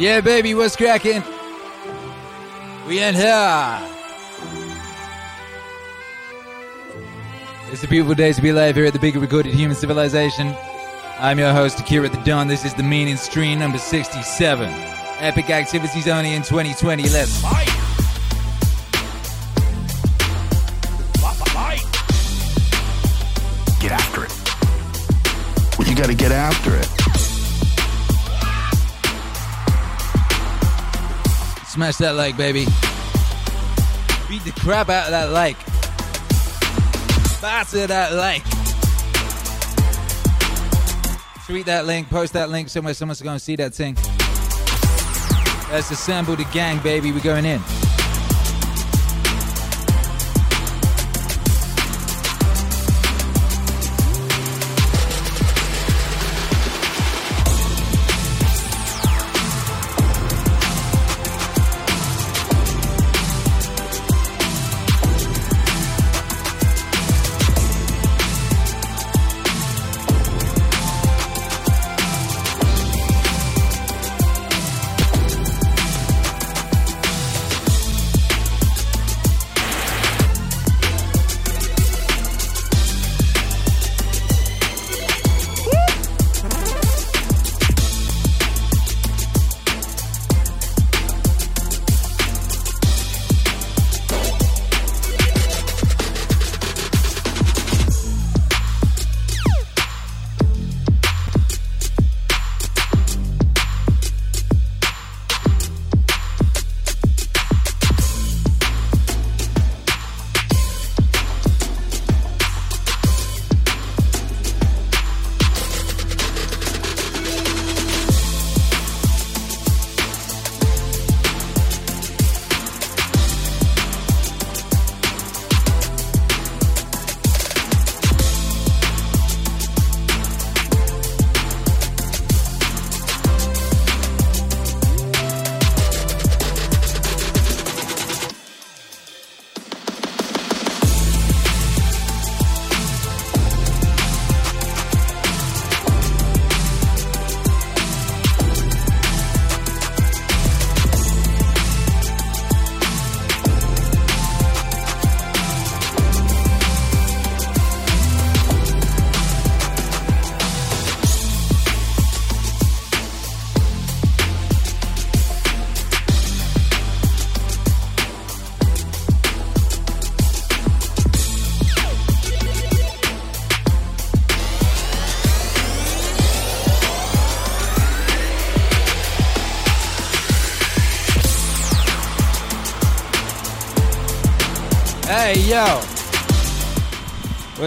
[0.00, 1.22] Yeah, baby, what's cracking?
[2.88, 3.78] We in here.
[7.70, 10.56] It's a beautiful day to be alive here at the big recorded human civilization.
[11.18, 12.48] I'm your host, Akira the Don.
[12.48, 14.70] This is the meaning stream number 67.
[15.18, 17.02] Epic activities only in 2020.
[17.10, 17.66] Let's fight!
[23.82, 25.78] Get after it.
[25.78, 26.99] Well, you gotta get after it.
[31.80, 32.66] Smash that like, baby.
[34.28, 35.56] Beat the crap out of that like.
[37.40, 38.42] Batter that like.
[41.46, 43.94] Tweet that link, post that link somewhere someone's gonna see that thing.
[45.72, 47.12] Let's assemble the gang, baby.
[47.12, 47.79] We're going in.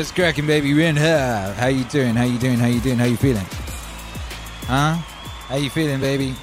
[0.04, 0.74] What's cracking, baby?
[0.74, 1.54] We're in here.
[1.58, 2.14] How you doing?
[2.14, 2.58] How you doing?
[2.60, 2.98] How you doing?
[2.98, 3.46] How you feeling?
[4.68, 4.96] Huh?
[4.96, 6.36] How you feeling, baby?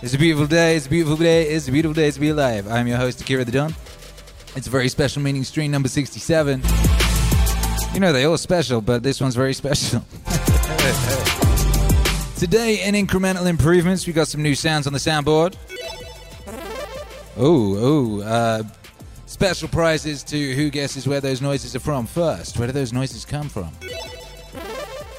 [0.00, 0.76] It's a beautiful day.
[0.76, 1.48] It's a beautiful day.
[1.48, 2.68] It's a beautiful day to be alive.
[2.70, 3.74] I'm your host, Akira the Don.
[4.54, 6.62] It's a very special meaning stream number 67.
[7.94, 9.98] You know they're all special, but this one's very special.
[12.36, 15.56] Today, in incremental improvements, we got some new sounds on the soundboard.
[17.36, 18.62] Oh, oh, uh,
[19.42, 22.56] special prizes to who guesses where those noises are from first.
[22.56, 23.72] Where do those noises come from?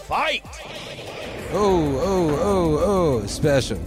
[0.08, 0.46] Fight!
[1.52, 2.80] Oh, oh, oh,
[3.22, 3.78] oh, special.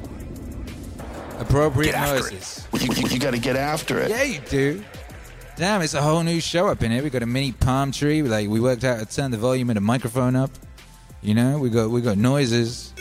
[1.39, 2.69] Appropriate noises.
[2.71, 2.99] it.
[2.99, 4.11] You, you gotta get after it.
[4.11, 4.85] Yeah, you do.
[5.57, 7.03] Damn, it's a whole new show up in here.
[7.03, 8.21] We got a mini palm tree.
[8.21, 10.51] Like we worked out how to turn the volume of the microphone up.
[11.23, 12.93] You know, we got we got noises.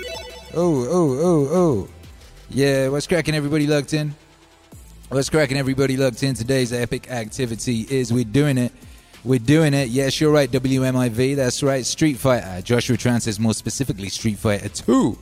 [0.53, 1.89] Oh, oh, oh, oh.
[2.49, 3.35] Yeah, what's cracking?
[3.35, 4.15] Everybody locked in.
[5.09, 5.57] What's cracking?
[5.57, 6.33] Everybody locked in.
[6.33, 8.71] Today's epic activity is we're doing it.
[9.23, 9.89] We're doing it.
[9.89, 10.49] Yes, you're right.
[10.49, 11.35] WMIV.
[11.35, 11.85] That's right.
[11.85, 12.61] Street Fighter.
[12.63, 15.13] Joshua Tran says more specifically Street Fighter 2.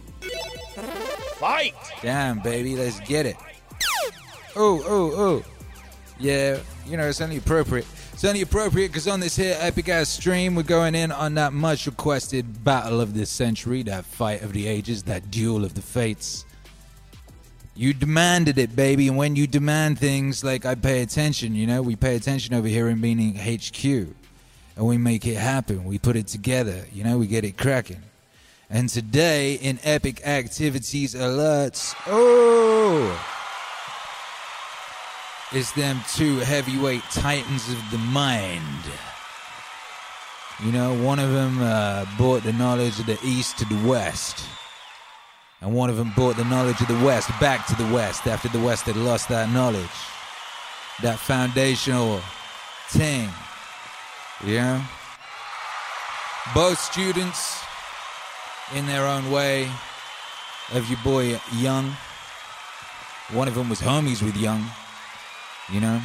[1.35, 1.73] Fight!
[2.01, 3.35] Damn, baby, let's get it.
[4.55, 5.43] Oh, oh, oh.
[6.17, 7.85] Yeah, you know, it's only appropriate.
[8.13, 11.51] It's only appropriate because on this here epic ass stream, we're going in on that
[11.51, 15.81] much requested battle of the century, that fight of the ages, that duel of the
[15.81, 16.45] fates.
[17.75, 21.81] You demanded it, baby, and when you demand things, like I pay attention, you know,
[21.81, 25.83] we pay attention over here in Meaning HQ, and we make it happen.
[25.83, 28.03] We put it together, you know, we get it cracking.
[28.69, 33.19] And today, in epic activities alerts, oh,
[35.51, 38.61] it's them two heavyweight titans of the mind.
[40.63, 44.45] You know, one of them uh, brought the knowledge of the east to the west,
[45.63, 48.49] And one of them brought the knowledge of the West back to the West after
[48.49, 49.95] the West had lost that knowledge,
[51.01, 52.19] that foundational
[52.89, 53.29] thing.
[54.45, 54.83] Yeah?
[56.53, 57.63] Both students,
[58.75, 59.71] in their own way,
[60.73, 61.95] of your boy Jung.
[63.31, 64.65] One of them was homies with Jung,
[65.71, 66.01] you know?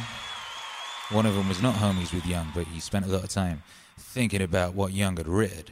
[1.11, 3.63] One of them was not homies with Jung, but he spent a lot of time
[3.97, 5.71] thinking about what Jung had read,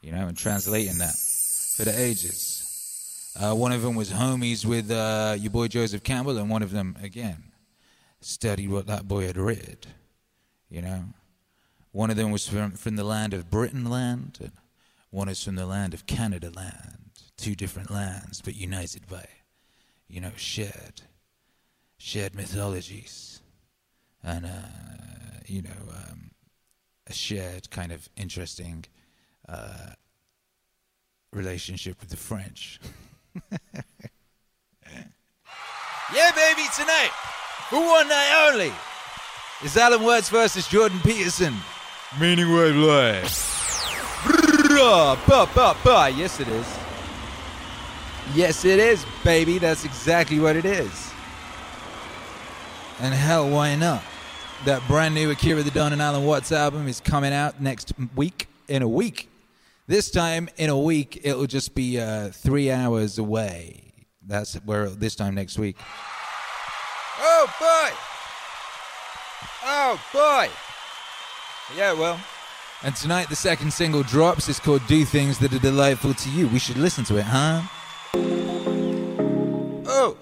[0.00, 1.14] you know, and translating that
[1.76, 2.51] for the ages.
[3.34, 6.70] Uh, one of them was homies with uh, your boy Joseph Campbell, and one of
[6.70, 7.44] them, again,
[8.20, 9.86] studied what that boy had read,
[10.68, 11.04] you know.
[11.92, 14.52] One of them was from, from the land of Britain land, and
[15.10, 16.98] one is from the land of Canada land.
[17.38, 19.24] Two different lands, but united by,
[20.08, 21.00] you know, shared,
[21.96, 23.40] shared mythologies,
[24.22, 26.32] and, uh, you know, um,
[27.06, 28.84] a shared kind of interesting
[29.48, 29.92] uh,
[31.32, 32.78] relationship with the French.
[36.14, 37.10] yeah, baby, tonight,
[37.70, 38.72] for one night only,
[39.64, 41.54] is Alan Watts versus Jordan Peterson.
[42.20, 43.24] Meaning word live.
[46.16, 46.78] Yes, it is.
[48.34, 49.58] Yes, it is, baby.
[49.58, 51.12] That's exactly what it is.
[53.00, 54.02] And hell, why not?
[54.64, 58.46] That brand new Akira the Don and Alan Watts album is coming out next week.
[58.68, 59.28] In a week.
[59.88, 64.06] This time, in a week, it'll just be uh, three hours away.
[64.24, 65.76] That's where this time next week.
[67.18, 67.90] Oh boy!
[69.64, 70.48] Oh boy!
[71.76, 72.20] Yeah, well.
[72.84, 74.48] And tonight, the second single drops.
[74.48, 76.46] It's called Do Things That Are Delightful to You.
[76.48, 77.62] We should listen to it, huh?
[79.84, 80.16] Oh!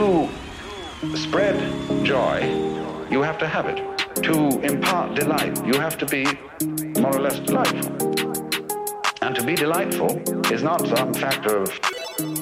[0.00, 0.30] To
[1.14, 1.56] spread
[2.06, 2.40] joy,
[3.10, 3.76] you have to have it.
[4.22, 6.24] To impart delight, you have to be
[6.98, 7.92] more or less delightful.
[9.20, 10.16] And to be delightful
[10.50, 11.68] is not some factor of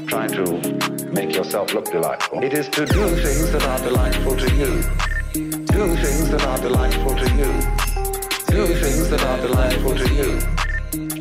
[0.07, 2.45] trying to make yourself look delightful.
[2.45, 4.71] It is to do things that are delightful to you.
[5.67, 7.51] Do things that are delightful to you.
[8.55, 10.31] Do things that are delightful to you.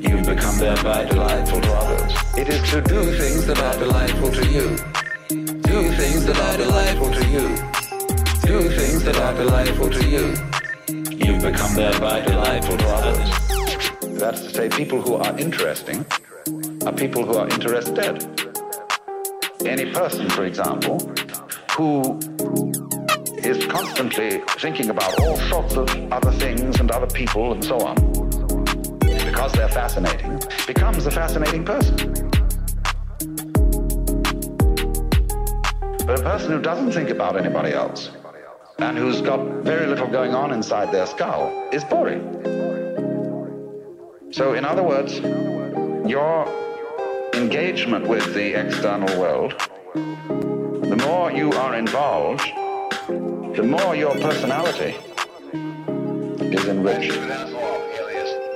[0.07, 2.13] You become thereby delightful to others.
[2.37, 4.77] It is to do things that are delightful to you.
[5.67, 7.47] Do things that are delightful to you.
[8.47, 10.33] Do things that are delightful to you.
[11.25, 14.17] You become thereby delightful to others.
[14.17, 16.05] That's to say, people who are interesting
[16.85, 18.25] are people who are interested.
[19.65, 20.99] Any person, for example,
[21.75, 22.17] who
[23.43, 27.95] is constantly thinking about all sorts of other things and other people and so on,
[28.99, 32.26] because they're fascinating, becomes a fascinating person.
[36.07, 38.11] But a person who doesn't think about anybody else
[38.79, 42.23] and who's got very little going on inside their skull is boring.
[44.31, 45.19] So, in other words,
[46.09, 46.47] your
[47.33, 49.51] engagement with the external world,
[49.93, 52.47] the more you are involved,
[53.57, 54.95] the more your personality
[55.51, 57.11] is enriched.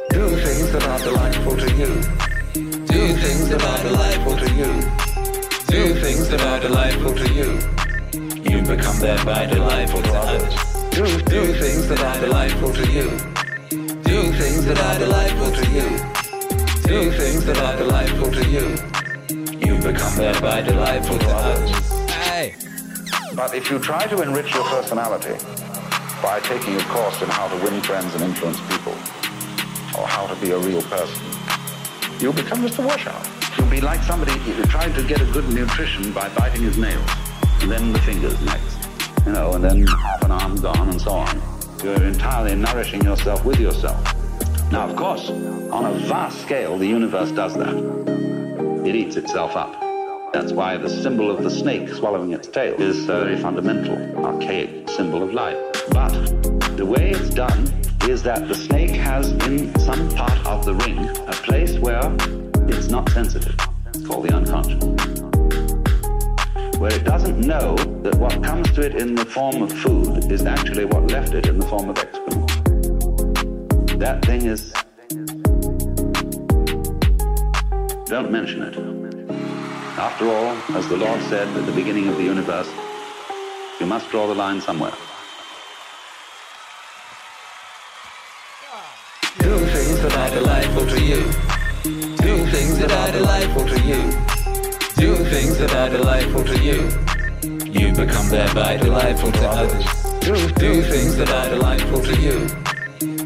[0.09, 2.01] Do things that are delightful to you.
[2.85, 5.10] Do things that are delightful to you.
[5.71, 7.57] Do things that are delightful to you.
[8.43, 10.53] You become thereby delightful to others.
[10.91, 13.09] Do, do things that are delightful to you.
[14.03, 15.87] Do things that are delightful to you.
[16.83, 18.75] Do things that are delightful to you.
[19.65, 21.71] You become thereby delightful to others.
[22.11, 22.53] Hey!
[23.33, 25.37] But if you try to enrich your personality
[26.21, 28.91] by taking a course in how to win friends and influence people,
[29.97, 31.23] or how to be a real person,
[32.19, 33.40] you'll become just a washout.
[33.57, 34.33] You'll be like somebody
[34.65, 37.09] trying to get a good nutrition by biting his nails,
[37.61, 38.77] and then the fingers next,
[39.25, 41.41] you know, and then half an arm gone and so on.
[41.83, 44.01] You're entirely nourishing yourself with yourself.
[44.71, 47.75] Now, of course, on a vast scale, the universe does that.
[48.85, 49.79] It eats itself up.
[50.31, 54.89] That's why the symbol of the snake swallowing its tail is a very fundamental, archaic
[54.89, 55.57] symbol of life.
[55.91, 56.13] But
[56.77, 57.67] the way it's done
[58.07, 62.01] is that the snake has in some part of the ring a place where
[62.73, 63.55] it's not sensitive.
[63.87, 64.83] It's called the unconscious.
[66.79, 70.45] Where it doesn't know that what comes to it in the form of food is
[70.45, 72.47] actually what left it in the form of excrement.
[73.99, 74.73] That thing is.
[78.05, 78.75] Don't mention it.
[79.97, 82.69] After all, as the Lord said at the beginning of the universe,
[83.79, 84.93] you must draw the line somewhere.
[89.39, 91.60] Do things that are delightful to you.
[92.61, 94.01] Things that are delightful to you.
[94.95, 96.77] Do things that are delightful to you.
[97.71, 99.83] You become thereby delightful to others.
[100.19, 102.47] Do, do things that are delightful to you.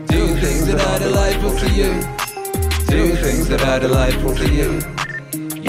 [0.08, 1.92] Do things that are delightful to you.
[2.88, 4.80] Do things that are delightful to you.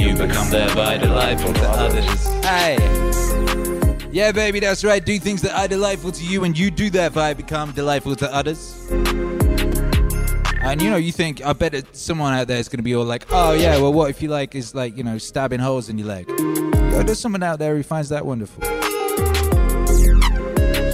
[0.01, 2.25] You become thereby delightful to others.
[2.45, 2.77] Hey.
[4.13, 5.05] Yeah, baby, that's right.
[5.05, 8.33] Do things that are delightful to you, and you do that by become delightful to
[8.33, 9.36] others.
[10.67, 13.05] And you know, you think, I bet someone out there is going to be all
[13.05, 15.97] like, oh, yeah, well, what if you like is like, you know, stabbing holes in
[15.97, 16.29] your leg?
[16.29, 18.65] Yo, there's someone out there who finds that wonderful.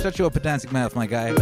[0.02, 1.28] Shut your pedantic mouth, my guy.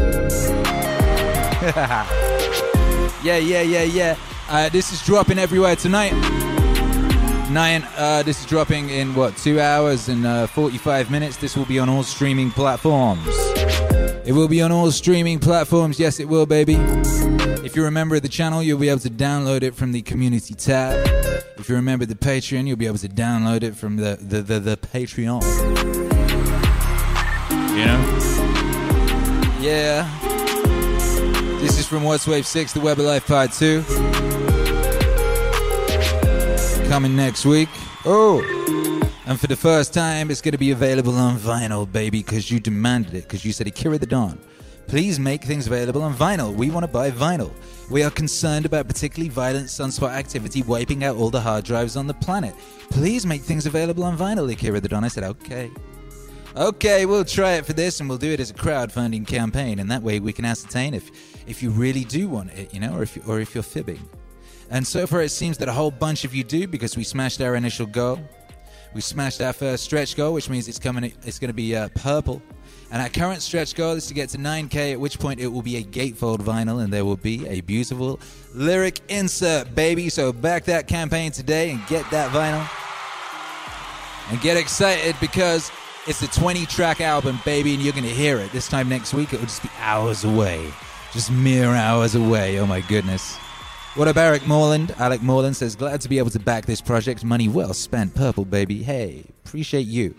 [3.24, 4.16] yeah, yeah, yeah, yeah.
[4.48, 6.12] Uh, this is dropping everywhere tonight.
[7.50, 7.84] Nine.
[7.96, 11.36] Uh, this is dropping in what two hours and uh, 45 minutes.
[11.36, 13.26] This will be on all streaming platforms.
[14.24, 15.98] It will be on all streaming platforms.
[15.98, 16.76] Yes, it will, baby.
[17.64, 20.02] If you're a member of the channel, you'll be able to download it from the
[20.02, 21.06] community tab.
[21.58, 24.18] If you're a member of the Patreon, you'll be able to download it from the
[24.20, 25.42] the the, the Patreon.
[27.76, 28.30] You know?
[29.60, 30.08] Yeah.
[31.60, 33.82] This is from Watts Wave 6, the Web of Life Part 2.
[36.88, 37.68] Coming next week.
[38.06, 38.40] Oh!
[39.26, 42.58] And for the first time, it's going to be available on vinyl, baby, because you
[42.58, 44.38] demanded it, because you said, Akira the Don,
[44.90, 46.52] please make things available on vinyl.
[46.52, 47.52] We want to buy vinyl.
[47.90, 52.08] We are concerned about particularly violent sunspot activity wiping out all the hard drives on
[52.08, 52.56] the planet.
[52.90, 55.04] Please make things available on vinyl, Akira the Don.
[55.04, 55.70] I said, okay.
[56.56, 59.88] Okay, we'll try it for this and we'll do it as a crowdfunding campaign, and
[59.92, 61.08] that way we can ascertain if,
[61.48, 64.00] if you really do want it, you know, or if, you, or if you're fibbing.
[64.70, 67.40] And so far, it seems that a whole bunch of you do because we smashed
[67.40, 68.18] our initial goal.
[68.92, 71.12] We smashed our first stretch goal, which means it's coming.
[71.22, 72.42] It's going to be uh, purple.
[72.92, 75.62] And our current stretch goal is to get to 9K, at which point it will
[75.62, 78.18] be a gatefold vinyl, and there will be a beautiful
[78.52, 80.08] lyric insert, baby.
[80.08, 82.68] So back that campaign today and get that vinyl.
[84.30, 85.70] And get excited because
[86.06, 88.50] it's a 20 track album, baby, and you're going to hear it.
[88.50, 90.72] This time next week, it will just be hours away.
[91.12, 92.58] Just mere hours away.
[92.58, 93.36] Oh my goodness.
[93.94, 94.94] What up, Eric Morland?
[95.00, 97.24] Alec Morland says, Glad to be able to back this project.
[97.24, 98.14] Money well spent.
[98.14, 98.82] Purple, baby.
[98.82, 100.14] Hey, appreciate you.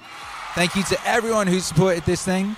[0.53, 2.58] Thank you to everyone who supported this thing.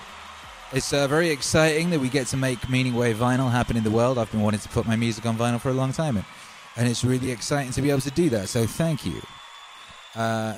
[0.71, 3.91] It's uh, very exciting that we get to make Meaning Wave vinyl happen in the
[3.91, 4.17] world.
[4.17, 6.17] I've been wanting to put my music on vinyl for a long time,
[6.75, 8.49] and, it's really exciting to be able to do that.
[8.49, 9.21] So thank you.
[10.15, 10.57] Uh,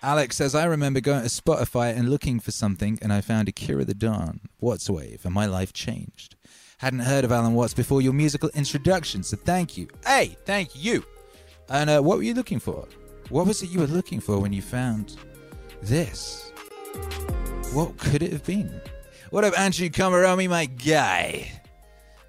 [0.00, 3.52] Alex says, I remember going to Spotify and looking for something, and I found a
[3.52, 6.36] Cure Akira the Don, Watts Wave, and my life changed.
[6.78, 9.88] Hadn't heard of Alan Watts before your musical introduction, so thank you.
[10.06, 11.04] Hey, thank you.
[11.68, 12.86] And uh, what were you looking for?
[13.30, 15.16] What was it you were looking for when you found
[15.82, 16.45] this?
[17.72, 18.80] What could it have been?
[19.30, 21.50] What up, Andrew Kamaromi, my guy?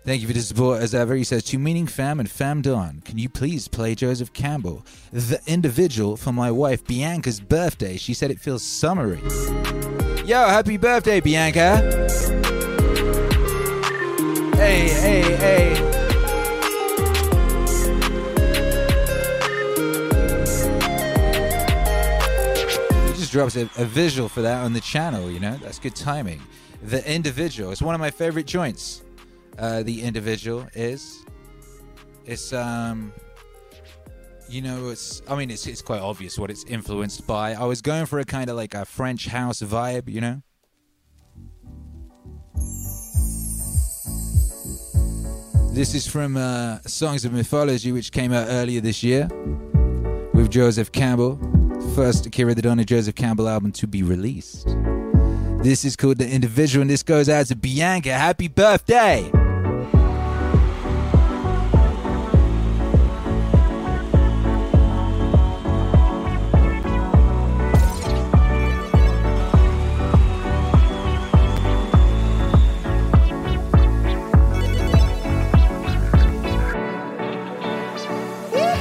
[0.04, 1.16] Thank you for the support as ever.
[1.16, 5.42] He says, To Meaning Fam and Fam Dawn, can you please play Joseph Campbell, the
[5.48, 7.98] individual, for my wife Bianca's birthday?
[7.98, 9.20] She said it feels summery.
[10.26, 12.08] Yo, happy birthday, Bianca!
[14.56, 15.87] Hey, hey, hey.
[23.38, 25.56] Drops a, a visual for that on the channel, you know?
[25.62, 26.42] That's good timing.
[26.82, 27.72] The individual.
[27.72, 29.04] It's one of my favorite joints.
[29.60, 31.24] Uh, the individual is.
[32.26, 33.14] It's um
[34.50, 37.54] you know, it's I mean it's it's quite obvious what it's influenced by.
[37.54, 40.42] I was going for a kind of like a French house vibe, you know?
[45.76, 49.28] This is from uh, Songs of Mythology, which came out earlier this year
[50.34, 51.57] with Joseph Campbell.
[51.98, 54.68] First Akira the Don Joseph Campbell album to be released.
[55.64, 58.14] This is called The Individual, and this goes out to Bianca.
[58.14, 59.32] Happy birthday!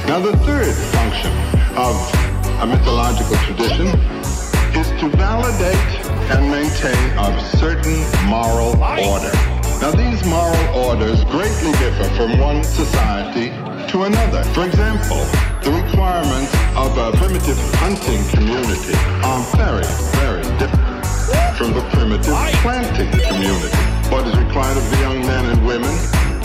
[0.05, 1.31] Now, the third function
[1.75, 2.16] of
[2.59, 3.85] a mythological tradition
[4.73, 5.89] is to validate
[6.33, 8.73] and maintain a certain moral
[9.05, 9.29] order.
[9.77, 13.49] Now, these moral orders greatly differ from one society
[13.91, 14.43] to another.
[14.57, 15.21] For example,
[15.61, 19.85] the requirements of a primitive hunting community are very,
[20.17, 21.05] very different
[21.57, 22.33] from the primitive
[22.65, 23.77] planting community.
[24.09, 25.93] What is required of the young men and women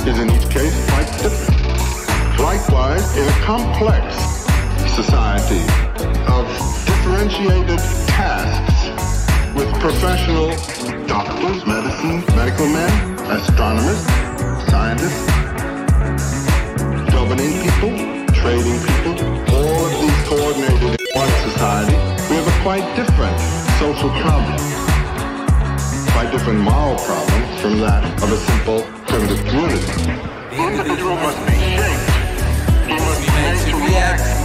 [0.05, 1.57] is in each case quite different.
[2.39, 4.15] Likewise, in a complex
[4.95, 5.65] society
[6.29, 6.47] of
[6.87, 7.79] differentiated
[8.09, 8.81] tasks
[9.55, 10.49] with professional
[11.07, 12.93] doctors, medicine, medical men,
[13.31, 13.99] astronomers,
[14.71, 15.27] scientists,
[17.11, 17.93] governing people,
[18.35, 19.15] trading people,
[19.55, 21.97] all of these coordinated in one society,
[22.31, 23.39] we have a quite different
[23.79, 24.59] social problem.
[26.15, 29.87] by different moral problems from that of a simple primitive community.
[30.51, 32.11] The individual must be shaped.
[32.87, 34.42] He must be made to react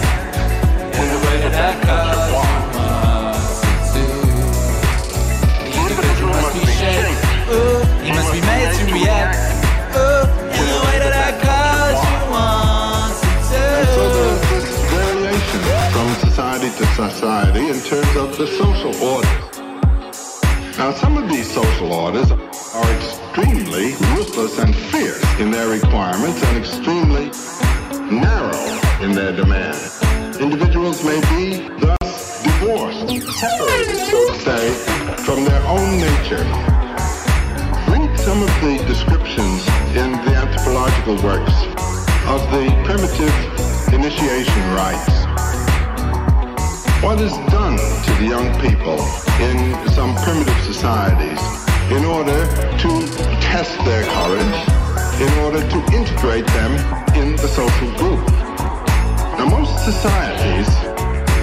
[16.20, 19.58] society to society in terms of the social orders.
[20.78, 26.58] Now, some of these social orders are extremely ruthless and fierce in their requirements and
[26.58, 27.32] extremely
[28.12, 30.07] narrow in their demands.
[30.40, 34.70] Individuals may be thus divorced, separated, so to say,
[35.26, 36.46] from their own nature.
[37.90, 39.66] Read some of the descriptions
[39.98, 41.58] in the anthropological works
[42.30, 43.34] of the primitive
[43.92, 45.26] initiation rites.
[47.02, 49.02] What is done to the young people
[49.42, 51.42] in some primitive societies
[51.90, 52.46] in order
[52.78, 52.90] to
[53.42, 54.60] test their courage,
[55.20, 56.74] in order to integrate them
[57.16, 58.47] in the social group?
[59.38, 60.68] Now, most societies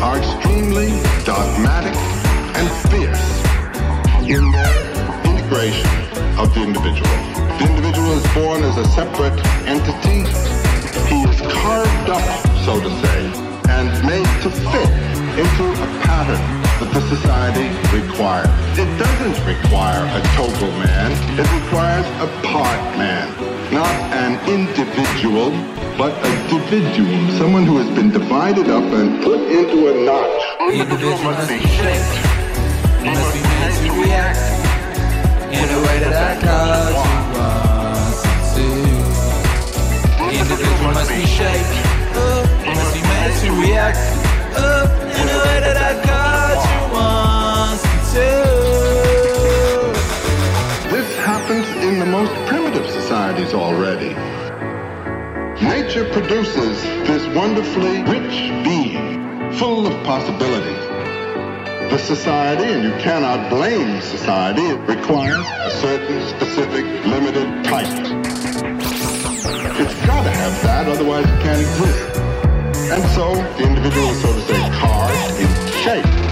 [0.03, 0.91] are extremely
[1.25, 1.95] dogmatic
[2.59, 3.27] and fierce
[4.27, 4.75] in their
[5.31, 5.91] integration
[6.37, 7.15] of the individual.
[7.59, 9.39] The individual is born as a separate
[9.71, 10.27] entity.
[11.07, 12.27] He is carved up,
[12.67, 13.21] so to say,
[13.71, 14.91] and made to fit
[15.39, 16.43] into a pattern
[16.83, 18.51] that the society requires.
[18.75, 21.13] It doesn't require a total man.
[21.39, 23.31] It requires a part man.
[23.73, 25.51] Not an individual,
[25.97, 26.35] but a
[26.75, 27.39] individual.
[27.39, 30.43] Someone who has been divided up and put into a notch.
[30.59, 32.15] The individual must be shaped.
[33.05, 34.39] Must be made to react
[35.53, 36.99] in a way that that cause
[37.35, 38.67] wants it to.
[40.19, 41.75] The individual must be shaped.
[42.67, 44.03] Must be made to react
[45.21, 48.54] in a way that that cause wants it
[57.77, 60.85] rich being, full of possibilities.
[61.91, 67.89] The society, and you cannot blame society, it requires a certain specific limited type.
[69.81, 72.17] It's got to have that, otherwise it can't exist.
[72.93, 76.25] And so the individual is, so to say, carved in shape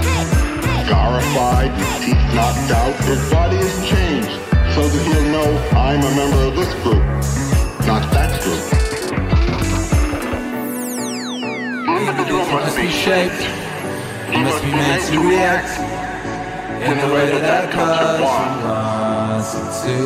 [0.84, 4.30] scarified, his teeth knocked out, his body is changed
[4.74, 7.02] so that he'll know I'm a member of this group,
[7.86, 8.91] not that group.
[12.06, 13.42] Must be shaped.
[14.30, 15.78] He must be made to react
[16.82, 18.20] in the way that that cause
[18.64, 19.96] wants it to.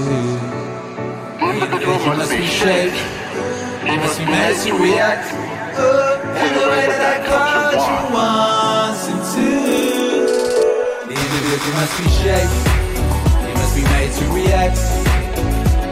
[1.39, 3.01] The individual must be shaped.
[3.87, 9.49] He must be made to react in the way that that culture wants him to.
[11.07, 12.57] The individual must be shaped.
[13.47, 14.81] He must be made to react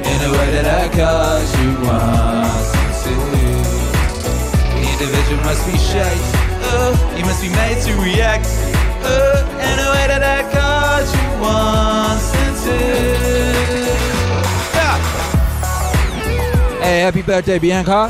[0.05, 2.74] in the way that that wants him to.
[5.05, 6.31] Must be shaped.
[6.62, 8.47] Uh, he must be made to react
[9.05, 12.79] uh, in the way that that culture wants him to.
[14.75, 14.97] Yeah.
[16.83, 18.09] Hey, happy birthday, Bianca.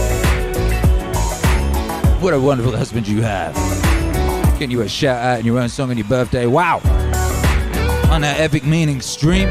[2.21, 3.55] What a wonderful husband you have.
[4.53, 6.47] Getting you a shout out in your own song on your birthday.
[6.47, 6.77] Wow.
[8.13, 9.51] On that epic meaning stream.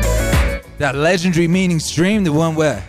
[0.78, 2.82] That legendary meaning stream, the one where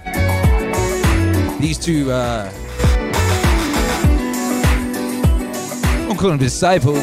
[1.59, 2.49] these two, uh,
[6.25, 7.03] call them disciples,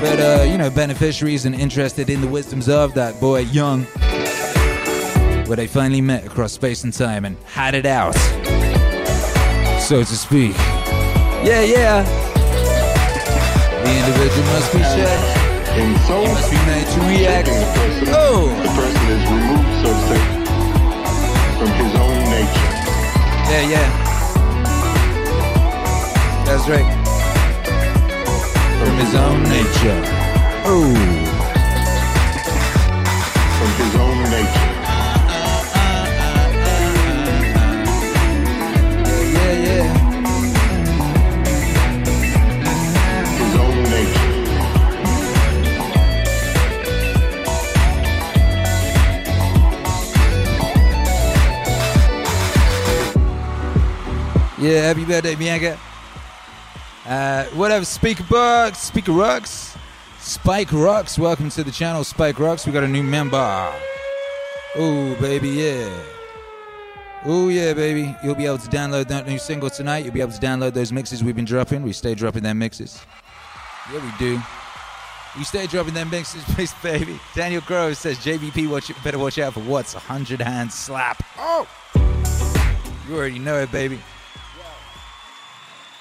[0.00, 3.82] but, uh, you know, beneficiaries and interested in the wisdoms of that boy, Jung,
[5.46, 8.14] where they finally met across space and time and had it out,
[9.78, 10.56] so to speak.
[11.44, 12.02] Yeah, yeah.
[13.84, 15.36] The individual must be shaped.
[15.76, 17.46] In so He must be made to react.
[17.46, 18.48] the person, Oh.
[18.62, 20.22] the person is removed, so to say,
[21.58, 22.70] from his own nature.
[23.52, 23.88] Yeah, yeah.
[26.46, 26.95] That's right.
[28.78, 30.00] From his own nature.
[30.68, 30.94] Oh.
[33.56, 34.70] From his own nature.
[39.32, 39.86] Yeah, yeah.
[43.40, 44.30] His own nature.
[54.58, 55.78] Yeah, happy birthday, Bianca.
[57.06, 59.76] Uh, whatever, Speaker Bucks, Speaker Rocks,
[60.18, 61.16] Spike Rocks.
[61.16, 62.66] Welcome to the channel, Spike Rocks.
[62.66, 63.72] We got a new member.
[64.74, 65.88] Oh, baby, yeah.
[67.24, 68.12] Oh, yeah, baby.
[68.24, 70.04] You'll be able to download that new single tonight.
[70.04, 71.84] You'll be able to download those mixes we've been dropping.
[71.84, 73.00] We stay dropping them mixes.
[73.92, 74.42] Yeah, we do.
[75.38, 77.20] We stay dropping them mixes, please, baby.
[77.36, 81.22] Daniel Grove says JBP watch, better watch out for Watts a hundred hand slap.
[81.38, 81.68] Oh,
[83.08, 84.00] you already know it, baby.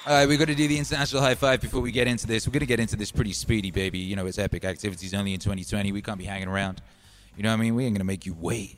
[0.08, 2.46] All right, we got to do the international high five before we get into this.
[2.46, 3.98] We're going to get into this pretty speedy, baby.
[3.98, 5.92] You know, it's epic activities only in 2020.
[5.92, 6.80] We can't be hanging around.
[7.36, 7.74] You know what I mean?
[7.74, 8.78] We ain't going to make you wait.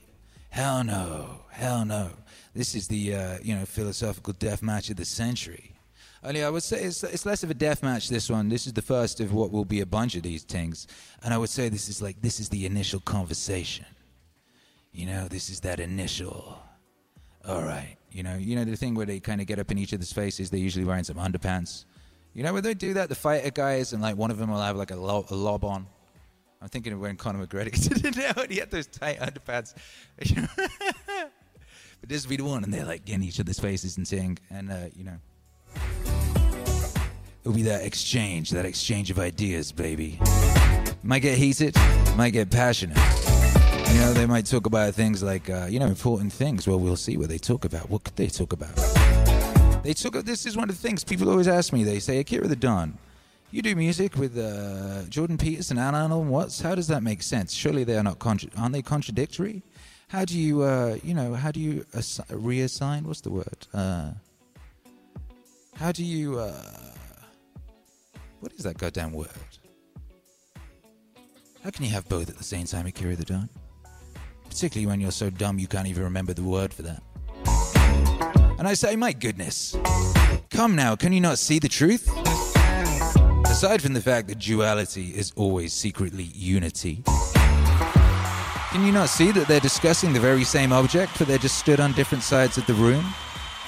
[0.52, 1.42] Hell no.
[1.50, 2.12] Hell no.
[2.56, 5.74] This is the, uh, you know, philosophical death match of the century.
[6.24, 8.48] Only I would say it's, it's less of a death match, this one.
[8.48, 10.88] This is the first of what will be a bunch of these things.
[11.24, 13.86] And I would say this is like, this is the initial conversation.
[14.94, 16.58] You know, this is that initial.
[17.46, 17.97] All right.
[18.12, 20.12] You know, you know the thing where they kind of get up in each other's
[20.12, 20.50] faces.
[20.50, 21.86] They're usually wearing some underpants.
[22.34, 24.62] You know, when they do that, the fighter guys and like one of them will
[24.62, 25.88] have like a lob, a lob on.
[26.62, 28.42] I'm thinking of when Conor McGregor did it now.
[28.42, 29.74] And he had those tight underpants.
[30.18, 34.40] but this would be the one, and they're like in each other's faces and saying,
[34.50, 35.18] and uh, you know,
[37.42, 40.20] it'll be that exchange, that exchange of ideas, baby.
[41.04, 41.76] Might get heated,
[42.16, 42.98] might get passionate.
[43.94, 46.68] You know, they might talk about things like, uh, you know, important things.
[46.68, 47.90] Well, we'll see what they talk about.
[47.90, 48.76] What could they talk about?
[49.84, 50.14] They talk.
[50.26, 51.84] This is one of the things people always ask me.
[51.84, 52.98] They say, Akira the Don,
[53.52, 56.62] you do music with uh, Jordan Peterson and Alan Watts.
[56.62, 57.54] How does that make sense?
[57.54, 59.64] Surely they are not contra- aren't they contradictory?
[60.10, 63.04] How do you, uh, you know, how do you assi- reassign?
[63.04, 63.68] What's the word?
[63.74, 64.12] Uh,
[65.76, 66.40] how do you?
[66.40, 66.62] Uh,
[68.42, 69.30] what is that goddamn word?
[71.64, 73.50] How can you have both at the same time, Akira the Don?
[74.58, 77.04] Particularly when you're so dumb you can't even remember the word for that.
[78.58, 79.78] And I say, my goodness.
[80.50, 82.10] Come now, can you not see the truth?
[83.46, 89.46] Aside from the fact that duality is always secretly unity, can you not see that
[89.48, 92.74] they're discussing the very same object, but they're just stood on different sides of the
[92.74, 93.06] room,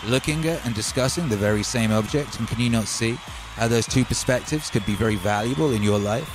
[0.08, 2.40] looking at and discussing the very same object?
[2.40, 3.12] And can you not see
[3.58, 6.28] how those two perspectives could be very valuable in your life?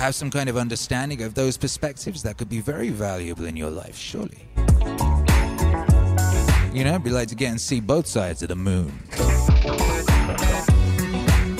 [0.00, 3.68] Have some kind of understanding of those perspectives that could be very valuable in your
[3.68, 4.48] life, surely.
[6.72, 8.98] You know, it'd be like to get and see both sides of the moon.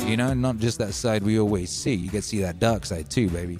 [0.09, 1.93] You know, not just that side we always see.
[1.93, 3.59] You get to see that dark side too, baby.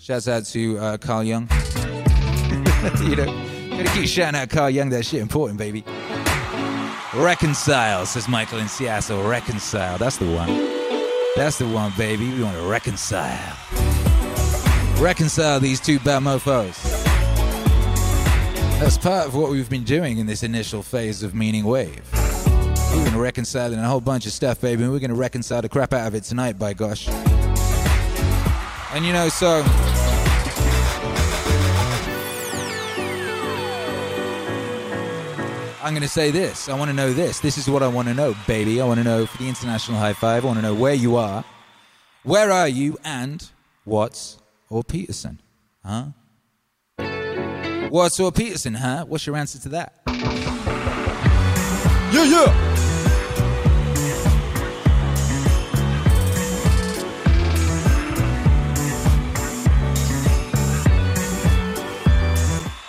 [0.00, 1.42] Shouts out to uh, Carl Jung.
[3.04, 3.26] you know,
[3.76, 4.88] gotta keep shouting out Carl Jung.
[4.88, 5.84] That shit important, baby.
[7.14, 9.22] Reconcile, says Michael in Seattle.
[9.22, 9.98] Reconcile.
[9.98, 10.77] That's the one.
[11.38, 12.32] That's the one, baby.
[12.32, 13.56] We want to reconcile.
[15.00, 16.74] Reconcile these two bad mofos.
[18.80, 22.02] That's part of what we've been doing in this initial phase of Meaning Wave.
[22.92, 25.68] We've been reconciling a whole bunch of stuff, baby, and we're going to reconcile the
[25.68, 27.06] crap out of it tonight, by gosh.
[28.92, 29.62] And you know, so.
[35.82, 36.68] I'm going to say this.
[36.68, 37.40] I want to know this.
[37.40, 38.80] This is what I want to know, baby.
[38.80, 40.44] I want to know for the international high five.
[40.44, 41.44] I want to know where you are.
[42.24, 43.48] Where are you and
[43.84, 44.38] Watts
[44.68, 45.40] or Peterson?
[45.84, 46.06] Huh?
[47.90, 49.04] Watts or Peterson, huh?
[49.06, 49.94] What's your answer to that?
[52.12, 52.67] Yeah, yeah.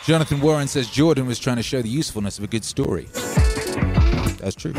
[0.10, 3.08] Jonathan Warren says Jordan was trying to show the usefulness of a good story.
[4.40, 4.74] That's true.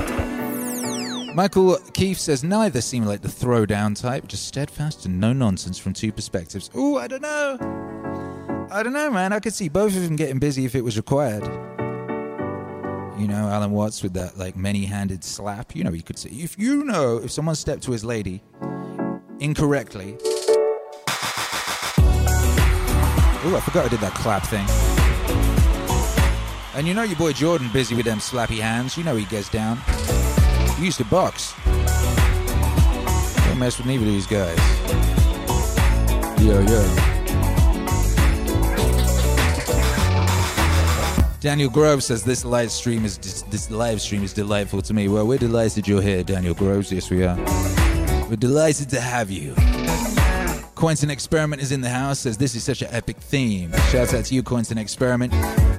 [1.36, 5.92] Michael Keefe says neither seem like the throwdown type, just steadfast and no nonsense from
[5.92, 6.68] two perspectives.
[6.76, 8.66] Ooh, I don't know.
[8.72, 9.32] I don't know, man.
[9.32, 11.44] I could see both of them getting busy if it was required.
[13.16, 15.76] You know, Alan Watts with that like many-handed slap.
[15.76, 18.42] You know, you could see if you know if someone stepped to his lady
[19.38, 20.14] incorrectly.
[23.46, 24.66] Ooh, I forgot I did that clap thing.
[26.74, 28.96] And you know your boy Jordan busy with them slappy hands.
[28.96, 29.78] You know he gets down.
[30.78, 31.52] He used to box.
[33.46, 34.58] Don't mess with neither of these guys.
[36.40, 37.10] Yo, yo.
[41.40, 45.08] Daniel Grove says this live stream is this live stream is delightful to me.
[45.08, 46.92] Well, we're delighted you're here, Daniel Groves.
[46.92, 47.36] Yes, we are.
[48.28, 49.54] We're delighted to have you.
[50.74, 52.20] Quentin Experiment is in the house.
[52.20, 53.72] Says this is such an epic theme.
[53.90, 55.32] Shouts out to you, Quentin Experiment.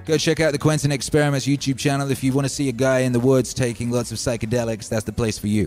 [0.06, 3.00] Go check out the Quentin Experiments YouTube channel if you want to see a guy
[3.00, 4.90] in the woods taking lots of psychedelics.
[4.90, 5.66] That's the place for you.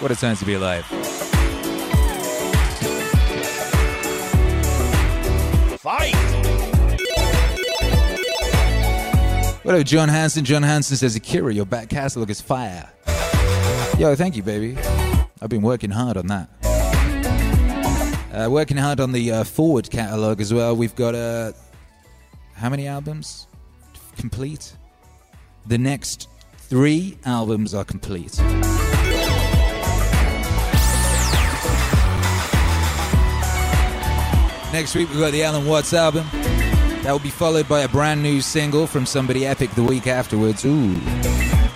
[0.00, 0.84] What a time to be alive.
[5.80, 6.14] Fight!
[9.64, 10.44] What up, John Hanson?
[10.44, 12.88] John Hanson says, Akira, your back catalog is fire.
[13.98, 14.78] Yo, thank you, baby.
[15.42, 16.48] I've been working hard on that.
[18.36, 20.76] Uh, working hard on the uh, forward catalogue as well.
[20.76, 21.52] We've got uh,
[22.52, 23.46] how many albums
[24.18, 24.76] complete?
[25.64, 28.38] The next three albums are complete.
[34.70, 36.26] Next week we've got the Alan Watts album.
[37.04, 40.62] That will be followed by a brand new single from somebody epic the week afterwards.
[40.66, 40.92] Ooh.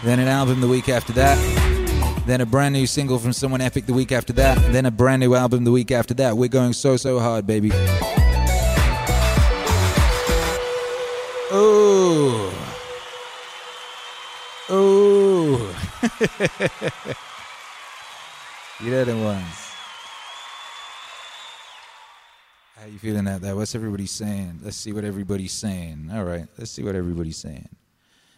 [0.04, 1.59] Then an album the week after that.
[2.26, 4.72] Then a brand new single from someone epic the week after that.
[4.72, 6.36] Then a brand new album the week after that.
[6.36, 7.70] We're going so, so hard, baby.
[11.52, 12.50] Ooh.
[14.70, 15.56] Ooh.
[18.80, 19.70] you know the ones.
[22.76, 23.56] How you feeling out there?
[23.56, 24.60] What's everybody saying?
[24.62, 26.10] Let's see what everybody's saying.
[26.12, 27.68] All right, let's see what everybody's saying.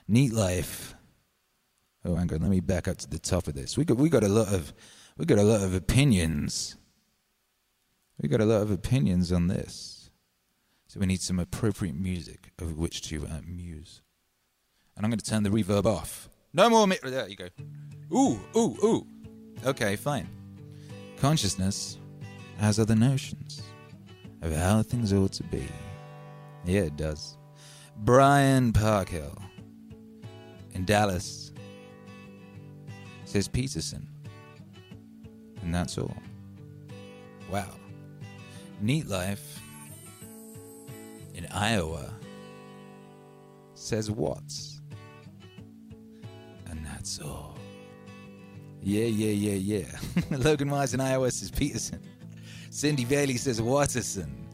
[0.08, 0.94] Neat life.
[2.04, 2.40] Oh, hang on.
[2.40, 3.76] Let me back up to the top of this.
[3.76, 4.72] We got we got a lot of
[5.16, 6.76] we got a lot of opinions.
[8.20, 10.10] We got a lot of opinions on this.
[10.86, 14.02] So we need some appropriate music over which to uh, muse.
[14.96, 16.28] And I'm going to turn the reverb off.
[16.52, 16.86] No more.
[16.86, 17.48] Mi- there you go.
[18.14, 19.06] Ooh, ooh, ooh.
[19.64, 20.28] Okay, fine.
[21.16, 21.96] Consciousness
[22.58, 23.62] has other notions
[24.42, 25.66] of how things ought to be.
[26.64, 27.38] Yeah, it does.
[27.96, 29.40] Brian Parkhill
[30.72, 31.41] in Dallas
[33.32, 34.06] says Peterson.
[35.62, 36.14] And that's all.
[37.50, 37.70] Wow.
[38.82, 39.58] Neat Life
[41.34, 42.12] in Iowa
[43.72, 44.82] says Watts.
[46.66, 47.56] And that's all.
[48.82, 49.86] Yeah, yeah, yeah, yeah.
[50.36, 52.02] Logan Mars in Iowa says Peterson.
[52.68, 54.46] Cindy Bailey says Watterson.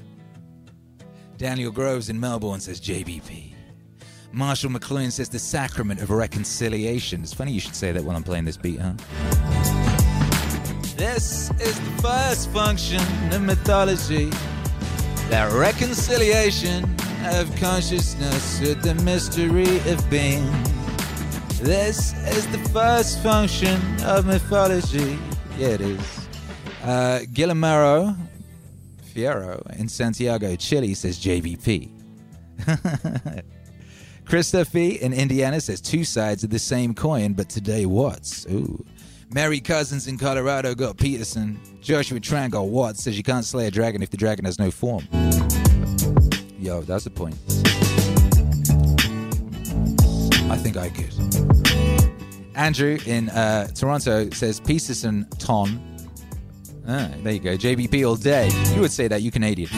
[1.37, 3.55] Daniel Groves in Melbourne says JBP.
[4.33, 7.23] Marshall McLuhan says the sacrament of reconciliation.
[7.23, 8.93] It's funny you should say that while I'm playing this beat, huh?
[10.97, 13.01] This is the first function
[13.33, 14.31] of mythology.
[15.31, 16.85] That reconciliation
[17.27, 20.45] of consciousness with the mystery of being.
[21.63, 25.19] This is the first function of mythology.
[25.57, 26.29] Yeah, it is.
[26.83, 28.15] Uh, Guillermo
[29.15, 31.91] Fierro in Santiago, Chile says JVP.
[34.29, 38.47] Christopher in Indiana says two sides of the same coin, but today Watts.
[38.51, 38.85] Ooh.
[39.33, 41.59] Mary Cousins in Colorado got Peterson.
[41.81, 44.71] Joshua Tran got Watts says you can't slay a dragon if the dragon has no
[44.71, 45.09] form.
[46.59, 47.37] Yo, that's the point.
[50.51, 51.15] I think I could.
[52.55, 55.81] Andrew in uh, Toronto says Peterson Ton.
[56.87, 57.57] Ah, there you go.
[57.57, 58.51] JBP all day.
[58.75, 59.71] You would say that, you Canadian.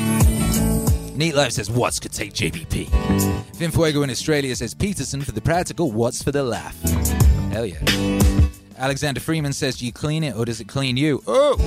[1.21, 3.55] Neat Life says Watts could take JBP.
[3.55, 6.81] Finn Fuego in Australia says Peterson for the practical, Watts for the laugh.
[7.53, 7.77] Hell yeah.
[8.79, 11.23] Alexander Freeman says, Do you clean it or does it clean you?
[11.27, 11.59] Oh!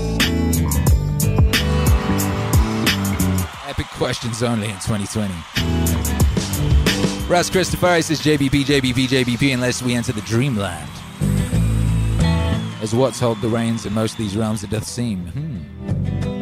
[3.67, 5.31] Epic questions only in 2020.
[7.27, 10.89] Russ Christopher says JBP, JBP, JBP unless we enter the dreamland.
[12.81, 15.27] As Watts hold the reins in most of these realms, it doth seem.
[15.27, 16.32] Hmm.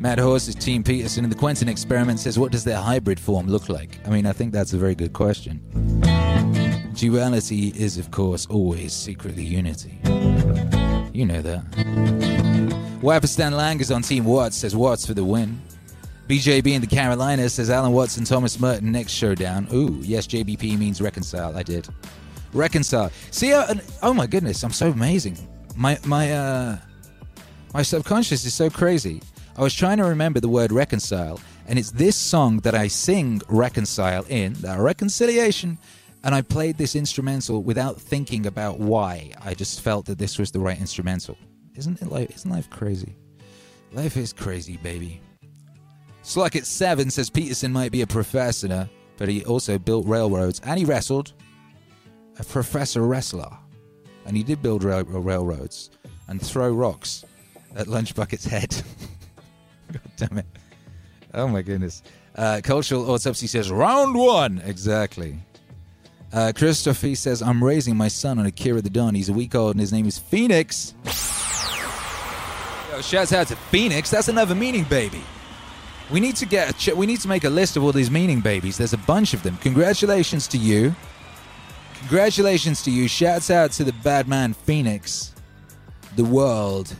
[0.00, 3.48] Mad Horse is Team Peterson, and the Quentin experiment says, What does their hybrid form
[3.48, 3.98] look like?
[4.06, 5.60] I mean, I think that's a very good question.
[6.94, 9.98] Duality is, of course, always secretly unity.
[11.12, 11.62] You know that.
[13.02, 15.60] Wapistan Lang is on Team Watts, says Watts for the win.
[16.28, 19.68] BJB in the Carolinas says Alan Watts and Thomas Merton next showdown.
[19.70, 21.54] Ooh, yes, JBP means reconcile.
[21.54, 21.86] I did.
[22.54, 23.10] Reconcile.
[23.30, 25.36] See, uh, oh my goodness, I'm so amazing.
[25.76, 26.78] My my uh
[27.74, 29.20] my subconscious is so crazy.
[29.60, 33.42] I was trying to remember the word reconcile, and it's this song that I sing
[33.46, 35.76] reconcile in, that reconciliation,
[36.24, 39.32] and I played this instrumental without thinking about why.
[39.44, 41.36] I just felt that this was the right instrumental.
[41.74, 43.14] Isn't it life isn't life crazy?
[43.92, 45.20] Life is crazy, baby.
[46.22, 50.78] Sluck at seven says Peterson might be a professor, but he also built railroads and
[50.78, 51.34] he wrestled.
[52.38, 53.50] A professor wrestler.
[54.24, 55.90] And he did build rail- railroads
[56.28, 57.26] and throw rocks
[57.76, 58.74] at Lunchbucket's head.
[59.92, 60.46] God damn it.
[61.34, 62.02] Oh my goodness.
[62.34, 64.62] Uh, Cultural Autopsy says, round one.
[64.64, 65.38] Exactly.
[66.32, 69.14] Uh, Christopher says, I'm raising my son on Akira the Don.
[69.14, 70.94] He's a week old and his name is Phoenix.
[72.90, 74.10] Yo, shouts out to Phoenix.
[74.10, 75.22] That's another meaning baby.
[76.10, 78.10] We need to get a ch- we need to make a list of all these
[78.10, 78.76] meaning babies.
[78.78, 79.56] There's a bunch of them.
[79.58, 80.94] Congratulations to you.
[82.00, 83.06] Congratulations to you.
[83.08, 85.34] Shouts out to the bad man Phoenix.
[86.16, 86.94] The world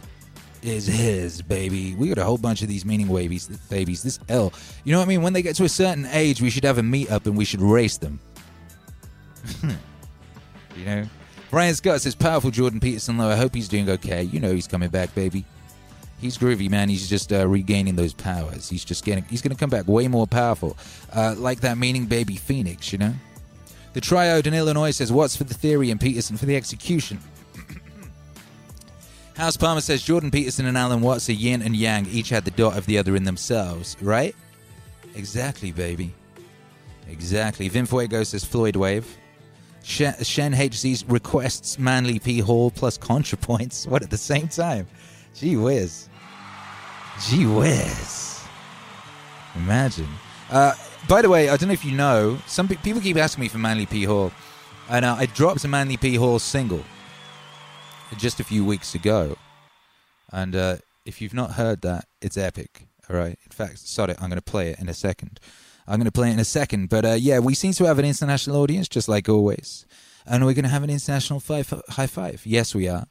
[0.62, 1.94] is his, baby.
[1.94, 3.48] We got a whole bunch of these meaning babies.
[3.68, 4.02] Babies.
[4.02, 4.52] This L.
[4.84, 5.22] You know what I mean?
[5.22, 7.60] When they get to a certain age, we should have a meetup and we should
[7.60, 8.20] race them.
[10.76, 11.04] you know.
[11.50, 13.28] Brian Scott says, "Powerful Jordan Peterson, though.
[13.28, 14.22] I hope he's doing okay.
[14.22, 15.44] You know he's coming back, baby."
[16.20, 16.90] He's groovy, man.
[16.90, 18.68] He's just uh, regaining those powers.
[18.68, 19.24] He's just getting.
[19.24, 20.76] He's going to come back way more powerful,
[21.12, 22.92] uh, like that meaning baby Phoenix.
[22.92, 23.14] You know.
[23.92, 27.18] The Triode in Illinois says, "Watts for the theory and Peterson for the execution?"
[29.40, 32.06] House Palmer says Jordan Peterson and Alan Watts are yin and yang.
[32.08, 33.96] Each had the dot of the other in themselves.
[34.02, 34.36] Right?
[35.14, 36.12] Exactly, baby.
[37.08, 37.66] Exactly.
[37.70, 39.16] Vin Fuego says Floyd Wave.
[39.82, 40.52] Shen, Shen
[41.08, 43.86] requests Manly P Hall plus ContraPoints.
[43.88, 44.86] What at the same time?
[45.34, 46.10] Gee whiz.
[47.26, 48.42] Gee whiz.
[49.56, 50.08] Imagine.
[50.50, 50.74] Uh,
[51.08, 53.48] by the way, I don't know if you know, some pe- people keep asking me
[53.48, 54.32] for Manly P Hall,
[54.90, 56.84] and uh, I dropped a Manly P Hall single
[58.18, 59.36] just a few weeks ago,
[60.32, 62.86] and uh, if you've not heard that, it's epic.
[63.08, 63.38] All right.
[63.44, 65.40] In fact, sorry, I'm going to play it in a second.
[65.86, 67.98] I'm going to play it in a second, but uh, yeah, we seem to have
[67.98, 69.86] an international audience, just like always,
[70.24, 72.42] and we're going to have an international five, high five.
[72.44, 73.06] Yes, we are.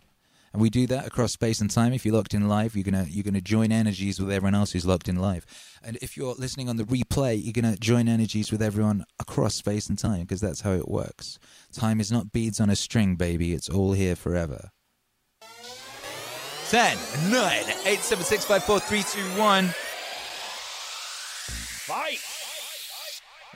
[0.54, 1.94] And we do that across space and time.
[1.94, 4.86] If you're locked in live, you're gonna you're gonna join energies with everyone else who's
[4.86, 5.46] locked in live.
[5.84, 9.90] And if you're listening on the replay, you're gonna join energies with everyone across space
[9.90, 11.38] and time because that's how it works.
[11.72, 13.54] Time is not beads on a string, baby.
[13.54, 14.72] It's all here forever.
[16.70, 16.98] 10,
[17.32, 19.66] 9, 8, 7, 6, 5, 4, 3, 2, 1.
[21.88, 22.20] Fight!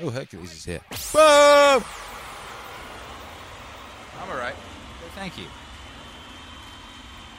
[0.01, 0.81] Oh, Hercules is here.
[1.13, 1.83] Boom!
[4.19, 4.55] I'm alright.
[5.13, 5.45] Thank you.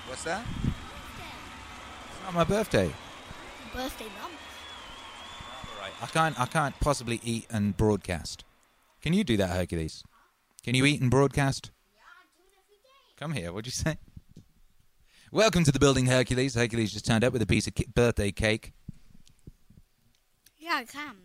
[0.07, 0.45] What's that?
[0.63, 2.89] It's not my birthday.
[3.75, 4.39] Birthday month.
[5.75, 5.93] Alright.
[6.01, 8.45] I can't I can't possibly eat and broadcast.
[9.03, 10.05] Can you do that, Hercules?
[10.63, 11.73] Can you eat and broadcast?
[13.19, 13.97] Come here, what'd you say?
[15.35, 16.55] Welcome to the building, Hercules.
[16.55, 18.73] Hercules just turned up with a piece of ki- birthday cake.
[20.57, 21.17] Yeah, I can.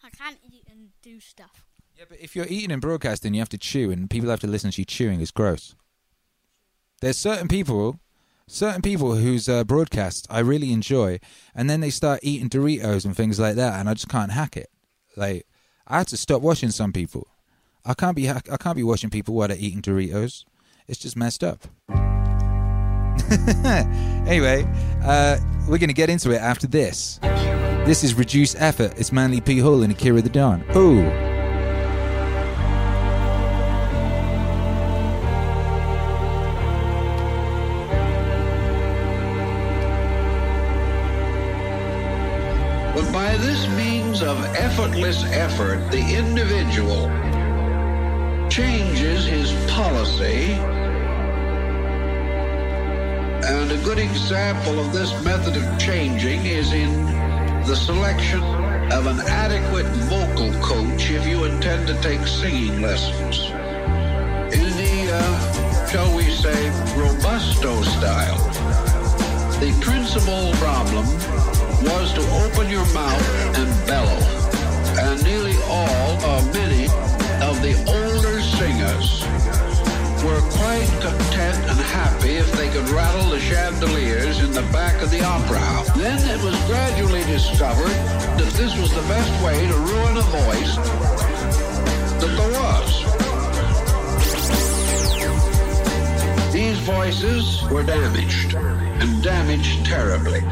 [0.00, 1.66] I can eat and do stuff.
[1.98, 4.46] Yeah, but if you're eating and broadcasting, you have to chew, and people have to
[4.46, 5.20] listen to you chewing.
[5.20, 5.74] It's gross.
[7.00, 7.98] There's certain people,
[8.46, 11.18] certain people whose uh, broadcasts I really enjoy,
[11.52, 14.56] and then they start eating Doritos and things like that, and I just can't hack
[14.56, 14.70] it.
[15.16, 15.48] Like
[15.88, 17.26] I had to stop watching some people.
[17.84, 20.44] I can't be I can't be watching people while they're eating Doritos.
[20.86, 21.66] It's just messed up.
[24.26, 24.66] anyway,
[25.04, 27.18] uh, we're gonna get into it after this.
[27.88, 28.92] This is Reduce Effort.
[28.98, 29.58] It's Manly P.
[29.60, 30.62] Hall and Akira the Don.
[30.76, 31.04] Ooh.
[42.94, 47.08] But by this means of effortless effort, the individual
[48.50, 50.87] changes his policy.
[53.48, 57.06] And a good example of this method of changing is in
[57.64, 58.42] the selection
[58.92, 63.48] of an adequate vocal coach if you intend to take singing lessons.
[64.52, 68.36] In the, uh, shall we say, robusto style.
[69.60, 71.06] The principal problem
[71.88, 74.20] was to open your mouth and bellow.
[75.00, 76.84] And nearly all, or many,
[77.40, 77.72] of the
[80.68, 85.24] quite content and happy if they could rattle the chandeliers in the back of the
[85.24, 85.90] opera house.
[85.96, 87.96] Then it was gradually discovered
[88.38, 90.76] that this was the best way to ruin a voice
[92.20, 92.88] that there was.
[96.52, 100.42] These voices were damaged, and damaged terribly.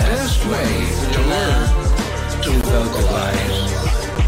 [0.00, 0.72] Best way
[1.14, 1.68] to learn
[2.44, 3.60] to vocalize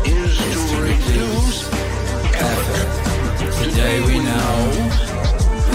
[0.05, 0.33] is
[0.71, 1.59] to reduce
[2.51, 2.91] effort.
[3.65, 4.55] Today we know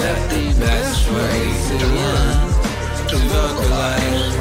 [0.02, 1.40] that the best way
[1.82, 2.38] to learn
[3.12, 4.36] to vocalize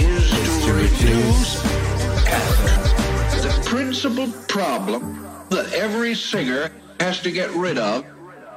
[0.00, 1.50] is to reduce
[2.26, 2.82] effort.
[3.46, 8.04] The principal problem that every singer has to get rid of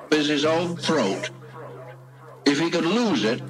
[0.09, 1.29] is his own throat.
[2.45, 3.41] If he could lose it,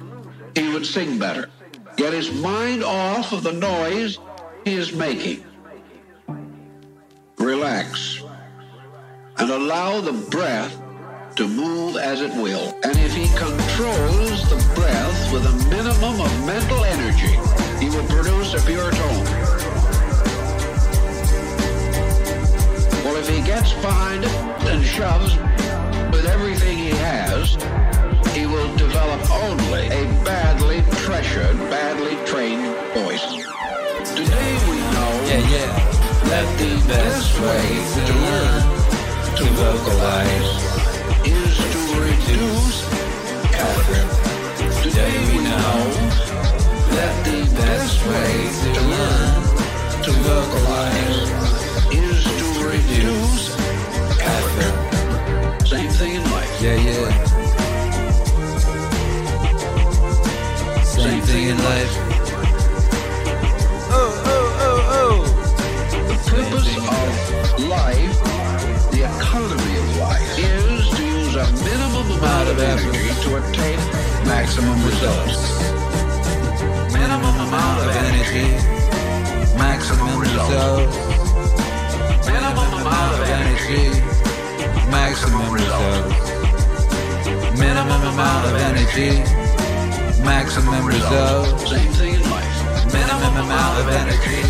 [0.54, 1.48] he would sing better.
[1.96, 4.18] Get his mind off of the noise
[4.64, 5.44] he is making.
[7.38, 8.22] Relax.
[9.38, 10.80] And allow the breath
[11.36, 12.74] to move as it will.
[12.84, 17.36] And if he controls the breath with a minimum of mental energy,
[17.82, 19.24] he will produce a pure tone.
[23.04, 24.32] Well, if he gets behind it
[24.70, 25.36] and shoves
[26.12, 27.56] with everything he has,
[28.34, 32.64] he will develop only a badly pressured, badly trained
[32.94, 33.26] voice.
[34.16, 35.72] Today we know Yeah, yeah.
[36.30, 38.62] that the best way to learn
[39.36, 40.52] to vocalize
[41.26, 42.78] is to reduce
[43.52, 44.08] effort.
[44.82, 45.76] Today we know
[46.96, 48.32] that the best way
[48.64, 49.42] to learn
[50.04, 51.30] to vocalize
[51.92, 53.51] is to reduce
[61.32, 61.94] thing in life.
[63.88, 65.18] Oh, oh, oh, oh.
[66.08, 68.16] The purpose of life,
[68.92, 73.78] the economy of life, is to use a minimum amount of energy to attain
[74.28, 75.40] maximum results.
[76.92, 78.48] Minimum amount of energy,
[79.56, 80.96] maximum results.
[82.28, 83.84] Minimum amount of energy,
[84.92, 86.24] maximum results.
[87.58, 89.41] Minimum amount of energy,
[90.24, 91.70] maximum results.
[91.70, 92.92] Same thing in life.
[92.92, 94.42] Minimum amount of energy,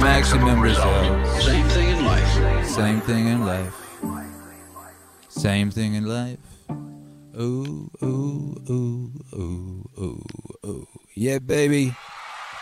[0.00, 1.44] maximum results.
[1.44, 2.66] Same thing in life.
[2.66, 3.74] Same thing in life.
[5.28, 6.38] Same thing in life.
[7.38, 10.24] Ooh, ooh, ooh, ooh, ooh,
[10.64, 10.88] ooh.
[11.14, 11.94] Yeah, baby.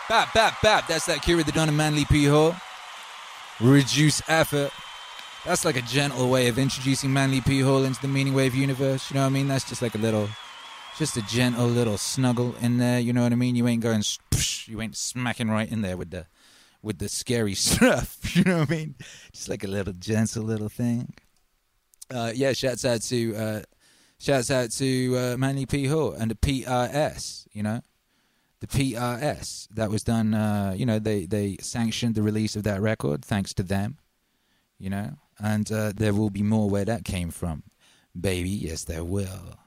[0.09, 0.87] Bap, bap, bap.
[0.87, 2.55] That's that Kira the Don and Manly P Hall.
[3.61, 4.71] Reduce effort.
[5.45, 9.09] That's like a gentle way of introducing Manly P Hall into the Meaning Wave universe.
[9.09, 9.47] You know what I mean?
[9.47, 10.27] That's just like a little,
[10.97, 12.99] just a gentle little snuggle in there.
[12.99, 13.55] You know what I mean?
[13.55, 14.03] You ain't going,
[14.65, 16.27] you ain't smacking right in there with the,
[16.81, 18.35] with the scary stuff.
[18.35, 18.95] You know what I mean?
[19.31, 21.13] Just like a little gentle little thing.
[22.13, 23.61] Uh, yeah, shouts out to uh,
[24.19, 27.47] shouts out to uh, Manly P Hall and the PRS.
[27.53, 27.81] You know,
[28.59, 30.33] the PRS that was done.
[30.33, 33.97] Uh, you know, they they sanctioned the release of that record thanks to them.
[34.77, 37.63] You know, and uh, there will be more where that came from,
[38.19, 38.49] baby.
[38.49, 39.57] Yes, there will.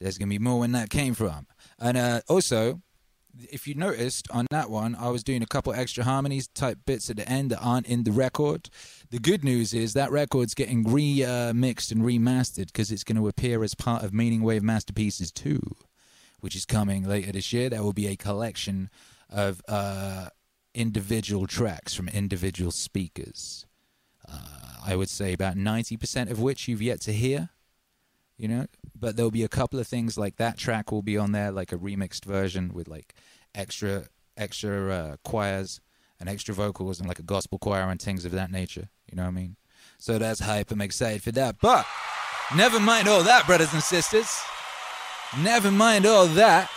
[0.00, 1.46] There's gonna be more when that came from,
[1.78, 2.82] and uh, also
[3.50, 7.10] if you noticed on that one, I was doing a couple extra harmonies type bits
[7.10, 8.70] at the end that aren't in the record.
[9.10, 13.62] The good news is that record's getting remixed and remastered because it's going to appear
[13.62, 15.60] as part of Meaning Wave Masterpieces 2,
[16.40, 17.68] which is coming later this year.
[17.68, 18.90] There will be a collection
[19.28, 20.28] of uh,
[20.74, 23.66] individual tracks from individual speakers.
[24.28, 24.38] Uh,
[24.84, 27.50] I would say about 90% of which you've yet to hear
[28.36, 28.66] you know?
[28.98, 31.72] But there'll be a couple of things like that track will be on there like
[31.72, 33.14] a remixed version with like
[33.54, 34.04] extra
[34.36, 35.80] extra uh, choirs
[36.20, 39.22] and extra vocals and like a gospel choir and things of that nature you know
[39.22, 39.56] what i mean?
[39.98, 40.70] So that's hype.
[40.70, 41.56] I'm excited for that.
[41.60, 41.86] But
[42.54, 44.28] never mind all that brothers and sisters.
[45.40, 46.70] Never mind all that.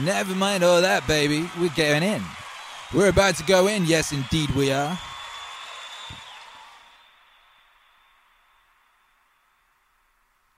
[0.00, 1.48] Never mind all that baby.
[1.58, 2.22] We're going in.
[2.94, 3.86] We're about to go in.
[3.86, 4.98] Yes indeed we are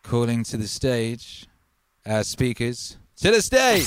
[0.09, 1.47] calling to the stage
[2.07, 3.87] our speakers to the stage.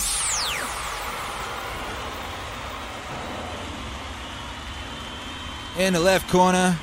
[5.80, 6.78] In the left corner,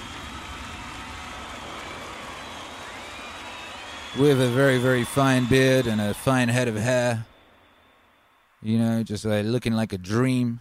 [4.18, 7.24] with a very, very fine beard and a fine head of hair.
[8.60, 10.58] You know, just like looking like a dream.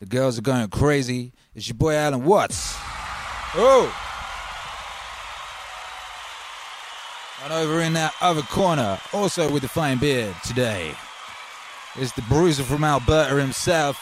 [0.00, 1.32] The girls are going crazy.
[1.54, 2.74] It's your boy Alan Watts.
[3.54, 4.07] Oh!
[7.44, 10.94] And over in that other corner, also with the fine beard today,
[11.96, 13.96] is the bruiser from Alberta himself.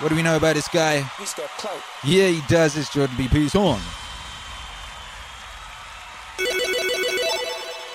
[0.00, 1.02] What do we know about this guy?
[1.18, 1.80] He's got clout.
[2.02, 2.76] Yeah, he does.
[2.76, 3.28] It's Jordan B.
[3.28, 3.78] Peterson.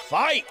[0.08, 0.46] Fight!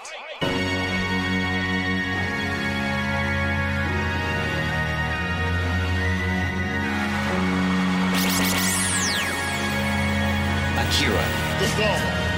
[10.77, 11.23] Akira.
[11.59, 12.28] He's got clout.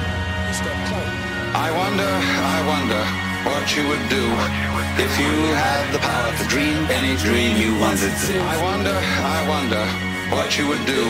[1.62, 3.02] I wonder, I wonder
[3.46, 4.26] what you would do
[4.98, 8.34] if you had the power to dream any dream you wanted to.
[8.42, 9.84] I wonder, I wonder
[10.36, 11.04] what you would do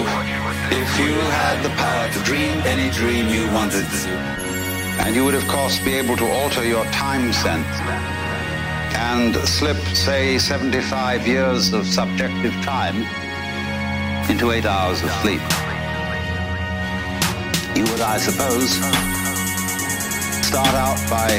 [0.76, 4.12] if you had the power to dream any dream you wanted to.
[4.99, 7.72] And you would, of course, be able to alter your time sense
[8.99, 12.97] and slip, say, 75 years of subjective time
[14.30, 15.41] into eight hours of sleep.
[17.74, 19.20] You would, I suppose,
[20.52, 21.32] start out by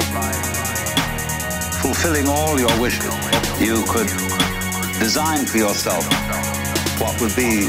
[1.83, 3.13] fulfilling all your wishes.
[3.61, 4.09] You could
[5.05, 6.09] design for yourself
[6.99, 7.69] what would be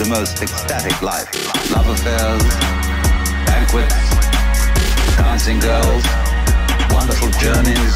[0.00, 1.28] the most ecstatic life.
[1.70, 2.40] Love affairs,
[3.44, 4.08] banquets,
[5.20, 6.04] dancing girls,
[6.96, 7.94] wonderful journeys,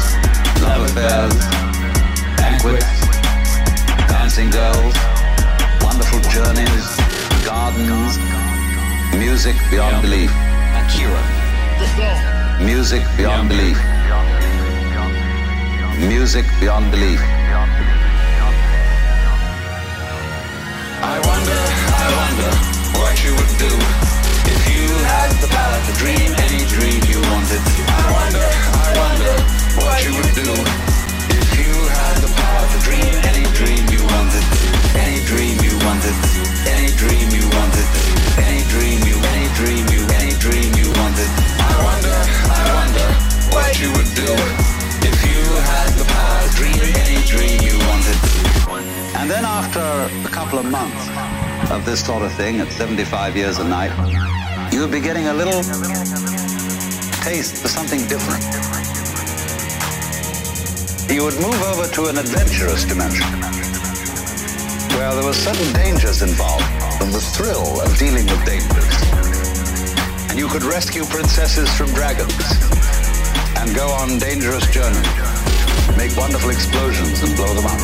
[0.61, 1.33] love affairs,
[2.37, 2.93] banquets,
[4.13, 4.93] dancing girls,
[5.81, 6.85] wonderful journeys,
[7.41, 8.21] gardens,
[9.17, 10.29] music beyond belief.
[10.77, 12.32] Akira.
[12.61, 13.77] Music beyond belief.
[16.07, 17.19] Music beyond belief.
[21.01, 21.59] I wonder,
[21.93, 22.51] I wonder
[22.99, 23.73] what you would do
[24.53, 27.61] if you had the power to dream any dream you wanted.
[27.89, 28.47] I wonder,
[28.79, 29.35] I wonder
[29.83, 30.92] what you would do
[52.73, 53.91] 75 years a night,
[54.73, 55.61] you would be getting a little
[57.23, 58.82] taste for something different.
[61.13, 63.29] You would move over to an adventurous dimension
[64.97, 66.65] where there were certain dangers involved
[67.05, 68.97] and the thrill of dealing with dangers.
[70.33, 72.33] And you could rescue princesses from dragons
[73.61, 75.05] and go on dangerous journeys,
[76.01, 77.77] make wonderful explosions and blow them up.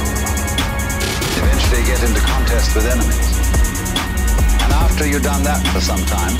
[1.37, 3.29] Eventually get into contest with enemies.
[4.65, 6.33] And after you've done that for some time,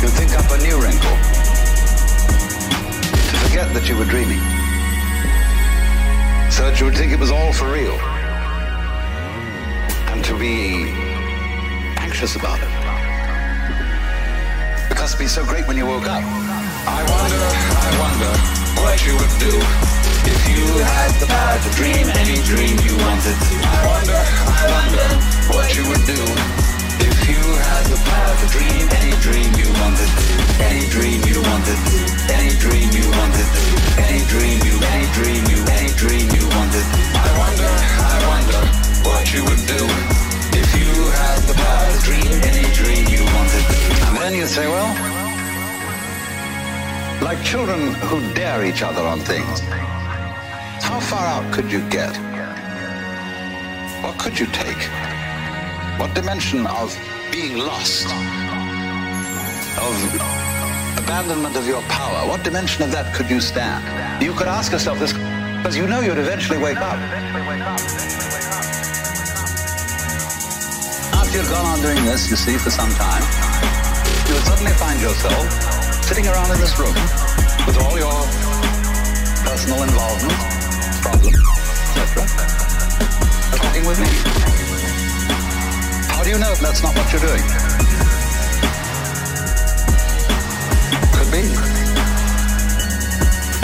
[0.00, 1.16] you think up a new wrinkle
[3.12, 4.57] to forget that you were dreaming.
[6.58, 7.94] That you would think it was all for real.
[10.10, 10.90] And to be
[12.02, 12.68] anxious about it.
[14.88, 16.18] Because it'd be so great when you woke up.
[16.18, 17.46] I wonder,
[17.78, 18.32] I wonder
[18.82, 19.54] what you would do
[20.26, 23.54] if you had the power to dream any dream you wanted to.
[23.62, 25.08] I wonder, I wonder
[25.54, 26.67] what you would do
[27.08, 30.24] if you had the power to dream any dream you wanted to.
[30.68, 31.98] Any dream you wanted to.
[32.36, 33.78] Any dream you wanted to.
[34.04, 36.86] Any dream you, any dream you, any dream you wanted.
[37.16, 37.70] I wonder,
[38.12, 38.60] I wonder
[39.08, 39.82] what you would do
[40.60, 40.90] if you
[41.20, 43.76] had the power to dream any dream you wanted to.
[44.08, 44.92] And then you say, well,
[47.22, 49.60] like children who dare each other on things,
[50.88, 52.14] how far out could you get?
[54.02, 55.07] What could you take?
[55.98, 56.96] What dimension of
[57.32, 58.06] being lost,
[59.82, 59.94] of
[60.96, 63.82] abandonment of your power, what dimension of that could you stand?
[64.22, 66.94] You could ask yourself this because you know you'd eventually wake up.
[71.18, 73.22] After you'd gone on doing this, you see, for some time,
[74.30, 75.50] you would suddenly find yourself
[76.06, 76.94] sitting around in this room
[77.66, 78.22] with all your
[79.42, 80.38] personal involvement,
[81.02, 81.42] problems,
[81.90, 82.22] etc.,
[83.58, 84.67] talking with me.
[86.18, 87.38] How do you know that's not what you're doing?
[91.14, 91.46] Could be.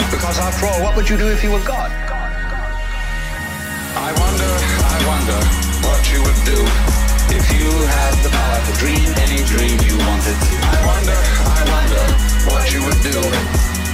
[0.07, 1.91] Because after all, what would you do if you were God?
[3.99, 4.51] I wonder,
[4.87, 5.35] I wonder
[5.83, 6.63] what you would do
[7.35, 10.39] if you had the power to dream any dream you wanted.
[10.39, 12.03] I wonder, I wonder
[12.47, 13.19] what you would do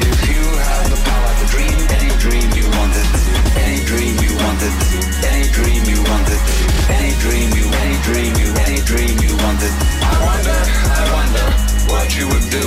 [0.06, 1.82] if you had the power to dream
[2.22, 3.34] dream you wanted to.
[3.66, 4.98] Any dream you wanted to.
[5.26, 6.94] Any dream you wanted to.
[6.94, 9.74] Any dream you, any dream you, any dream you wanted.
[10.06, 10.60] I wonder,
[11.02, 11.46] I wonder
[11.90, 12.66] what you would do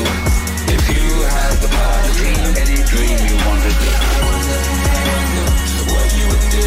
[0.74, 3.90] if you had the power to dream any dream you wanted to.
[3.94, 4.58] I wonder,
[4.90, 5.46] I wonder
[5.86, 6.66] what you would do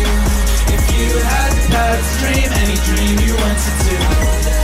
[0.72, 3.94] if you had the power to dream any dream you wanted to.
[4.00, 4.57] I wonder,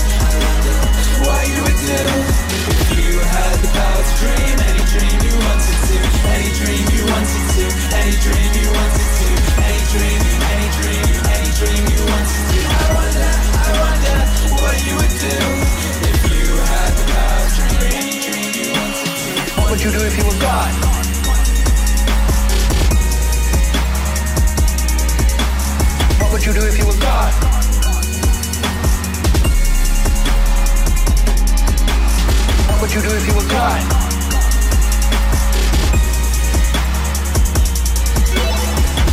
[1.23, 5.79] what you would do if you had the power to dream any dream you wanted
[5.87, 5.97] to.
[6.35, 7.65] Any dream you wanted to.
[7.99, 9.29] Any dream you wanted to.
[9.63, 10.19] Any dream,
[10.53, 12.59] any dream, any dream you wanted to.
[12.63, 14.17] I wonder, I wonder
[14.57, 15.37] what you would do
[16.11, 19.31] if you had the power to dream any dream you wanted to.
[19.59, 20.71] What would you do if you were God?
[26.19, 27.62] What would you do if you were God?
[32.83, 33.81] Would you do if you were God?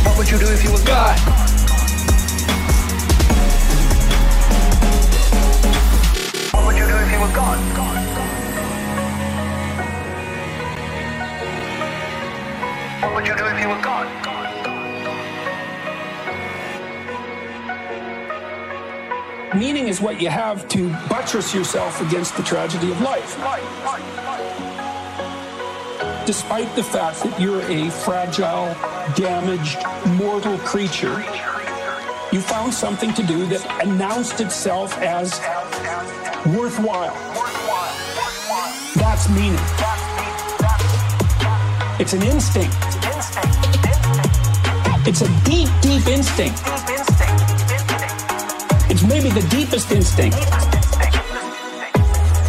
[0.05, 1.17] What would you do if you were God?
[6.51, 7.90] What would you do if you were God?
[19.61, 23.37] Meaning is what you have to buttress yourself against the tragedy of life.
[26.25, 28.73] Despite the fact that you're a fragile,
[29.13, 29.77] damaged,
[30.17, 31.13] mortal creature,
[32.31, 35.39] you found something to do that announced itself as
[36.57, 37.13] worthwhile.
[38.95, 39.61] That's meaning.
[41.99, 42.75] It's an instinct.
[45.05, 46.80] It's a deep, deep instinct.
[49.07, 50.37] Maybe the deepest instinct.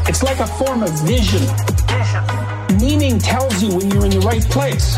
[0.09, 1.41] It's like a form of vision.
[2.79, 4.97] Meaning tells you when you're in the right place.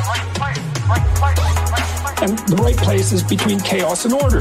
[2.22, 4.40] And the right place is between chaos and order.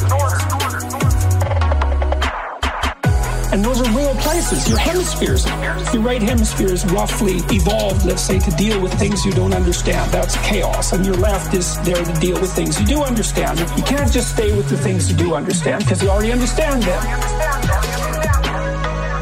[4.34, 5.45] Your hemispheres.
[5.93, 10.11] Your right hemisphere is roughly evolved, let's say, to deal with things you don't understand.
[10.11, 10.91] That's chaos.
[10.91, 13.59] And your left is there to deal with things you do understand.
[13.77, 17.03] You can't just stay with the things you do understand because you already understand them.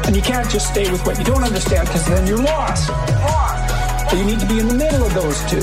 [0.06, 2.88] And you can't just stay with what you don't understand because then you're lost.
[2.88, 5.62] But you need to be in the middle of those two.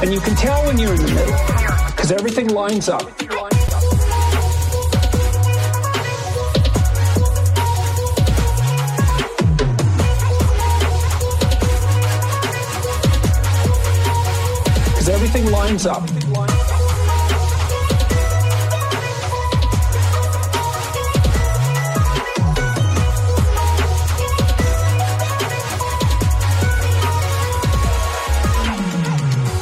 [0.00, 3.02] And you can tell when you're in the middle because everything lines up.
[15.46, 16.02] Everything lines up.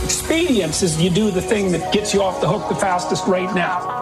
[0.04, 3.52] Expedience is you do the thing that gets you off the hook the fastest right
[3.54, 3.92] now.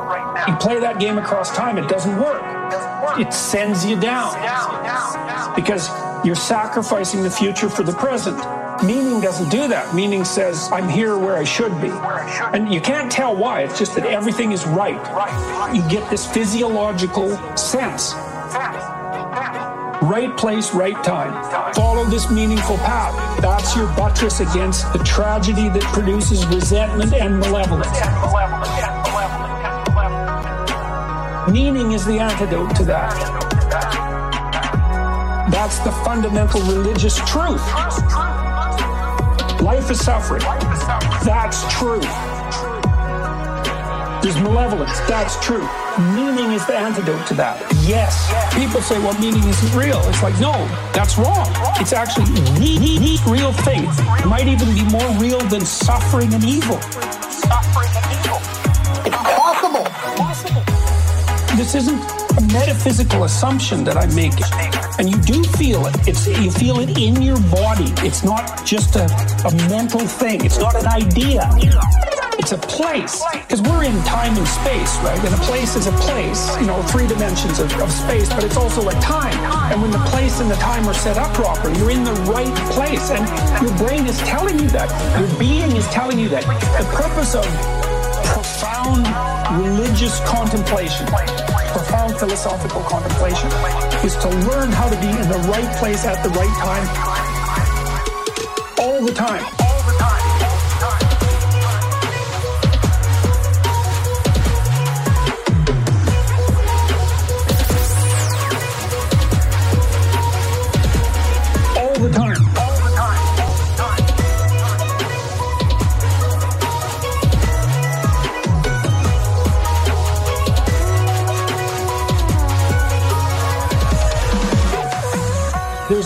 [0.49, 2.43] You play that game across time, it doesn't work.
[3.18, 4.33] It sends you down
[5.55, 5.89] because
[6.24, 8.62] you're sacrificing the future for the present.
[8.85, 9.95] Meaning doesn't do that.
[9.95, 11.91] Meaning says, I'm here where I should be.
[12.53, 13.62] And you can't tell why.
[13.62, 14.99] It's just that everything is right.
[15.72, 18.12] You get this physiological sense.
[20.03, 21.33] Right place, right time.
[21.74, 23.41] Follow this meaningful path.
[23.41, 27.87] That's your buttress against the tragedy that produces resentment and malevolence.
[31.53, 33.43] Meaning is the antidote to that.
[35.53, 37.62] That's the fundamental religious truth.
[39.63, 40.43] Life is suffering.
[41.23, 42.01] That's true.
[44.21, 44.99] There's malevolence.
[45.07, 45.65] That's true.
[46.17, 47.63] Meaning is the antidote to that.
[47.87, 48.27] Yes.
[48.59, 50.01] People say, well, meaning isn't real.
[50.09, 50.53] It's like, no,
[50.93, 51.47] that's wrong.
[51.79, 53.85] It's actually the, the, the real thing.
[53.85, 56.81] It might even be more real than suffering and evil.
[57.31, 58.39] Suffering and evil.
[59.07, 59.87] It's possible.
[61.57, 62.01] This isn't
[62.37, 64.43] a metaphysical assumption that I'm making.
[64.99, 65.97] And you do feel it.
[66.07, 67.93] It's you feel it in your body.
[68.07, 69.07] It's not just a,
[69.47, 70.45] a mental thing.
[70.45, 71.49] It's not an idea.
[72.38, 73.22] It's a place.
[73.32, 75.18] Because we're in time and space, right?
[75.24, 78.57] And a place is a place, you know, three dimensions of, of space, but it's
[78.57, 79.36] also a time.
[79.72, 82.55] And when the place and the time are set up properly, you're in the right
[82.72, 83.11] place.
[83.11, 83.24] And
[83.62, 84.88] your brain is telling you that.
[85.18, 86.43] Your being is telling you that.
[86.78, 87.45] The purpose of
[88.32, 89.07] profound
[89.62, 91.07] religious contemplation,
[91.73, 93.49] profound philosophical contemplation,
[94.05, 96.87] is to learn how to be in the right place at the right time
[98.79, 99.62] all the time.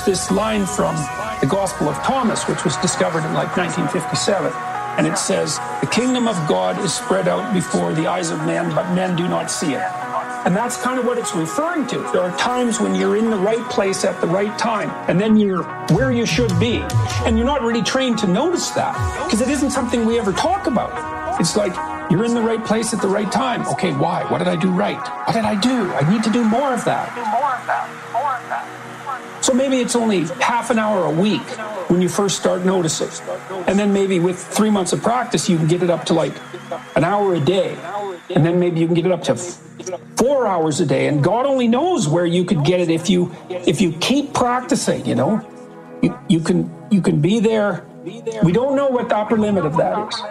[0.06, 0.94] This line from
[1.40, 4.50] the Gospel of Thomas, which was discovered in like 1957.
[4.96, 8.74] And it says, The kingdom of God is spread out before the eyes of men,
[8.74, 9.82] but men do not see it.
[10.46, 11.98] And that's kind of what it's referring to.
[12.12, 15.36] There are times when you're in the right place at the right time, and then
[15.36, 16.78] you're where you should be.
[17.26, 18.94] And you're not really trained to notice that
[19.24, 21.40] because it isn't something we ever talk about.
[21.40, 21.74] It's like,
[22.10, 23.66] you're in the right place at the right time.
[23.66, 24.22] Okay, why?
[24.30, 25.00] What did I do right?
[25.26, 25.92] What did I do?
[25.92, 27.12] I need to do more of that.
[28.05, 28.05] So
[29.56, 31.42] maybe it's only half an hour a week
[31.88, 33.10] when you first start noticing.
[33.66, 36.34] And then maybe with three months of practice, you can get it up to like
[36.94, 37.76] an hour a day.
[38.34, 39.36] And then maybe you can get it up to
[40.16, 41.06] four hours a day.
[41.06, 45.04] And God only knows where you could get it if you if you keep practicing,
[45.06, 45.46] you know.
[46.02, 47.84] You, you can you can be there.
[48.42, 50.22] We don't know what the upper limit of that is.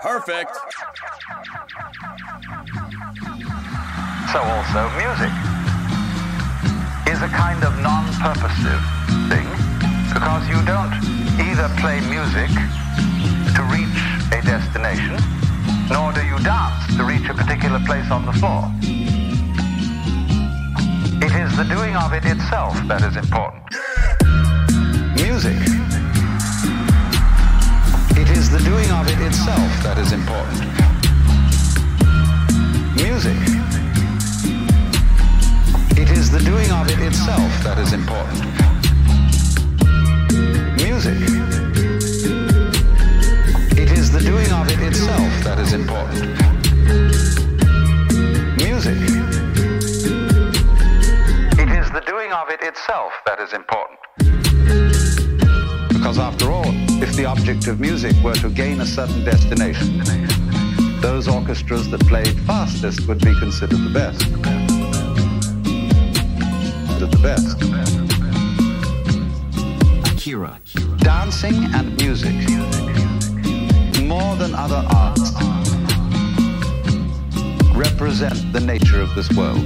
[0.00, 0.56] Perfect.
[4.32, 5.57] So also music
[7.08, 8.84] is a kind of non-purposive
[9.32, 9.48] thing
[10.12, 10.92] because you don't
[11.40, 12.52] either play music
[13.56, 13.98] to reach
[14.36, 15.16] a destination
[15.88, 18.70] nor do you dance to reach a particular place on the floor.
[21.24, 23.64] It is the doing of it itself that is important.
[25.16, 25.56] Music.
[28.20, 30.60] It is the doing of it itself that is important.
[33.02, 33.77] Music.
[36.00, 38.44] It is the doing of it itself that is important.
[40.76, 41.18] Music.
[43.76, 46.38] It is the doing of it itself that is important.
[48.62, 48.96] Music.
[51.58, 53.98] It is the doing of it itself that is important.
[55.88, 56.70] Because after all,
[57.02, 59.98] if the object of music were to gain a certain destination,
[61.00, 64.67] those orchestras that played fastest would be considered the best.
[66.98, 67.62] The best.
[70.12, 70.58] Akira.
[70.98, 72.34] Dancing and music,
[74.04, 75.32] more than other arts,
[77.72, 79.64] represent the nature of this world.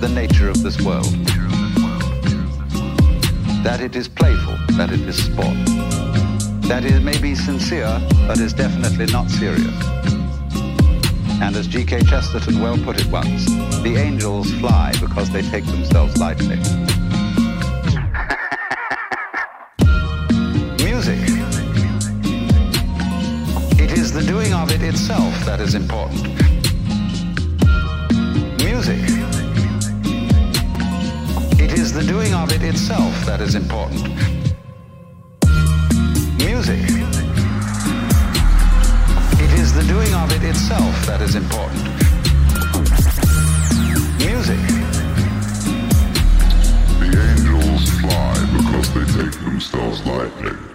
[0.00, 1.12] The nature of this world.
[3.62, 5.54] That it is playful, that it is sport.
[6.66, 9.95] That it may be sincere, but is definitely not serious.
[11.40, 12.02] And as G.K.
[12.04, 13.44] Chesterton well put it once,
[13.82, 16.56] the angels fly because they take themselves lightly.
[20.82, 21.20] music.
[23.78, 26.26] It is the doing of it itself that is important.
[28.64, 29.00] Music.
[31.60, 34.08] It is the doing of it itself that is important.
[36.38, 37.05] Music
[40.06, 41.82] doing of it itself that is important.
[44.18, 44.58] Music.
[47.00, 50.65] The angels fly because they take themselves lightly.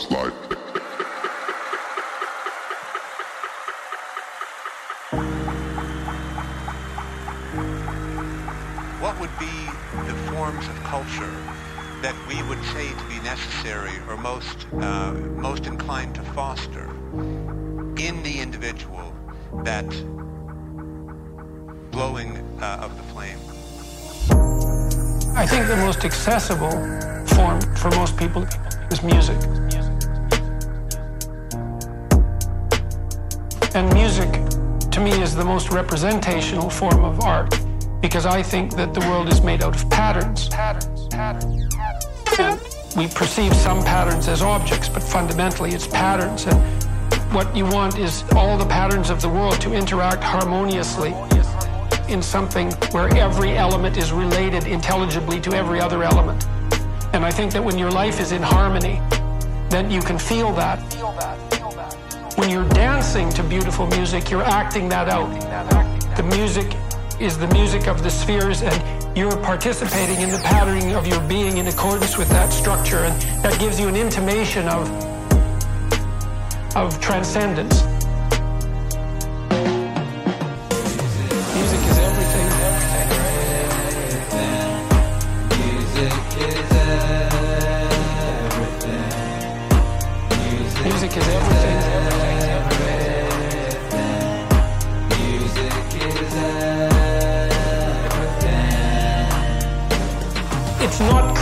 [0.00, 0.56] Take themselves lightly.
[9.00, 9.46] What would be
[10.06, 11.34] the forms of culture
[12.02, 16.88] that we would say to be necessary or most uh, most inclined to foster
[17.98, 19.14] in the individual
[19.64, 19.88] that
[21.90, 23.38] blowing uh, of the flame?
[25.36, 26.70] I think the most accessible
[27.26, 28.46] form for most people
[28.90, 29.79] is music.
[33.72, 34.30] And music,
[34.90, 37.58] to me, is the most representational form of art
[38.00, 40.48] because I think that the world is made out of patterns.
[40.48, 41.74] Patterns, patterns.
[42.38, 42.60] And
[42.96, 46.46] we perceive some patterns as objects, but fundamentally it's patterns.
[46.46, 46.58] And
[47.32, 51.14] what you want is all the patterns of the world to interact harmoniously
[52.08, 56.44] in something where every element is related intelligibly to every other element.
[57.12, 59.00] And I think that when your life is in harmony,
[59.68, 60.80] then you can feel that.
[62.40, 65.28] When you're dancing to beautiful music, you're acting that out.
[66.16, 66.74] The music
[67.20, 71.58] is the music of the spheres, and you're participating in the patterning of your being
[71.58, 74.88] in accordance with that structure, and that gives you an intimation of,
[76.74, 77.82] of transcendence.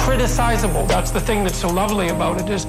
[0.09, 0.89] Criticizable.
[0.89, 2.65] That's the thing that's so lovely about it is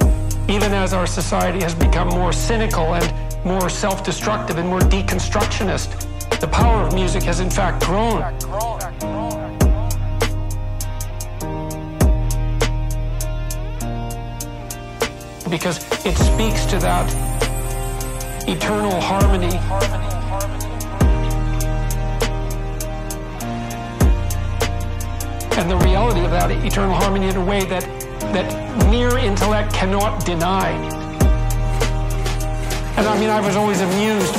[0.50, 5.88] even as our society has become more cynical and more self-destructive and more deconstructionist,
[6.38, 8.20] the power of music has in fact grown.
[15.48, 17.08] Because it speaks to that
[18.46, 19.99] eternal harmony.
[25.60, 27.84] And the reality of that eternal harmony in a way that,
[28.32, 28.48] that
[28.88, 30.72] mere intellect cannot deny.
[32.96, 34.32] And I mean, I was always amused.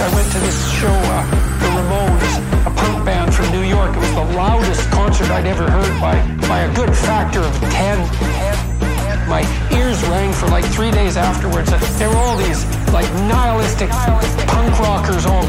[0.00, 1.28] I went to this show, uh,
[1.60, 2.32] the Ramones,
[2.64, 3.92] a punk band from New York.
[3.92, 6.16] It was the loudest concert I'd ever heard by,
[6.48, 9.28] by a good factor of 10.
[9.28, 11.70] My ears rang for like three days afterwards.
[11.70, 13.90] And there were all these like nihilistic
[14.48, 15.44] punk rockers all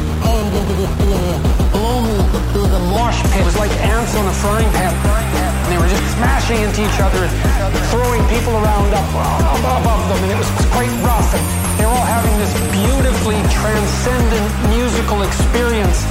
[2.54, 2.68] me.
[2.68, 3.42] There mosh pit.
[3.42, 4.94] It was like ants on a frying pan.
[5.64, 7.32] And they were just smashing into each other and
[7.90, 10.20] throwing people around up above them.
[10.22, 11.30] And it was quite rough.
[11.34, 11.44] And
[11.78, 16.04] they were all having this beautifully transcendent musical experience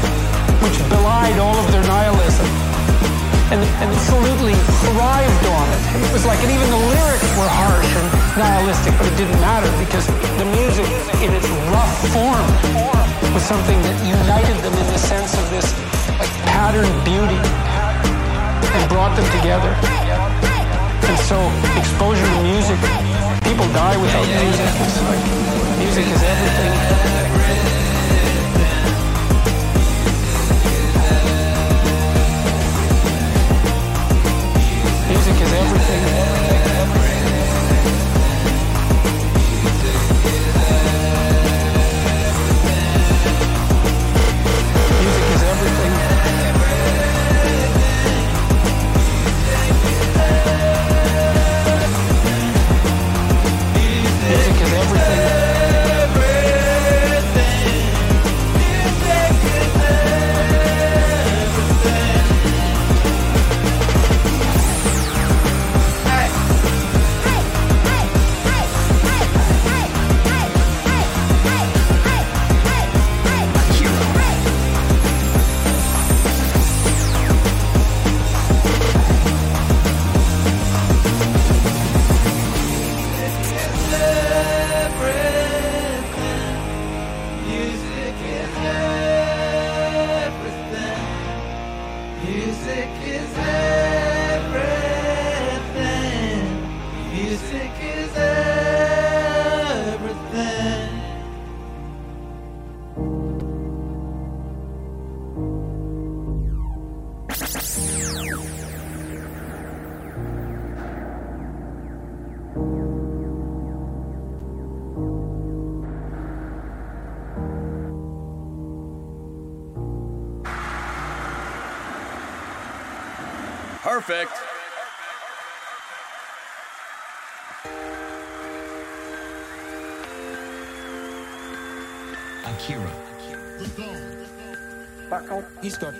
[0.64, 2.48] which belied all of their nihilism
[3.52, 5.82] and, and absolutely thrived on it.
[6.08, 8.08] It was like, and even the lyrics were harsh and
[8.40, 10.08] nihilistic, but it didn't matter because
[10.40, 10.88] the music
[11.20, 12.48] in its rough form
[13.36, 15.68] was something that united them in the sense of this
[16.20, 17.40] like patterned beauty
[18.76, 19.72] and brought them together.
[21.08, 21.38] And so
[21.78, 22.80] exposure to music,
[23.44, 24.70] people die without music.
[24.82, 27.13] It's like music is everything.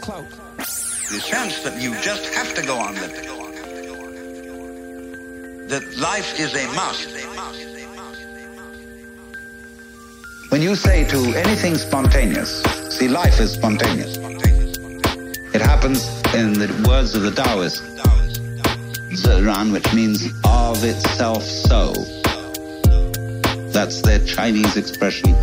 [0.04, 0.30] Clout.
[0.58, 3.26] The sense that you just have to go on living.
[5.70, 7.10] That life is a must.
[10.52, 14.18] When you say to anything spontaneous, see, life is spontaneous.
[15.56, 17.80] It happens in the words of the Taoists,
[19.22, 21.94] Ziran, which means of itself so.
[23.72, 25.34] That's their Chinese expression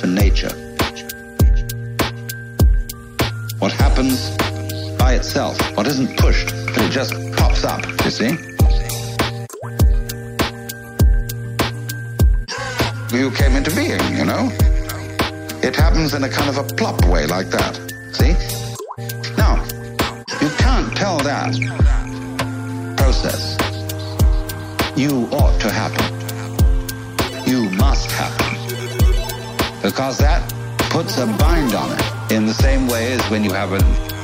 [0.00, 0.67] for nature.
[3.58, 4.30] What happens
[4.98, 8.30] by itself, what isn't pushed, but it just pops up, you see?
[13.12, 14.48] You came into being, you know?
[15.60, 17.74] It happens in a kind of a plop way like that.
[18.12, 18.34] See?
[19.36, 19.56] Now,
[20.40, 21.52] you can't tell that
[22.96, 23.56] process.
[24.96, 26.06] You ought to happen.
[27.44, 28.54] You must happen.
[29.82, 30.48] Because that
[30.90, 32.17] puts a bind on it.
[32.30, 33.78] In the same way as when you have a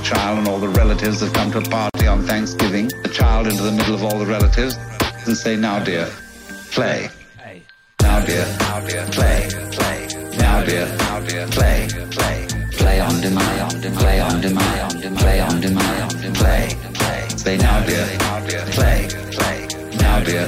[0.05, 3.62] child and all the relatives have come to a party on Thanksgiving, the child into
[3.62, 4.76] the middle of all the relatives
[5.26, 6.11] and say, now dear,
[6.70, 7.09] play.
[8.02, 8.44] Now dear,
[9.11, 9.48] play.
[10.36, 10.86] Now dear,
[11.50, 13.00] play, play.
[13.00, 17.28] On demand, play on demand, play on demand, play, play.
[17.28, 18.07] Say now dear,
[18.72, 19.68] play, play.
[19.96, 20.46] Now dear,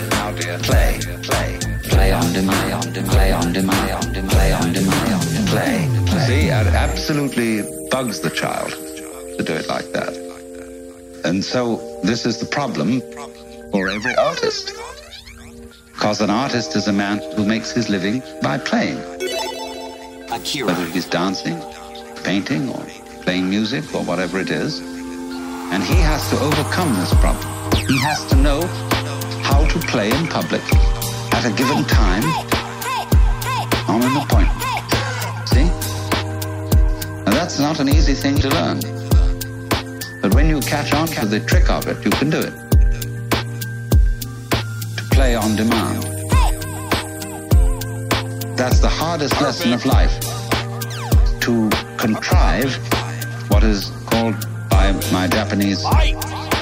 [0.62, 1.58] play, play.
[1.88, 5.95] Play on demand, play on demand, play on demand, play.
[6.26, 10.12] See, it absolutely bugs the child to do it like that.
[11.24, 13.00] And so this is the problem
[13.70, 14.72] for every artist.
[15.92, 18.98] Because an artist is a man who makes his living by playing.
[20.32, 20.66] Akira.
[20.66, 21.62] Whether he's dancing,
[22.24, 22.84] painting, or
[23.22, 24.80] playing music, or whatever it is.
[24.80, 27.46] And he has to overcome this problem.
[27.86, 28.62] He has to know
[29.42, 30.62] how to play in public
[31.32, 32.24] at a given time
[33.88, 34.65] on an appointment.
[37.36, 38.80] That's not an easy thing to learn.
[40.22, 42.54] But when you catch on to the trick of it, you can do it.
[44.96, 46.02] To play on demand.
[48.56, 50.18] That's the hardest lesson of life.
[51.40, 51.68] To
[51.98, 52.74] contrive
[53.50, 54.36] what is called
[54.70, 55.84] by my Japanese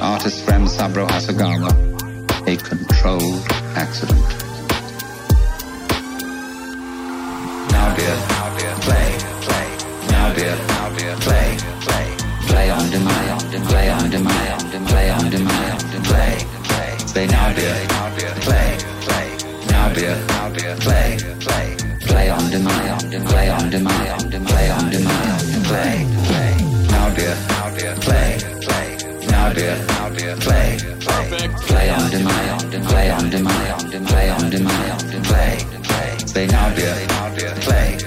[0.02, 1.70] artist friend Saburo Hasegawa
[2.48, 3.46] a controlled
[3.76, 4.43] accident.
[10.34, 10.56] Dear,
[11.20, 12.16] play, play.
[12.46, 17.26] Play on on demand, play on on demand, play on on demand, play, play.
[17.26, 17.74] Now dear,
[18.40, 19.26] play, play.
[19.68, 20.16] Now dear,
[20.80, 21.76] play, play.
[22.00, 26.56] Play on on demand, play on on demand, play on on demand, play, play.
[26.90, 27.36] Now dear,
[28.00, 28.96] play, play.
[29.26, 29.76] Now dear,
[30.40, 31.90] play, play.
[31.90, 35.58] On on demand, play on on demand, play on on demand, play,
[36.32, 36.46] play.
[36.46, 36.94] Now dear,
[37.60, 38.03] play,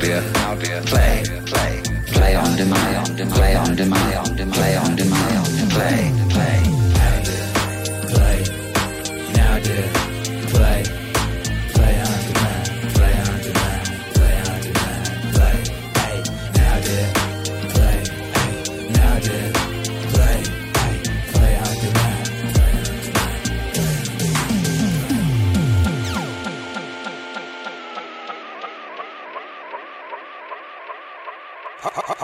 [0.00, 1.82] dear, now dear, play, play.
[2.06, 6.12] Play on demand, play on demand, play on demand, play.
[6.30, 6.79] Play.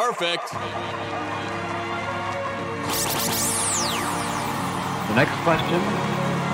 [0.07, 0.53] Perfect.
[5.09, 5.81] The next question.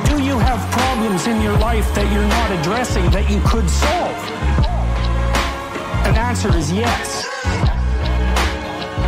[0.09, 4.16] Do you have problems in your life that you're not addressing that you could solve?
[6.07, 7.26] An answer is yes.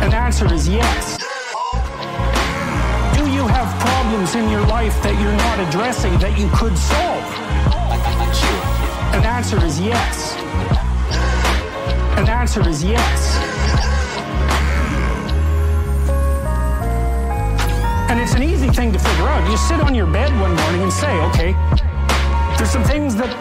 [0.05, 1.17] An answer is yes.
[3.17, 7.25] Do you have problems in your life that you're not addressing that you could solve?
[9.15, 10.35] An answer is yes.
[12.19, 13.55] An answer is yes.
[18.09, 19.49] And it's an easy thing to figure out.
[19.49, 21.53] You sit on your bed one morning and say, okay,
[22.57, 23.31] there's some things that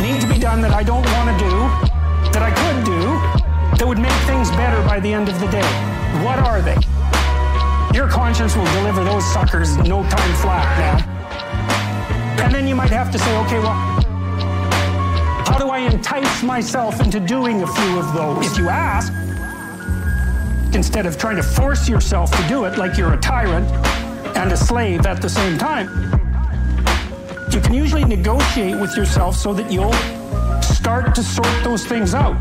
[0.00, 1.54] need to be done that I don't want to do,
[2.32, 3.00] that I could do,
[3.78, 5.68] that would make things better by the end of the day.
[6.22, 6.76] What are they?
[7.96, 11.14] Your conscience will deliver those suckers no time flat now.
[12.44, 13.72] And then then you might have to say, okay, well,
[15.46, 18.50] how do I entice myself into doing a few of those?
[18.50, 19.12] If you ask,
[20.78, 23.68] instead of trying to force yourself to do it like you're a tyrant
[24.36, 25.88] and a slave at the same time,
[27.52, 29.92] you can usually negotiate with yourself so that you'll
[30.62, 32.40] start to sort those things out.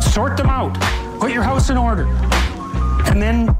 [0.00, 0.72] Sort them out.
[1.20, 2.06] Put your house in order.
[3.10, 3.54] And then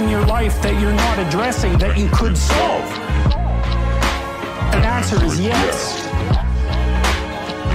[0.00, 2.88] in your life that you're not addressing that you could solve?
[4.74, 6.06] An answer is yes.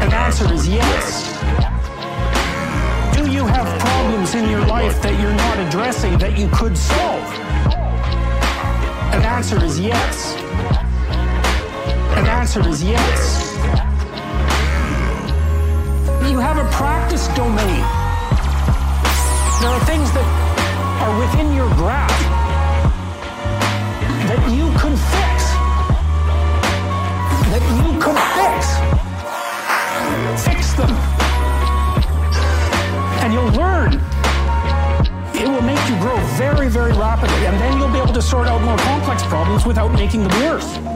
[0.03, 1.05] An answer is yes.
[3.15, 7.27] Do you have problems in your life that you're not addressing that you could solve?
[9.13, 10.35] An answer is yes.
[12.17, 13.53] An answer is yes.
[16.31, 17.85] You have a practice domain.
[19.61, 20.44] There are things that
[21.05, 22.25] are within your grasp
[24.25, 25.37] that you could fix.
[27.53, 28.61] That you could fix.
[30.43, 30.89] Fix them.
[33.21, 34.01] And you'll learn.
[35.35, 37.45] It will make you grow very, very rapidly.
[37.45, 40.94] And then you'll be able to sort out more complex problems without making them worse.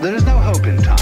[0.00, 0.99] There is no hope in time.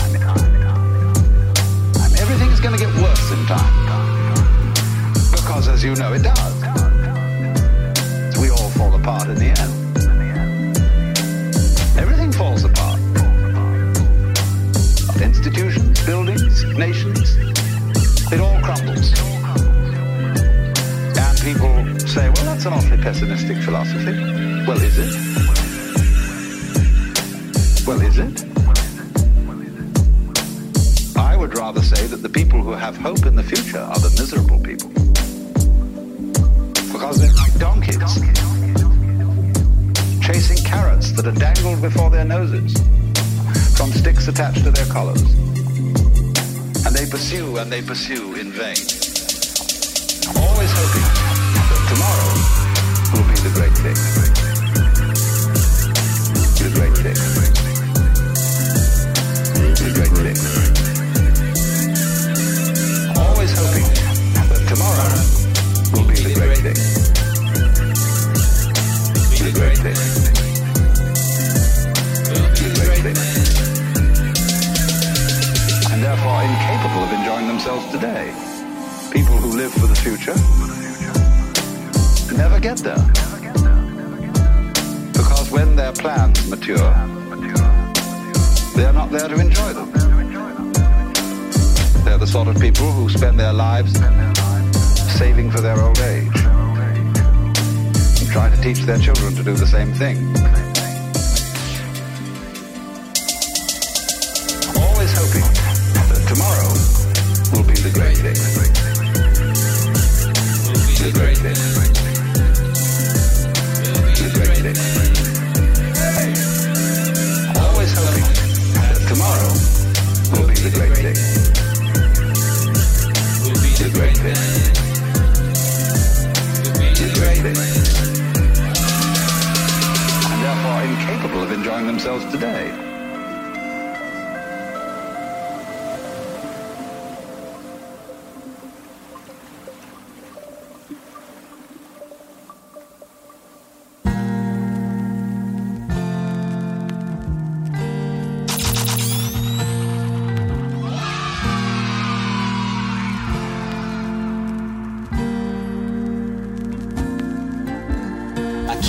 [47.89, 48.97] Pursue in vain.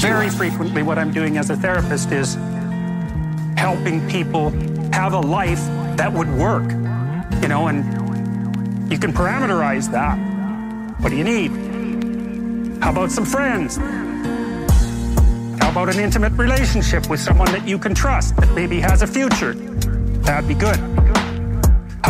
[0.01, 2.35] Very frequently what I'm doing as a therapist is
[3.57, 4.51] helping people
[4.93, 5.59] have a life
[5.97, 6.71] that would work,
[7.41, 10.17] you know, and you can parameterize that.
[11.01, 11.51] What do you need?
[12.81, 13.75] How about some friends?
[15.61, 19.07] How about an intimate relationship with someone that you can trust that maybe has a
[19.07, 19.53] future?
[19.53, 20.88] That'd be good.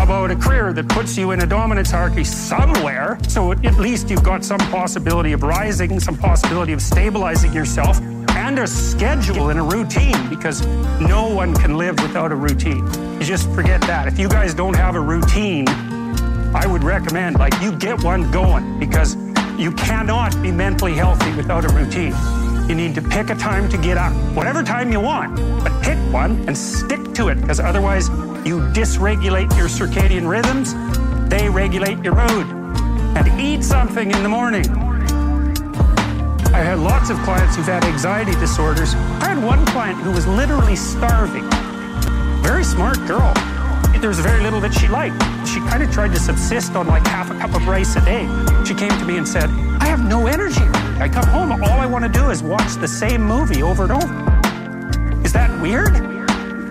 [0.10, 4.24] About a career that puts you in a dominance hierarchy somewhere so at least you've
[4.24, 8.02] got some possibility of rising, some possibility of stabilizing yourself,
[8.32, 10.66] and a schedule and a routine because
[11.00, 12.84] no one can live without a routine.
[13.20, 14.08] You just forget that.
[14.08, 18.80] If you guys don't have a routine, I would recommend like you get one going
[18.80, 19.16] because
[19.60, 22.16] you cannot be mentally healthy without a routine.
[22.68, 26.00] You need to pick a time to get up, whatever time you want, but pick
[26.12, 28.10] one and stick to it because otherwise
[28.46, 30.74] you dysregulate your circadian rhythms,
[31.30, 32.48] they regulate your mood.
[33.18, 34.68] And eat something in the morning.
[36.52, 38.94] I had lots of clients who've had anxiety disorders.
[38.96, 41.50] I had one client who was literally starving.
[42.42, 43.34] Very smart girl.
[44.00, 45.22] There was very little that she liked.
[45.48, 48.26] She kind of tried to subsist on like half a cup of rice a day.
[48.66, 49.50] She came to me and said,
[49.82, 50.64] I have no energy.
[51.00, 53.92] I come home, all I want to do is watch the same movie over and
[53.92, 55.22] over.
[55.24, 56.09] Is that weird?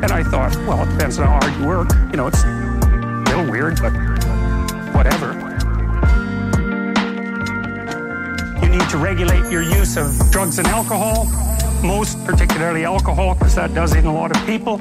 [0.00, 1.90] And I thought, well, it depends on how hard you work.
[2.10, 3.92] You know, it's a little weird, but
[4.94, 5.32] whatever.
[8.62, 11.26] You need to regulate your use of drugs and alcohol,
[11.82, 14.74] most particularly alcohol, because that does in a lot of people.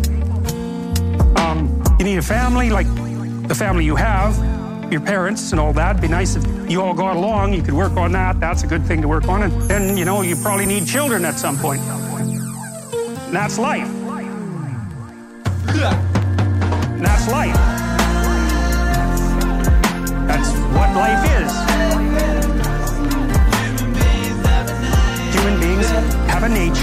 [1.39, 2.88] Um, you need a family like
[3.47, 4.38] the family you have,
[4.91, 5.99] your parents and all that.
[5.99, 7.53] Be nice if you all got along.
[7.53, 8.39] You could work on that.
[8.39, 9.41] That's a good thing to work on.
[9.41, 11.82] And then, you know, you probably need children at some point.
[11.82, 13.96] And that's life.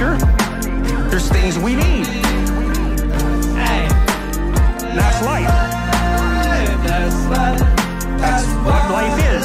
[0.05, 0.16] Nature.
[1.09, 2.07] There's things we need.
[3.57, 5.48] And that's life.
[8.18, 9.44] That's what life is.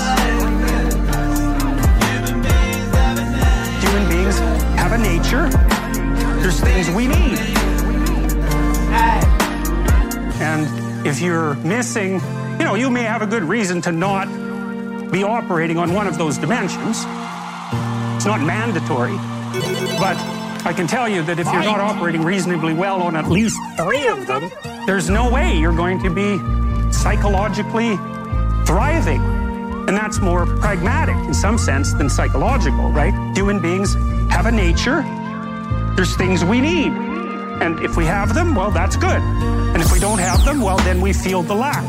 [3.84, 4.40] Human beings
[4.78, 5.50] have a nature.
[6.42, 7.40] There's things we need.
[10.42, 12.22] And if you're missing,
[12.60, 14.28] you know, you may have a good reason to not
[15.12, 17.06] be operating on one of those dimensions.
[18.16, 19.18] It's not mandatory.
[20.00, 20.18] But
[20.66, 24.08] I can tell you that if you're not operating reasonably well on at least three
[24.08, 24.52] of them,
[24.86, 26.38] there's no way you're going to be
[26.92, 27.96] psychologically
[28.66, 29.22] thriving.
[29.88, 33.14] And that's more pragmatic in some sense than psychological, right?
[33.36, 33.96] Human beings
[34.32, 35.02] have a nature.
[35.96, 36.92] There's things we need.
[37.62, 39.22] And if we have them, well, that's good.
[39.22, 41.84] And if we don't have them, well, then we feel the lack.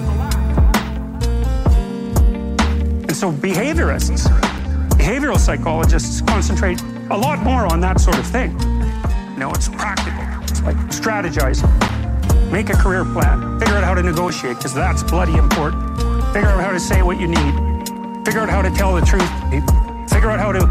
[3.02, 4.26] And so behaviorists,
[4.90, 6.80] behavioral psychologists concentrate
[7.10, 8.52] a lot more on that sort of thing.
[9.32, 10.22] You know, it's practical.
[10.42, 11.60] It's like strategize,
[12.52, 15.82] make a career plan, figure out how to negotiate, because that's bloody important.
[16.32, 17.54] Figure out how to say what you need,
[18.24, 19.28] figure out how to tell the truth
[20.10, 20.66] figure out how to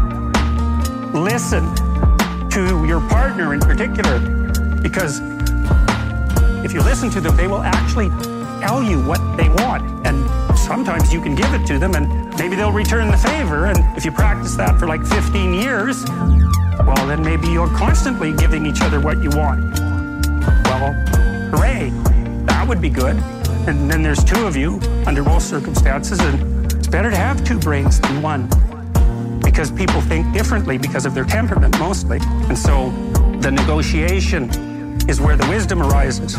[1.18, 1.64] listen
[2.50, 4.20] to your partner in particular,
[4.80, 5.20] because
[6.64, 8.08] if you listen to them, they will actually
[8.60, 10.06] tell you what they want.
[10.06, 10.24] And
[10.58, 13.66] sometimes you can give it to them and maybe they'll return the favor.
[13.66, 18.66] And if you practice that for like 15 years, well, then maybe you're constantly giving
[18.66, 19.78] each other what you want.
[20.64, 20.92] Well,
[21.52, 21.90] hooray,
[22.46, 23.16] that would be good.
[23.68, 27.58] And then there's two of you under most circumstances, and it's better to have two
[27.58, 28.48] brains than one
[29.42, 32.18] because people think differently because of their temperament mostly.
[32.22, 32.90] And so
[33.40, 34.48] the negotiation
[35.08, 36.36] is where the wisdom arises.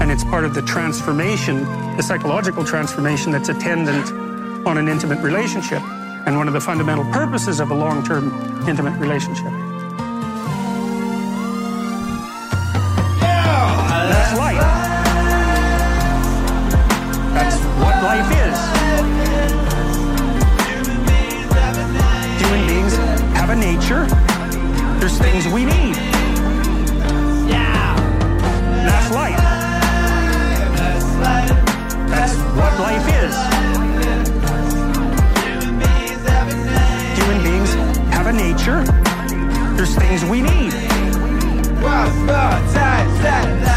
[0.00, 1.64] And it's part of the transformation,
[1.96, 4.21] the psychological transformation that's attendant
[4.66, 5.82] on an intimate relationship
[6.26, 8.30] and one of the fundamental purposes of a long term
[8.68, 9.61] intimate relationship.
[41.82, 43.71] Perfect.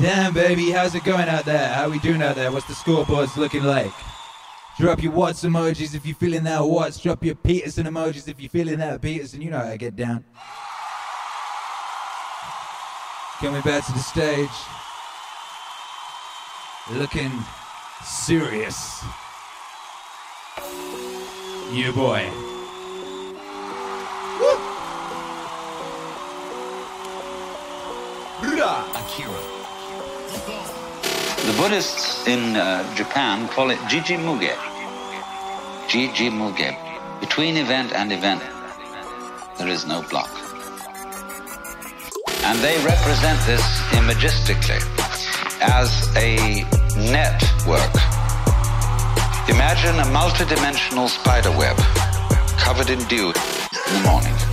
[0.00, 0.70] Damn, baby.
[0.70, 1.68] How's it going out there?
[1.68, 2.52] How we doing out there?
[2.52, 3.92] What's the scoreboards looking like?
[4.78, 7.00] Drop your Watts emojis if you're feeling that Watts.
[7.00, 9.42] Drop your Peterson emojis if you're feeling that Peterson.
[9.42, 10.24] You know how I get down.
[13.40, 14.48] Coming back to the stage.
[16.92, 17.32] Looking
[18.04, 19.04] serious.
[21.72, 22.30] You boy.
[24.40, 24.78] Woo!
[28.94, 29.57] Akira.
[30.28, 34.52] The Buddhists in uh, Japan call it Jiji Muge.
[35.88, 36.76] Jiji Muge.
[37.20, 38.42] Between event and event,
[39.56, 40.28] there is no block.
[42.44, 43.64] And they represent this
[43.96, 44.82] imagistically
[45.60, 46.62] as a
[47.10, 47.94] network.
[49.48, 51.76] Imagine a multidimensional spider web
[52.58, 54.47] covered in dew in the morning.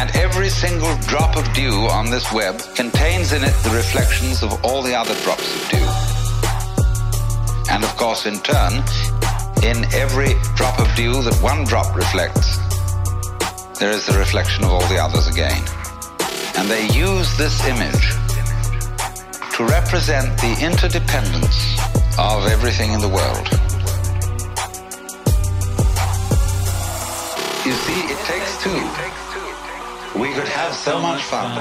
[0.00, 4.64] And every single drop of dew on this web contains in it the reflections of
[4.64, 5.86] all the other drops of dew.
[7.70, 8.82] And of course, in turn,
[9.62, 12.56] in every drop of dew that one drop reflects,
[13.78, 15.62] there is the reflection of all the others again.
[16.56, 18.16] And they use this image
[19.52, 21.76] to represent the interdependence
[22.18, 23.46] of everything in the world.
[27.66, 29.29] You see, it takes two.
[30.16, 31.54] We could have so much fun,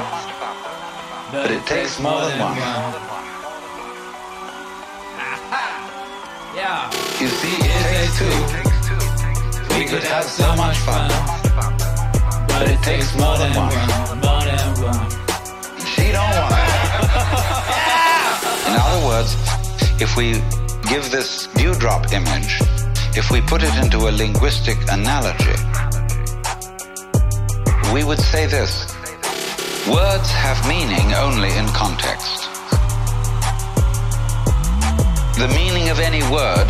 [1.31, 2.57] but it takes more than one.
[6.55, 6.89] Yeah.
[7.21, 9.77] You see, it takes two.
[9.77, 11.09] We could have so much fun,
[12.47, 13.69] but it takes more than one.
[14.19, 15.09] More than one.
[15.85, 16.89] She don't want it.
[18.67, 19.35] In other words,
[20.01, 20.41] if we
[20.89, 22.57] give this dewdrop image,
[23.15, 25.55] if we put it into a linguistic analogy,
[27.93, 28.85] we would say this.
[29.87, 32.49] Words have meaning only in context.
[35.37, 36.67] The meaning of any word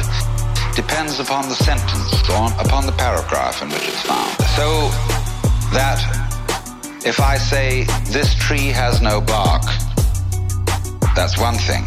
[0.75, 4.31] depends upon the sentence or upon the paragraph in which it's found.
[4.55, 4.89] So
[5.73, 5.99] that
[7.05, 9.63] if I say this tree has no bark,
[11.15, 11.85] that's one thing.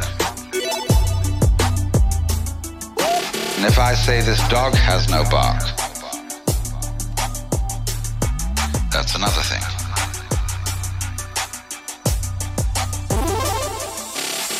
[3.56, 5.62] And if I say this dog has no bark,
[8.92, 9.62] that's another thing.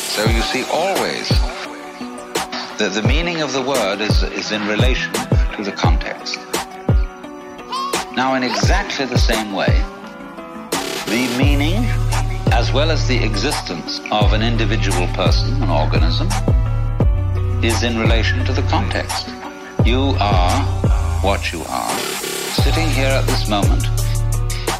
[0.09, 1.29] So you see always
[2.79, 6.39] that the meaning of the word is, is in relation to the context.
[8.15, 9.73] Now, in exactly the same way,
[11.05, 11.85] the meaning
[12.51, 16.27] as well as the existence of an individual person, an organism,
[17.63, 19.27] is in relation to the context.
[19.85, 20.61] You are
[21.21, 21.97] what you are,
[22.63, 24.02] sitting here at this moment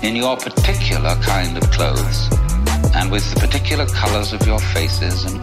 [0.04, 2.28] in your particular kind of clothes
[2.94, 5.36] and with the particular colors of your faces and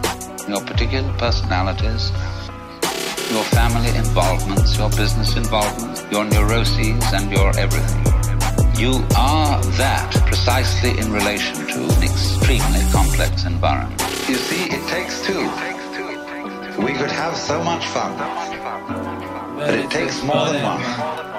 [0.47, 2.11] your particular personalities,
[3.31, 8.05] your family involvements, your business involvements, your neuroses and your everything.
[8.77, 13.99] You are that precisely in relation to an extremely complex environment.
[14.29, 15.41] You see, it takes two.
[16.81, 18.15] We could have so much fun,
[19.57, 21.30] but it takes more than one.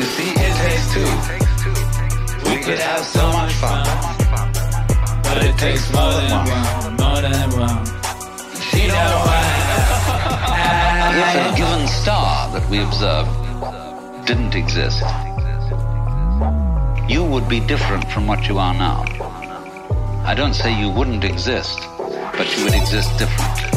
[0.00, 1.10] You see, it takes two.
[2.48, 3.84] We could have so much fun,
[5.22, 6.96] but it takes more than one.
[6.96, 7.84] More than one.
[8.56, 9.28] She don't
[11.20, 13.28] If a given star that we observe
[14.24, 15.02] didn't exist,
[17.06, 19.04] you would be different from what you are now.
[20.24, 23.68] I don't say you wouldn't exist, but you would exist differently.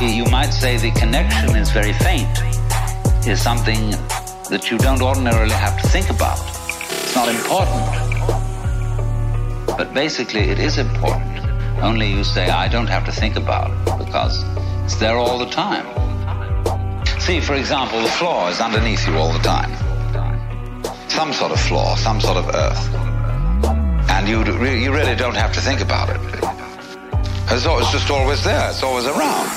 [0.00, 2.53] You might say the connection is very faint,
[3.26, 3.90] is something
[4.50, 6.38] that you don't ordinarily have to think about.
[6.38, 7.84] It's not important.
[9.78, 11.38] But basically, it is important.
[11.82, 14.44] Only you say, I don't have to think about it because
[14.84, 15.86] it's there all the time.
[17.20, 19.72] See, for example, the floor is underneath you all the time.
[21.08, 22.94] Some sort of floor, some sort of earth.
[24.10, 26.20] And you, you really don't have to think about it.
[27.50, 28.70] It's, just always there.
[28.70, 29.48] It's always around.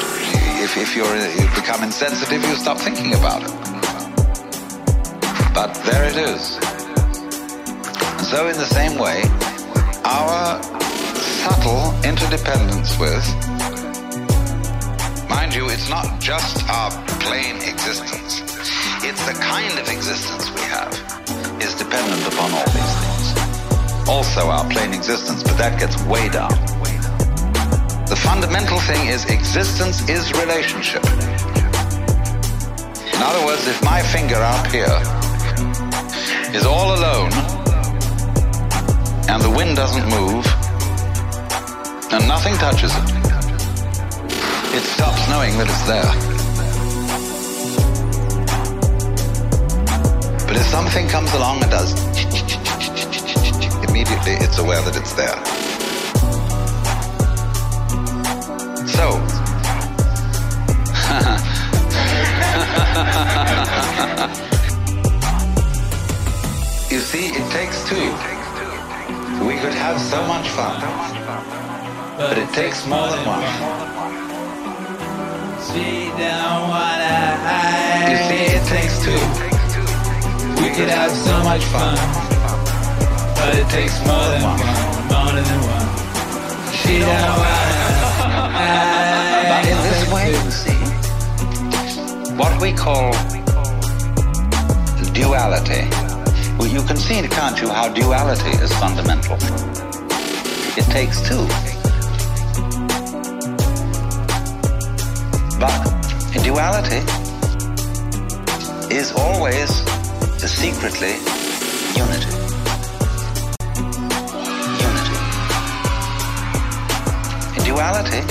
[0.60, 3.52] If, if you're, uh, you become insensitive, you stop thinking about it.
[5.54, 6.58] But there it is.
[8.28, 9.22] So in the same way,
[10.04, 10.62] our
[11.14, 13.24] subtle interdependence with,
[15.30, 16.90] mind you, it's not just our
[17.22, 18.42] plain existence.
[19.06, 20.92] It's the kind of existence we have
[21.62, 24.10] is dependent upon all these things.
[24.10, 26.52] Also our plain existence, but that gets way down.
[28.10, 31.04] The fundamental thing is existence is relationship.
[33.14, 34.98] In other words, if my finger up here
[36.56, 37.34] is all alone
[39.28, 40.46] and the wind doesn't move
[42.14, 43.04] and nothing touches it,
[44.74, 46.12] it stops knowing that it's there.
[50.48, 51.92] But if something comes along and does
[53.90, 55.57] immediately, it's aware that it's there.
[67.08, 68.10] see, it takes two.
[69.48, 70.76] We could have so much fun,
[72.18, 73.44] but it takes more than one.
[78.12, 79.24] You see, it takes two.
[80.62, 81.96] We could have so much fun,
[83.40, 84.60] but it takes more than one.
[85.14, 85.88] More than one.
[86.80, 87.88] She don't wanna.
[89.72, 90.82] In this way, you see,
[92.36, 93.14] what we call
[95.14, 96.07] duality
[96.72, 99.38] you can see, can't you, how duality is fundamental?
[100.78, 101.46] It takes two.
[105.60, 105.82] But
[106.44, 107.02] duality
[108.94, 109.70] is always
[110.48, 111.16] secretly
[111.96, 112.32] unity.
[114.88, 115.18] Unity.
[117.66, 118.22] Duality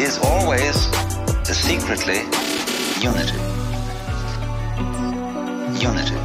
[0.00, 0.76] is always
[1.54, 2.20] secretly
[3.00, 3.38] unity.
[5.80, 6.21] Unity.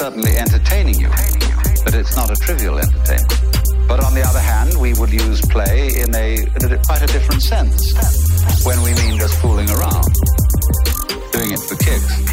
[0.00, 1.10] Certainly entertaining you,
[1.84, 3.28] but it's not a trivial entertainment.
[3.86, 7.06] But on the other hand, we would use play in a, in a quite a
[7.06, 7.92] different sense
[8.64, 10.08] when we mean just fooling around,
[11.32, 12.16] doing it for kicks.
[12.16, 12.29] Kicks.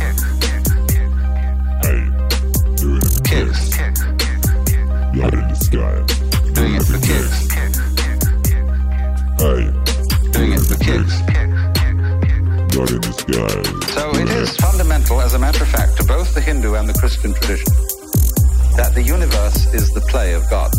[20.08, 20.72] Play of God.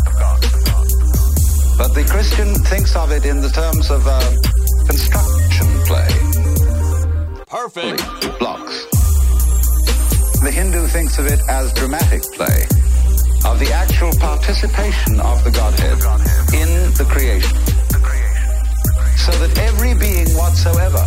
[1.77, 4.19] But the Christian thinks of it in the terms of uh,
[4.85, 6.09] construction play.
[7.47, 8.39] Perfect.
[8.39, 8.85] Blocks.
[10.41, 12.63] The Hindu thinks of it as dramatic play,
[13.45, 15.99] of the actual participation of the Godhead
[16.53, 17.57] in the creation.
[19.25, 21.03] So that every being whatsoever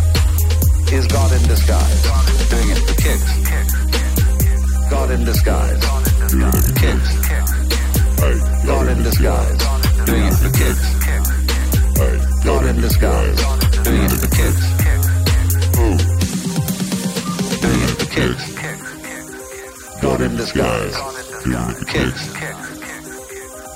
[0.91, 2.03] is God in disguise,
[2.49, 3.31] doing it for kicks.
[4.89, 5.81] God in disguise,
[6.29, 7.22] doing it for kicks.
[8.65, 9.57] God in disguise,
[10.05, 10.93] doing it for kicks.
[12.45, 13.39] God in disguise,
[13.83, 14.63] doing it for kicks.
[17.61, 18.45] Doing it for kicks.
[20.01, 20.95] God in disguise,
[21.43, 22.23] doing it for kicks.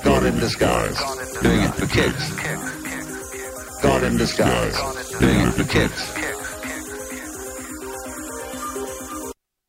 [0.04, 0.98] God in disguise,
[1.42, 2.32] doing it for kicks.
[3.82, 4.76] God in disguise,
[5.18, 6.14] doing it for kicks.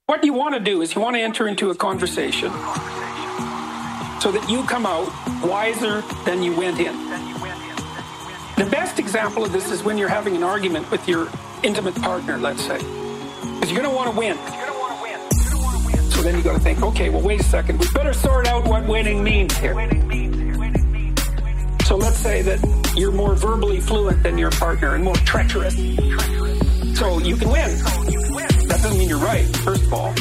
[0.06, 2.52] What you want to do is you want to enter into a conversation
[4.22, 5.08] so that you come out
[5.44, 6.96] wiser than you went in.
[8.58, 11.30] The best example of this is when you're having an argument with your
[11.64, 12.78] intimate partner, let's say.
[12.78, 14.38] Because you're going to want to win.
[16.12, 17.80] So then you got to think, okay, well, wait a second.
[17.80, 19.74] We better sort out what winning means here.
[21.86, 25.76] So let's say that you're more verbally fluent than your partner and more treacherous.
[25.76, 27.80] So you can win.
[28.68, 30.14] That doesn't mean you're right, first of all.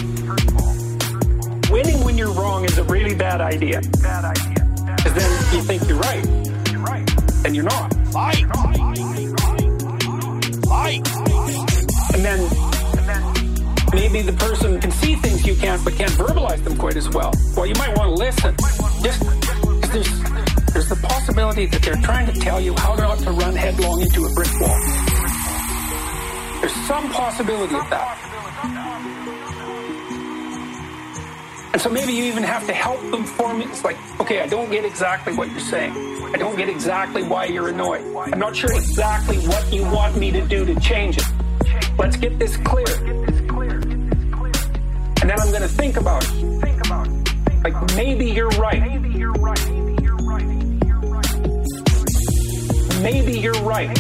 [1.71, 3.81] Winning when you're wrong is a really bad idea.
[4.03, 4.95] Bad idea.
[4.97, 6.25] Because then you think you're right.
[6.71, 7.11] You're Right.
[7.45, 7.93] And you're not.
[8.13, 8.45] Fight.
[10.67, 11.09] Fight.
[12.15, 12.41] And then
[13.93, 17.33] maybe the person can see things you can't, but can't verbalize them quite as well.
[17.57, 18.55] Well, you might want to listen.
[19.03, 20.23] Just 'cause there's,
[20.73, 24.25] there's the possibility that they're trying to tell you how not to run headlong into
[24.25, 24.79] a brick wall.
[26.61, 28.28] There's some possibility of that.
[31.73, 34.71] And so maybe you even have to help them form It's like, okay, I don't
[34.71, 35.93] get exactly what you're saying.
[36.35, 38.03] I don't get exactly why you're annoyed.
[38.33, 41.25] I'm not sure exactly what you want me to do to change it.
[41.99, 42.87] Let's get this clear.
[45.21, 46.33] And then I'm going to think about it.
[47.65, 48.81] Like, maybe you're right.
[48.81, 49.59] maybe you're right.
[53.03, 53.99] Maybe you're right.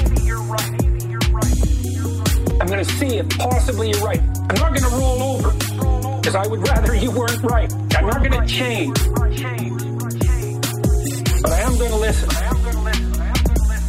[2.61, 4.20] I'm going to see if possibly you're right.
[4.20, 5.88] I'm not to roll over
[6.29, 7.73] because I would rather you weren't right.
[7.97, 8.95] I'm not going to change.
[11.41, 12.29] But I am going to listen.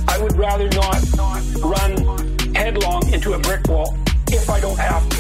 [0.07, 1.03] I would rather not
[1.60, 3.98] run headlong into a brick wall
[4.28, 5.18] if I don't have to.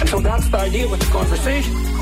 [0.00, 1.93] And so that's the idea with the conversation.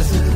[0.00, 0.29] business.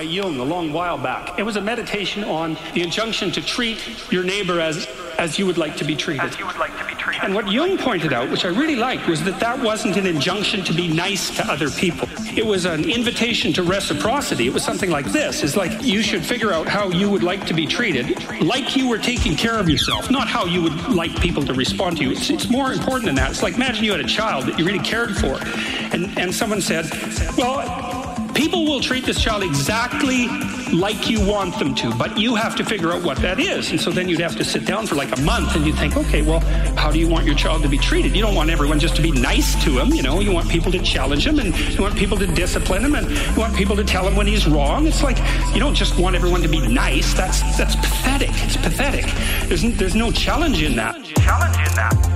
[0.00, 1.38] By Jung a long while back.
[1.38, 5.58] It was a meditation on the injunction to treat your neighbor as, as you would
[5.58, 6.34] like to be treated.
[7.22, 10.64] And what Jung pointed out, which I really liked, was that that wasn't an injunction
[10.64, 12.08] to be nice to other people.
[12.34, 14.46] It was an invitation to reciprocity.
[14.46, 15.42] It was something like this.
[15.42, 18.06] It's like you should figure out how you would like to be treated,
[18.40, 21.98] like you were taking care of yourself, not how you would like people to respond
[21.98, 22.12] to you.
[22.12, 23.32] It's, it's more important than that.
[23.32, 25.38] It's like imagine you had a child that you really cared for,
[25.92, 26.88] and, and someone said,
[27.36, 27.89] well,
[28.40, 30.26] People will treat this child exactly
[30.72, 33.70] like you want them to, but you have to figure out what that is.
[33.70, 35.94] And so then you'd have to sit down for like a month and you'd think,
[35.94, 36.40] okay, well,
[36.74, 38.16] how do you want your child to be treated?
[38.16, 40.72] You don't want everyone just to be nice to him, you know, you want people
[40.72, 43.84] to challenge him and you want people to discipline him and you want people to
[43.84, 44.86] tell him when he's wrong.
[44.86, 45.18] It's like
[45.52, 47.12] you don't just want everyone to be nice.
[47.12, 48.30] That's that's pathetic.
[48.32, 49.04] It's pathetic.
[49.48, 50.94] There's there's no challenge in that.
[51.04, 52.09] Challenge in that.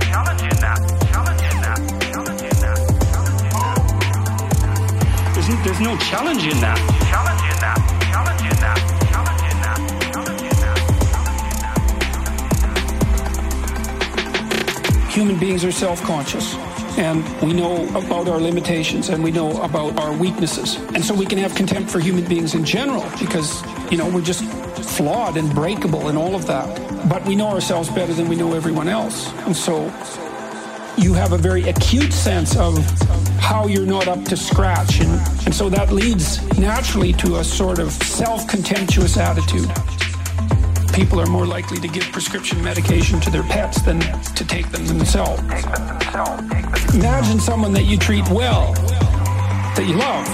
[5.65, 6.77] There's, no challenge in that.
[7.09, 7.77] Challenge in that.
[8.11, 8.77] Challenge in that.
[9.09, 9.79] Challenge in that.
[10.13, 10.57] Challenge in
[15.01, 15.11] that.
[15.11, 16.53] Human beings are self-conscious.
[16.99, 20.75] And we know about our limitations and we know about our weaknesses.
[20.93, 24.21] And so we can have contempt for human beings in general because, you know, we're
[24.21, 27.09] just flawed and breakable and all of that.
[27.09, 29.33] But we know ourselves better than we know everyone else.
[29.47, 29.91] And so
[30.97, 32.77] you have a very acute sense of
[33.39, 34.99] how you're not up to scratch.
[34.99, 35.11] And,
[35.45, 39.69] and so that leads naturally to a sort of self contemptuous attitude.
[40.93, 44.85] People are more likely to give prescription medication to their pets than to take them
[44.87, 45.41] themselves.
[46.93, 48.73] Imagine someone that you treat well,
[49.75, 50.25] that you love,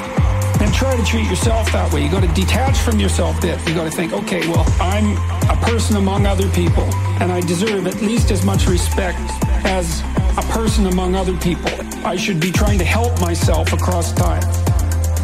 [0.61, 2.03] and try to treat yourself that way.
[2.03, 3.67] You got to detach from yourself a bit.
[3.67, 5.17] You got to think, okay, well, I'm
[5.49, 6.83] a person among other people,
[7.19, 9.19] and I deserve at least as much respect
[9.65, 10.03] as
[10.37, 11.69] a person among other people.
[12.05, 14.43] I should be trying to help myself across time.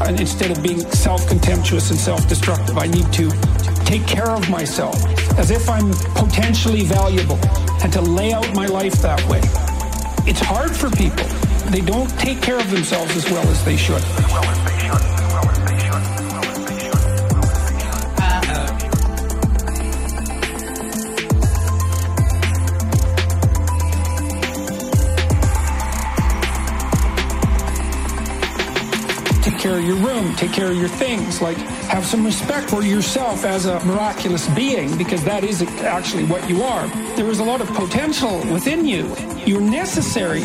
[0.01, 3.29] And instead of being self contemptuous and self destructive, I need to
[3.85, 4.95] take care of myself
[5.39, 7.39] as if I'm potentially valuable
[7.83, 9.41] and to lay out my life that way.
[10.29, 11.25] It's hard for people.
[11.71, 14.03] They don't take care of themselves as well as they should.
[29.57, 32.83] Take care of your room, take care of your things, like have some respect for
[32.83, 36.87] yourself as a miraculous being, because that is actually what you are.
[37.15, 39.15] There is a lot of potential within you.
[39.47, 40.41] You're necessary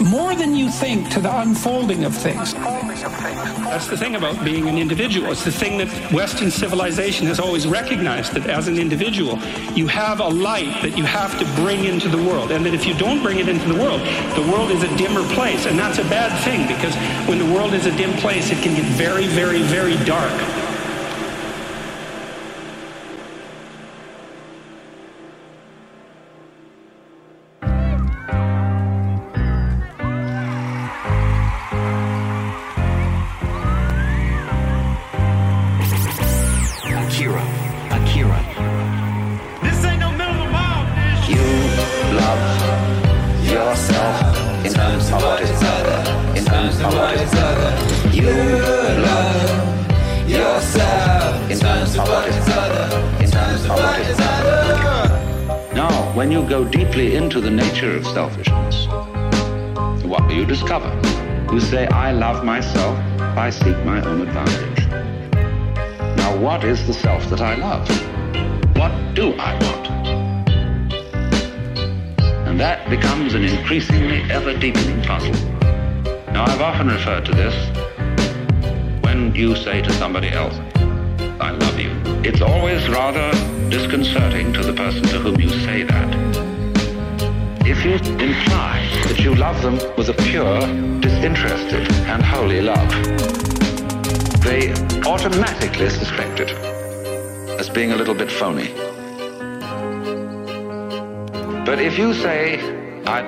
[0.00, 2.54] more than you think to the unfolding of things.
[2.54, 5.30] That's the thing about being an individual.
[5.30, 9.38] It's the thing that Western civilization has always recognized that as an individual,
[9.74, 12.50] you have a light that you have to bring into the world.
[12.50, 14.00] And that if you don't bring it into the world,
[14.34, 15.66] the world is a dimmer place.
[15.66, 16.94] And that's a bad thing because
[17.28, 20.59] when the world is a dim place, it can get very, very, very dark.
[66.90, 67.86] The self that I love?
[68.76, 69.86] What do I want?
[72.48, 75.36] And that becomes an increasingly ever deepening puzzle.
[76.32, 77.54] Now, I've often referred to this
[79.04, 80.56] when you say to somebody else,
[81.40, 81.92] I love you.
[82.28, 83.30] It's always rather
[83.70, 86.08] disconcerting to the person to whom you say that.
[87.72, 90.58] If you imply that you love them with a pure,
[90.98, 92.90] disinterested, and holy love,
[94.42, 94.72] they
[95.06, 96.79] automatically suspect it
[97.70, 98.68] as being a little bit phony.
[101.64, 102.58] But if you say,
[103.06, 103.22] I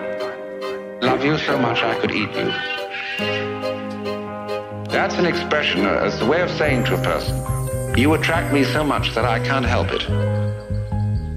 [1.00, 2.50] love you so much I could eat you,
[4.90, 8.84] that's an expression, it's a way of saying to a person, you attract me so
[8.84, 10.08] much that I can't help it.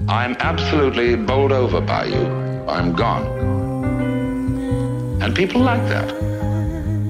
[0.10, 2.26] I'm absolutely bowled over by you.
[2.68, 3.26] I'm gone.
[5.22, 6.07] And people like that.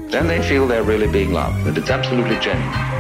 [0.10, 2.95] Then they feel they're really being loved, that it's absolutely genuine.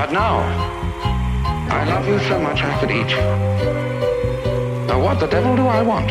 [0.00, 0.38] But now,
[1.68, 4.86] I love you so much I could eat you.
[4.86, 6.10] Now what the devil do I want?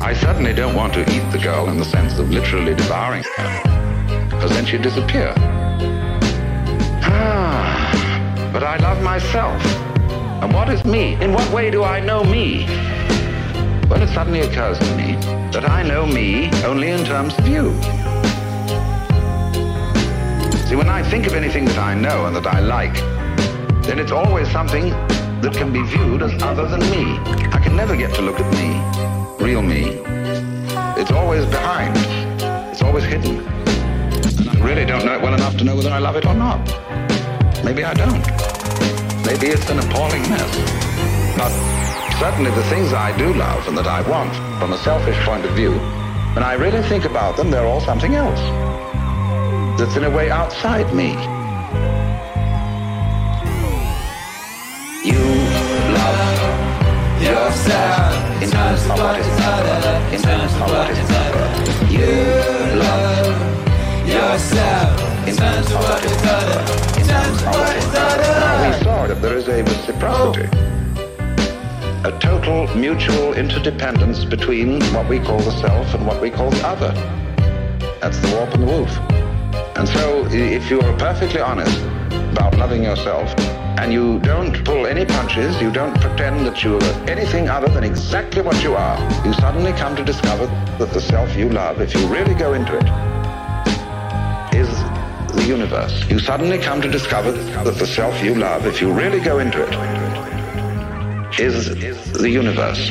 [0.00, 4.28] I certainly don't want to eat the girl in the sense of literally devouring her,
[4.30, 5.34] because then she'd disappear.
[7.02, 9.60] Ah, but I love myself.
[10.42, 11.14] And what is me?
[11.14, 12.64] In what way do I know me?
[13.88, 15.16] Well, it suddenly occurs to me
[15.50, 17.70] that I know me only in terms of you.
[20.70, 22.94] See, when I think of anything that I know and that I like,
[23.82, 24.90] then it's always something
[25.42, 27.18] that can be viewed as other than me.
[27.50, 28.78] I can never get to look at me,
[29.44, 29.98] real me.
[30.96, 31.96] It's always behind.
[32.70, 33.38] It's always hidden.
[33.40, 36.34] And I really don't know it well enough to know whether I love it or
[36.34, 36.60] not.
[37.64, 38.24] Maybe I don't.
[39.26, 40.54] Maybe it's an appalling mess.
[41.36, 41.50] But
[42.20, 45.50] certainly the things I do love and that I want from a selfish point of
[45.56, 45.72] view,
[46.36, 48.69] when I really think about them, they're all something else.
[49.80, 51.12] That's in a way outside me.
[55.02, 55.24] You
[55.96, 60.14] love yourself in terms of what is other.
[60.14, 60.98] In terms of what is.
[61.90, 62.12] You
[62.78, 66.12] love yourself in terms of what is.
[66.12, 70.46] In terms of what is we saw that there is a reciprocity.
[72.04, 76.68] A total mutual interdependence between what we call the self and what we call the
[76.68, 76.92] other.
[78.02, 79.19] That's the warp and the woof.
[79.80, 81.80] And so, if you are perfectly honest
[82.32, 83.34] about loving yourself,
[83.80, 87.82] and you don't pull any punches, you don't pretend that you are anything other than
[87.82, 91.94] exactly what you are, you suddenly come to discover that the self you love, if
[91.94, 92.84] you really go into it,
[94.54, 94.68] is
[95.34, 96.04] the universe.
[96.10, 99.62] You suddenly come to discover that the self you love, if you really go into
[99.62, 101.70] it, is
[102.12, 102.90] the universe.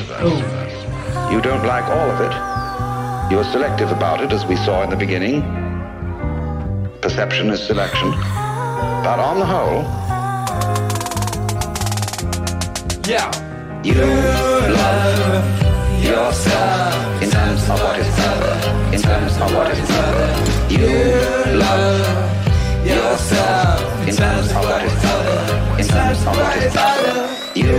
[1.31, 3.31] You don't like all of it.
[3.31, 5.58] You're selective about it, as we saw in the beginning
[7.09, 8.11] perception is selection.
[8.11, 9.81] But on the whole,
[13.09, 13.31] yeah,
[13.83, 14.05] you,
[14.77, 18.55] love, yourself in terms of what is proper.
[18.93, 20.29] In terms of what is proper,
[20.69, 20.85] you
[21.57, 25.81] love yourself in terms of what is proper.
[25.81, 27.25] In terms of what is proper,
[27.55, 27.73] you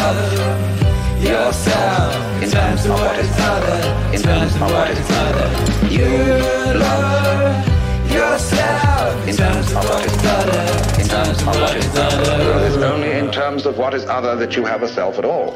[0.00, 5.48] love yourself in terms of what is other, in terms of what is other.
[5.94, 6.10] You
[6.80, 7.77] love.
[12.40, 15.24] It is only in terms of what is other that you have a self at
[15.24, 15.52] all.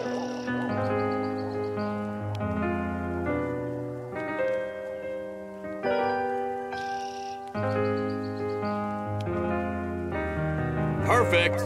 [11.06, 11.60] Perfect.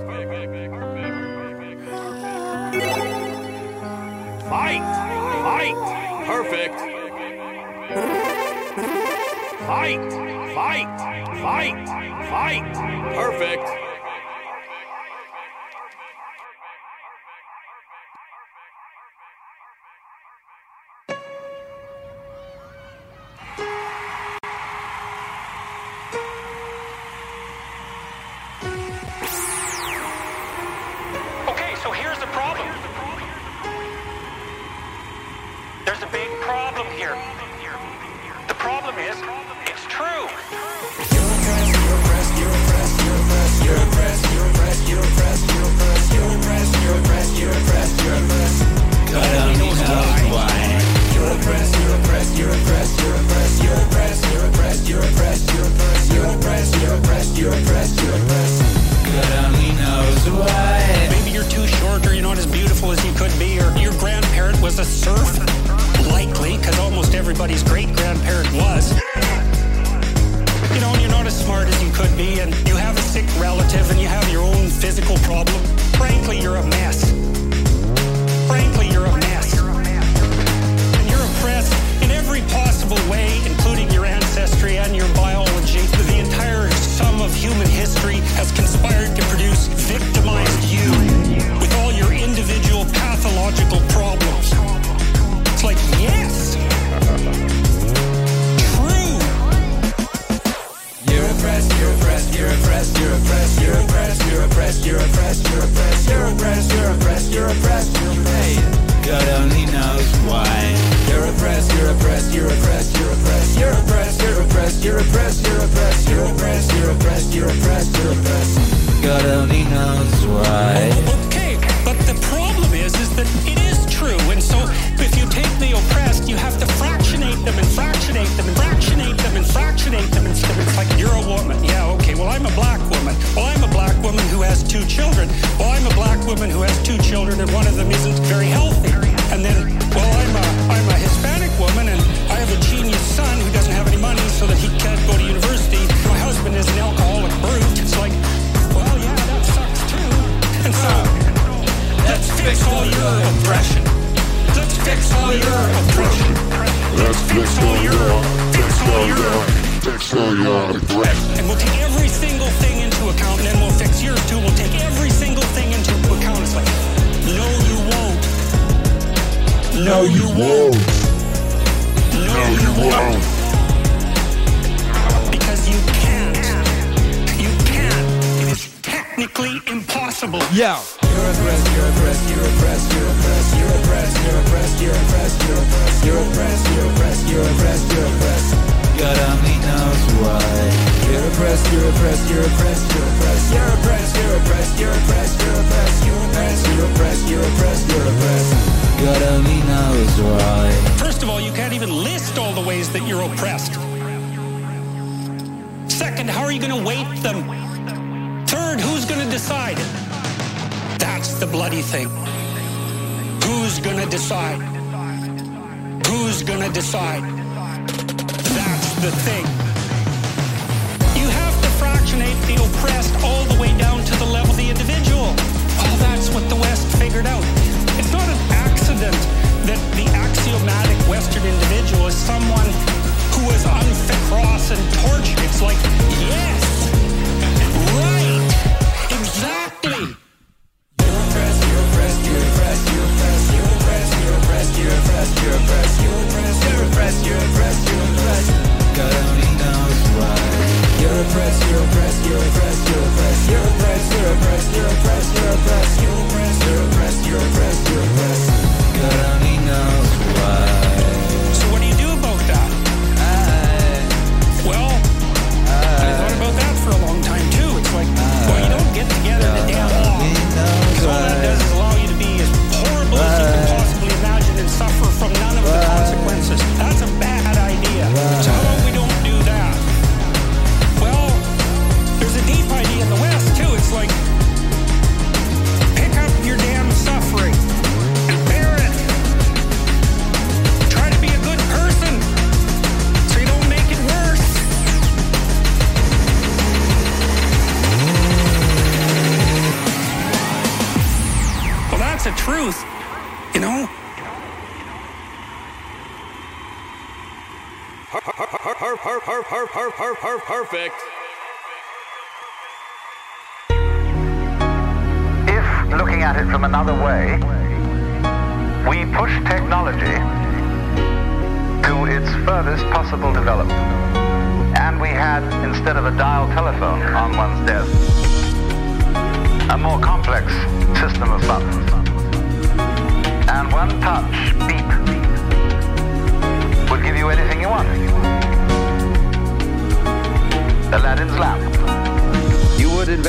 [4.48, 4.86] Fight!
[5.42, 5.76] Fight!
[6.26, 6.78] Perfect!
[9.66, 10.35] Fight!
[10.56, 10.88] Fight!
[11.42, 11.86] Fight!
[12.30, 12.74] Fight!
[13.14, 13.95] Perfect!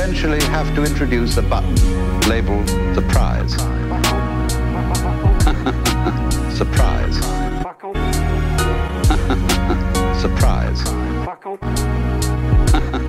[0.08, 1.76] Eventually have to introduce a button
[2.30, 3.52] labeled surprise.
[6.58, 7.18] surprise.
[10.22, 10.82] surprise.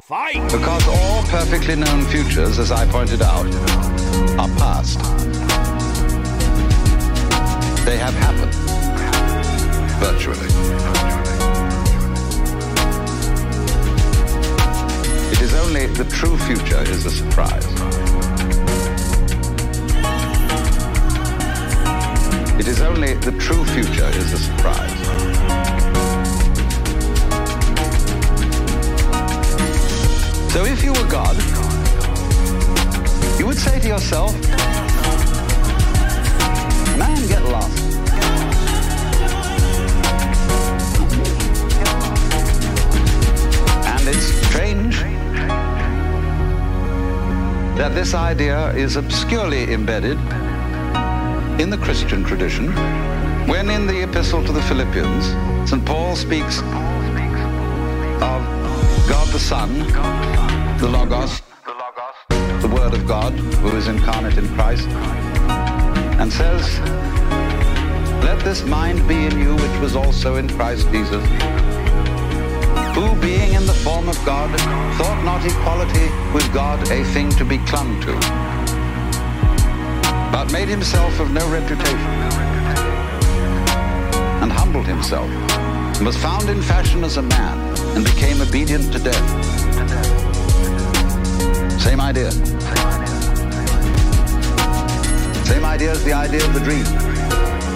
[0.02, 0.42] Fight!
[0.50, 3.46] Because all perfectly known futures, as I pointed out,
[4.36, 4.98] are past.
[7.84, 8.54] They have happened.
[10.00, 10.97] Virtually.
[15.58, 17.66] Only the true future is a surprise.
[22.60, 24.98] It is only the true future is a surprise.
[30.52, 31.36] So if you were God,
[33.38, 34.32] you would say to yourself,
[36.96, 37.78] man, get lost.
[43.86, 44.87] And it's strange
[47.78, 50.18] that this idea is obscurely embedded
[51.60, 52.72] in the Christian tradition
[53.46, 55.26] when in the epistle to the Philippians,
[55.70, 55.86] St.
[55.86, 58.40] Paul speaks of
[59.08, 59.78] God the Son,
[60.78, 61.40] the Logos,
[62.28, 64.88] the Word of God, who is incarnate in Christ,
[66.18, 66.80] and says,
[68.24, 71.24] Let this mind be in you which was also in Christ Jesus,
[72.98, 74.50] who being in the form of God,
[74.98, 78.12] thought not equality with God a thing to be clung to,
[80.32, 82.12] but made himself of no reputation,
[84.42, 85.30] and humbled himself,
[85.96, 87.56] and was found in fashion as a man,
[87.94, 89.28] and became obedient to death.
[91.80, 92.32] Same idea.
[95.52, 96.84] Same idea as the idea of the dream.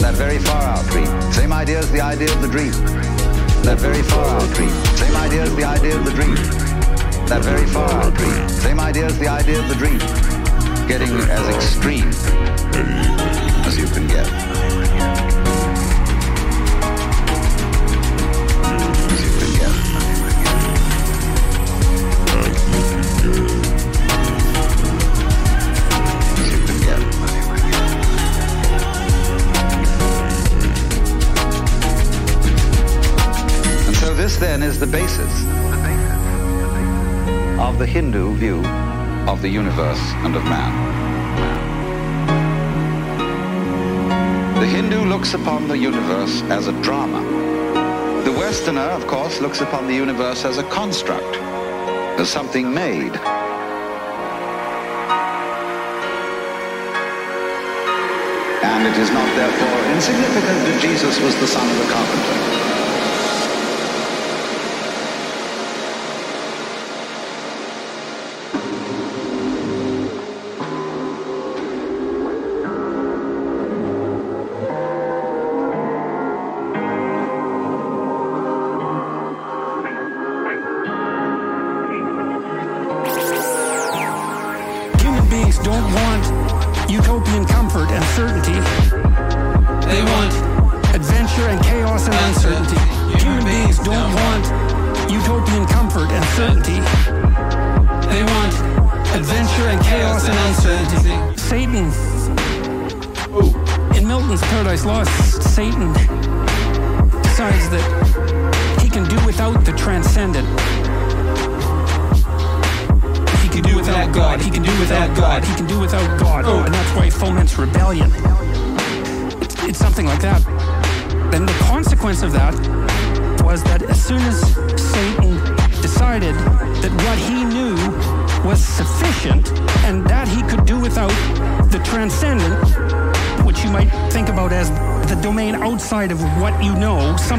[0.02, 1.06] That very far out dream.
[1.30, 2.72] Same idea as the idea of the dream.
[3.62, 4.91] That very far out dream.
[5.02, 6.36] Same idea as the idea of the dream.
[7.26, 8.48] That very far dream.
[8.48, 9.98] Same idea as the idea of the dream.
[10.86, 12.08] Getting as extreme
[13.66, 14.51] as you can get.
[34.72, 35.32] Is the basis
[37.60, 38.64] of the Hindu view
[39.28, 40.72] of the universe and of man.
[44.60, 47.20] The Hindu looks upon the universe as a drama.
[48.24, 51.36] The Westerner, of course, looks upon the universe as a construct,
[52.18, 53.14] as something made.
[58.72, 62.41] And it is not therefore insignificant that Jesus was the son of a carpenter.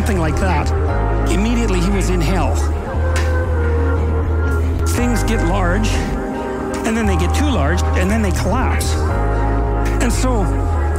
[0.04, 0.68] Something like that,
[1.32, 2.54] immediately he was in hell
[4.98, 5.88] things get large,
[6.86, 8.94] and then they get too large, and then they collapse.
[10.04, 10.44] And so,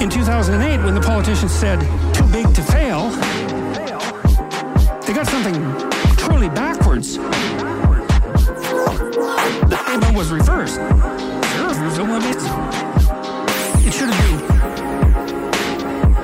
[0.00, 1.80] in 2008, when the politicians said
[2.14, 3.10] too big to fail,
[5.02, 5.52] they got something
[6.16, 7.18] truly backwards.
[9.68, 10.80] The statement was reversed.
[13.86, 14.40] It should have been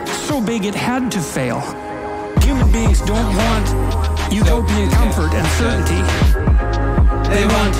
[0.06, 1.89] so big it had to fail.
[2.70, 6.02] Human beings don't want utopian comfort and certainty.
[7.28, 7.74] They want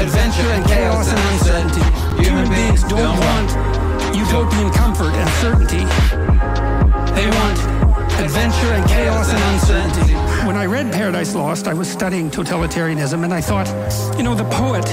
[0.00, 2.24] adventure and chaos and uncertainty.
[2.24, 3.50] Human beings don't want
[4.16, 5.84] utopian comfort and certainty.
[7.12, 7.58] They want
[8.24, 10.14] adventure and chaos and uncertainty.
[10.46, 13.68] When I read Paradise Lost, I was studying totalitarianism and I thought,
[14.16, 14.86] you know, the poet,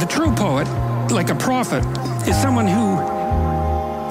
[0.00, 0.66] the true poet,
[1.12, 1.84] like a prophet,
[2.26, 2.96] is someone who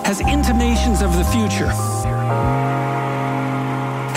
[0.06, 2.61] has intimations of the future.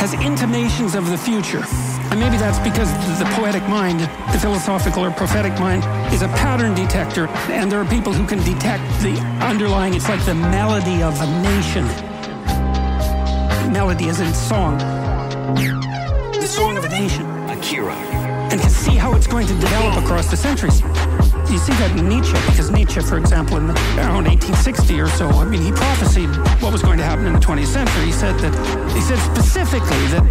[0.04, 1.64] Has intimations of the future.
[2.10, 5.82] And maybe that's because the poetic mind, the philosophical or prophetic mind,
[6.12, 7.26] is a pattern detector.
[7.48, 11.26] And there are people who can detect the underlying, it's like the melody of a
[11.40, 11.86] nation.
[13.72, 14.76] Melody is in song.
[14.76, 17.24] The song of a nation.
[17.48, 17.94] Akira.
[17.94, 20.82] And can see how it's going to develop across the centuries.
[21.50, 25.28] You see that in Nietzsche, because Nietzsche, for example, in the, around 1860 or so,
[25.28, 26.28] I mean, he prophesied
[26.62, 28.06] what was going to happen in the 20th century.
[28.06, 28.52] He said that,
[28.92, 30.24] he said specifically that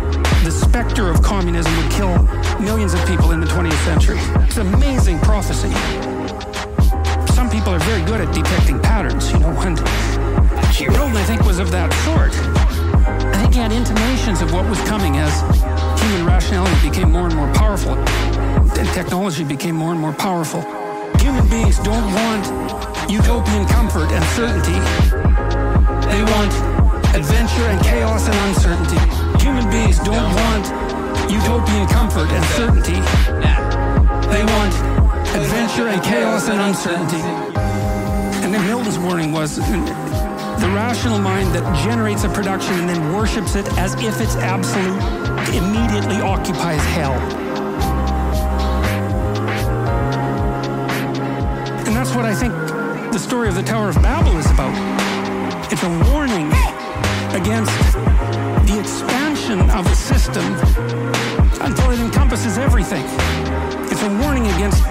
[0.44, 2.12] the specter of communism would kill
[2.60, 4.18] millions of people in the 20th century.
[4.44, 5.72] It's an amazing prophecy.
[7.34, 9.78] Some people are very good at detecting patterns, you know, and
[10.80, 12.34] Milton, I think, was of that sort.
[13.34, 15.34] I think he had intimations of what was coming as
[16.02, 17.94] human rationality became more and more powerful
[18.78, 20.83] and technology became more and more powerful.
[21.24, 22.44] Human beings don't want
[23.10, 24.78] utopian comfort and certainty.
[26.12, 26.52] They want
[27.16, 29.00] adventure and chaos and uncertainty.
[29.42, 30.66] Human beings don't want
[31.32, 33.00] utopian comfort and certainty.
[34.34, 34.74] They want
[35.34, 37.24] adventure and chaos and uncertainty.
[38.44, 43.56] And then Milton's warning was the rational mind that generates a production and then worships
[43.56, 45.02] it as if it's absolute
[45.56, 47.16] immediately occupies hell.
[52.24, 52.54] What I think
[53.12, 54.72] the story of the Tower of Babel is about.
[55.70, 56.48] It's a warning
[57.36, 57.76] against
[58.64, 60.46] the expansion of a system
[61.60, 63.04] until it encompasses everything.
[63.92, 64.82] It's a warning against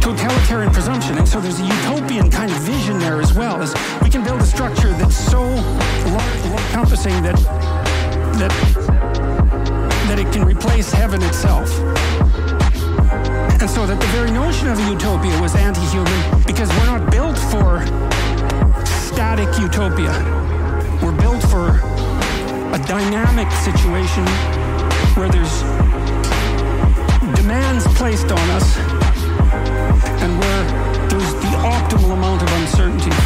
[0.00, 1.18] totalitarian presumption.
[1.18, 3.60] And so there's a utopian kind of vision there as well.
[3.60, 7.36] As we can build a structure that's so encompassing that
[8.40, 8.52] that
[10.08, 11.68] that it can replace heaven itself.
[13.64, 17.32] And so that the very notion of a utopia was anti-human because we're not built
[17.48, 17.80] for
[18.84, 20.12] static utopia.
[21.00, 21.80] We're built for
[22.76, 24.28] a dynamic situation
[25.16, 25.64] where there's
[27.40, 28.76] demands placed on us
[30.20, 30.62] and where
[31.08, 33.16] there's the optimal amount of uncertainty.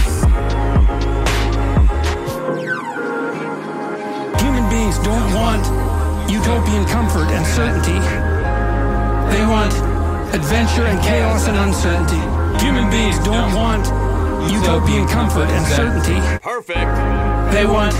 [4.38, 5.66] Human beings don't want
[6.30, 7.98] utopian comfort and certainty.
[9.34, 9.87] They want
[10.38, 12.22] adventure and chaos and uncertainty.
[12.62, 13.82] Human beings don't want
[14.46, 16.18] utopian comfort and certainty.
[16.38, 16.90] Perfect.
[17.50, 17.94] They want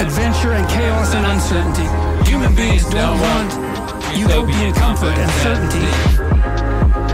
[0.00, 1.84] adventure and chaos and uncertainty.
[2.24, 3.52] Human beings don't want
[4.16, 5.84] utopian comfort and certainty.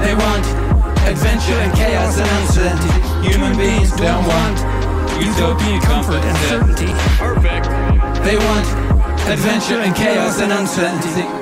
[0.06, 0.46] They want
[1.10, 2.94] adventure and chaos and uncertainty.
[3.26, 4.56] Human beings don't want
[5.18, 6.92] utopian comfort and certainty.
[7.18, 7.66] Perfect.
[8.22, 8.66] They want
[9.34, 11.39] adventure and chaos and uncertainty.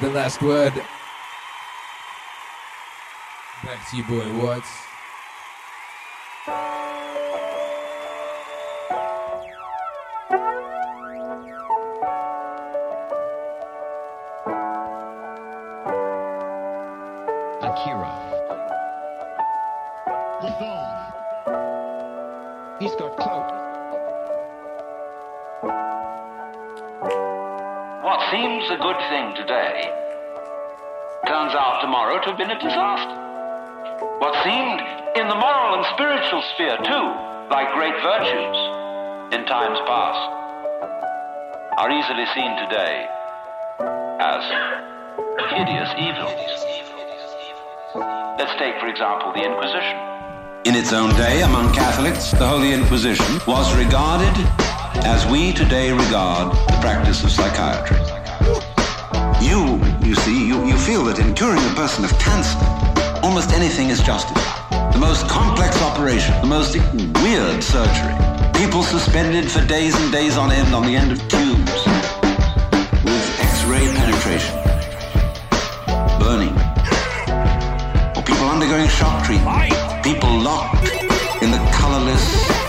[0.00, 0.72] For the last word.
[3.62, 4.89] Back to you, boy Watts.
[32.22, 33.16] To have been a disaster.
[34.18, 34.80] What seemed
[35.16, 37.06] in the moral and spiritual sphere, too,
[37.48, 38.58] like great virtues
[39.32, 40.20] in times past,
[41.78, 43.08] are easily seen today
[44.20, 44.42] as
[45.54, 46.60] hideous evils.
[48.38, 49.96] Let's take, for example, the Inquisition.
[50.66, 54.34] In its own day, among Catholics, the Holy Inquisition was regarded
[55.06, 57.96] as we today regard the practice of psychiatry.
[59.40, 59.69] You,
[60.10, 62.58] you see, you, you feel that in curing a person of cancer,
[63.22, 64.92] almost anything is justified.
[64.92, 66.74] The most complex operation, the most
[67.22, 68.18] weird surgery.
[68.52, 71.86] People suspended for days and days on end on the end of tubes
[73.06, 74.56] with X-ray penetration,
[76.18, 76.58] burning,
[78.18, 79.70] or people undergoing shock treatment,
[80.02, 80.90] people locked
[81.40, 82.59] in the colorless,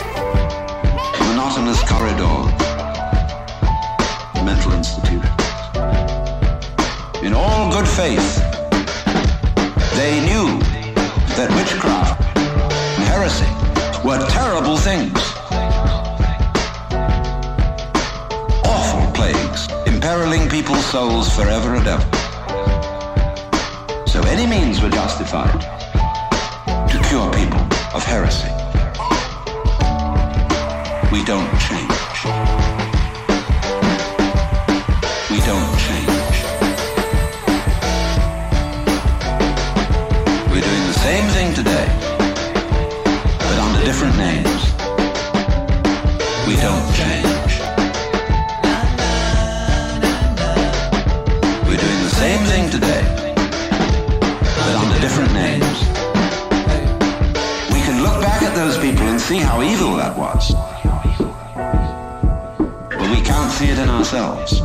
[7.81, 8.35] good faith,
[9.95, 10.59] they knew
[11.35, 13.49] that witchcraft and heresy
[14.07, 15.17] were terrible things.
[18.65, 22.07] Awful plagues, imperiling people's souls forever and ever.
[24.05, 25.61] So any means were justified
[26.91, 27.61] to cure people
[27.95, 28.51] of heresy.
[31.11, 32.00] We don't change.
[43.91, 44.61] Different names.
[46.47, 47.51] We don't change.
[51.67, 53.03] We're doing the same thing today,
[54.63, 55.77] but under different names.
[57.73, 60.53] We can look back at those people and see how evil that was.
[62.97, 64.59] But we can't see it in ourselves.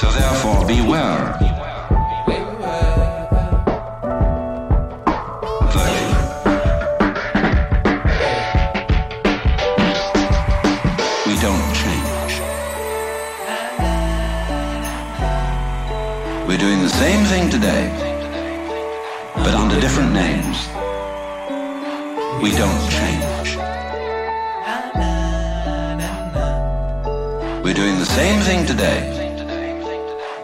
[0.00, 1.41] So therefore, beware.
[28.72, 29.02] Today,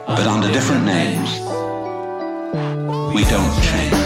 [0.07, 1.41] but under different names.
[3.15, 3.98] We don't change.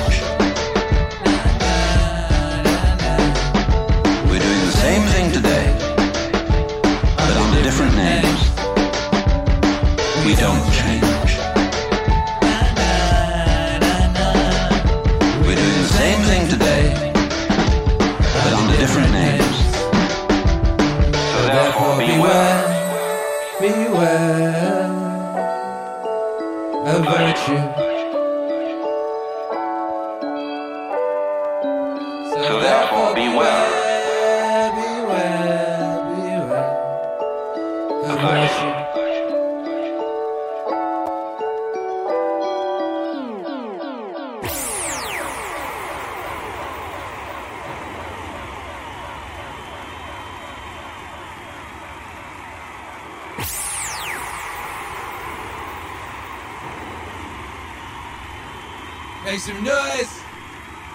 [59.42, 60.20] Some noise.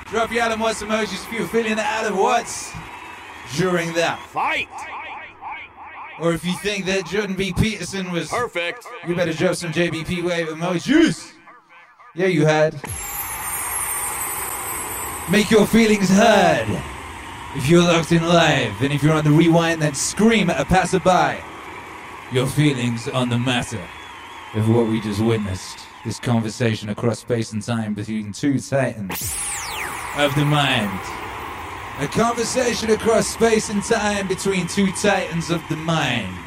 [0.06, 2.72] Drop your Alan Watts emojis if you're feeling the Alan Watts
[3.58, 4.70] during that Fight!
[6.22, 7.52] Or if you think that Jordan B.
[7.52, 8.86] Peterson was Perfect.
[9.06, 11.34] you better drop some JBP wave emojis.
[12.16, 12.76] Yeah, you had.
[15.30, 16.68] Make your feelings heard.
[17.58, 20.64] If you're locked in live, and if you're on the rewind, then scream at a
[20.64, 21.44] passerby.
[22.32, 23.86] Your feelings on the matter
[24.54, 25.87] of what we just witnessed.
[26.06, 29.36] This conversation across space and time between two titans
[30.18, 31.02] of the mind.
[32.00, 36.38] A conversation across space and time between two titans of the mind.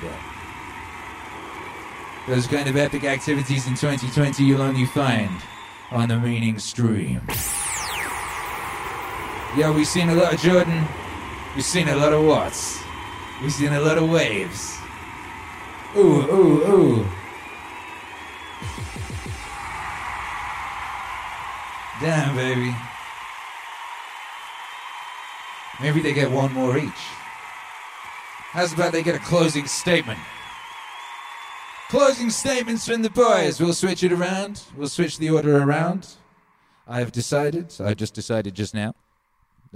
[2.28, 5.31] Those kind of epic activities in 2020 you'll only find
[5.90, 7.20] on the meaning stream.
[9.56, 10.86] Yeah, we've seen a lot of Jordan.
[11.56, 12.81] We've seen a lot of Watts.
[13.43, 14.78] We've seen a lot of waves.
[15.97, 17.19] Ooh, ooh, ooh.
[22.01, 22.74] Damn, baby.
[25.81, 26.90] Maybe they get one more each.
[28.52, 30.18] How's about they get a closing statement?
[31.89, 33.60] Closing statements from the boys.
[33.60, 34.62] We'll switch it around.
[34.77, 36.09] We'll switch the order around.
[36.86, 37.74] I've decided.
[37.81, 38.94] I just decided just now.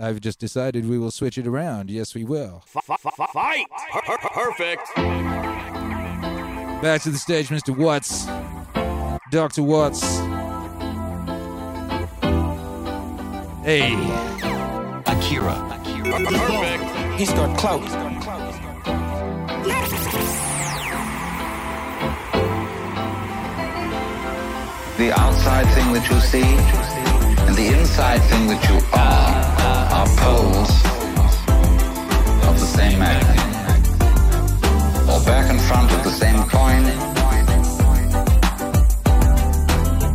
[0.01, 1.88] I've just decided we will switch it around.
[1.90, 2.64] Yes, we will.
[2.66, 3.66] Fight!
[3.92, 4.94] Per- per- Perfect.
[6.82, 7.76] Back to the stage, Mr.
[7.76, 8.26] Watts.
[9.30, 9.62] Dr.
[9.62, 10.02] Watts.
[13.65, 13.95] Hey.
[15.07, 15.57] Akira.
[16.05, 16.85] Perfect.
[17.19, 17.81] He's got clout.
[24.99, 26.45] The outside thing that you see
[27.47, 29.32] and the inside thing that you are
[29.97, 30.70] are poles
[32.47, 33.41] of the same magnet.
[35.09, 36.85] Or back and front of the same coin.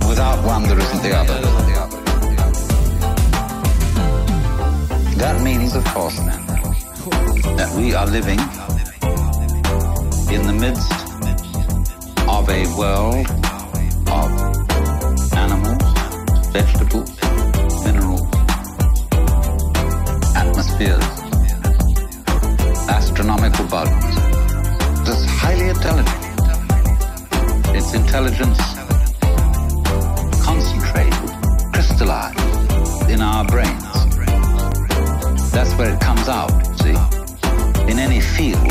[0.08, 1.69] Without one, there isn't the other.
[5.44, 6.46] Means, of course, then,
[7.58, 8.40] that we are living
[10.34, 10.92] in the midst
[12.28, 13.28] of a world
[14.08, 14.30] of
[15.34, 15.84] animals,
[16.52, 17.12] vegetables,
[17.84, 18.28] minerals,
[20.36, 21.04] atmospheres,
[22.90, 24.16] astronomical bodies.
[25.10, 26.24] It's highly intelligent.
[27.76, 28.69] Its intelligence
[35.80, 36.52] where it comes out,
[36.82, 36.98] see?
[37.90, 38.68] In any field.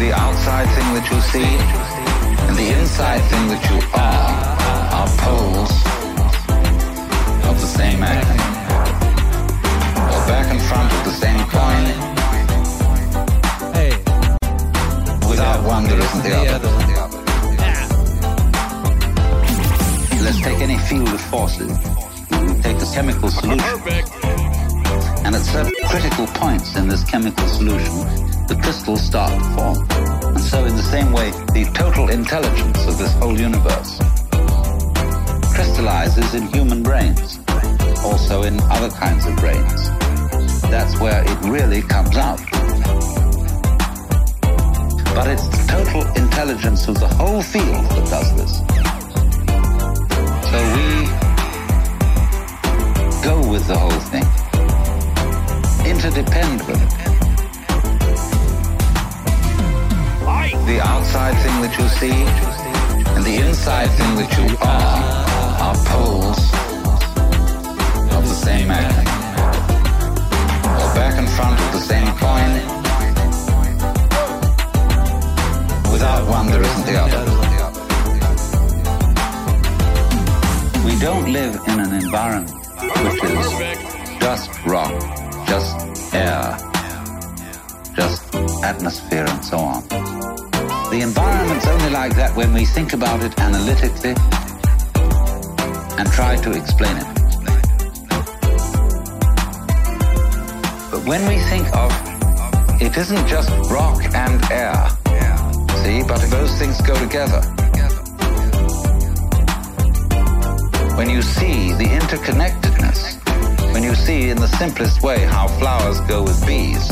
[0.00, 1.50] The outside thing that you see
[2.48, 4.11] and the inside thing that you are are
[27.12, 27.94] chemical solution,
[28.48, 29.76] the crystals start to form.
[30.34, 33.98] And so, in the same way, the total intelligence of this whole universe
[35.52, 37.38] crystallizes in human brains,
[38.02, 39.90] also in other kinds of brains.
[40.72, 42.40] That's where it really comes out.
[45.14, 48.52] But it's the total intelligence of the whole field that does this.
[50.48, 50.88] So we
[53.22, 54.26] go with the whole thing,
[55.86, 57.01] interdepend with it.
[60.72, 62.18] The outside thing that you see
[63.14, 65.00] and the inside thing that you are
[65.66, 66.40] are poles
[68.16, 69.06] of the same atom,
[70.80, 72.52] or back and front of the same coin.
[75.92, 77.22] Without one, there isn't the other.
[80.86, 82.50] We don't live in an environment
[83.04, 84.94] which is just rock,
[85.46, 86.56] just air,
[87.94, 88.34] just
[88.64, 90.01] atmosphere and so on.
[90.92, 94.12] The environment's only like that when we think about it analytically
[95.96, 97.08] and try to explain it.
[100.90, 101.90] But when we think of
[102.78, 104.76] it isn't just rock and air,
[105.82, 107.40] see, but those things go together.
[110.94, 116.22] When you see the interconnectedness, when you see in the simplest way how flowers go
[116.22, 116.90] with bees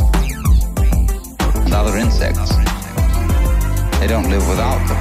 [1.67, 2.60] and other insects,
[4.01, 4.97] they don't live without them.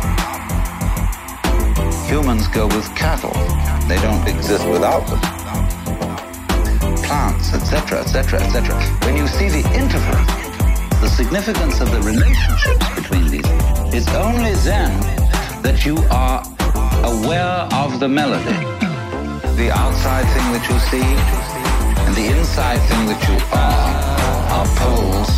[2.10, 3.32] Humans go with cattle.
[3.88, 5.22] They don't exist without them.
[7.06, 8.76] Plants, etc., etc., etc.
[9.06, 10.20] When you see the interval,
[11.00, 13.50] the significance of the relationships between these,
[13.96, 14.92] it's only then
[15.64, 16.44] that you are
[17.06, 18.60] aware of the melody.
[19.56, 21.08] The outside thing that you see
[22.06, 24.10] and the inside thing that you are
[24.58, 25.30] are poles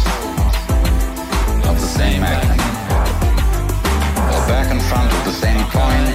[1.69, 2.60] of the same or
[4.51, 6.05] back and front of the same coin.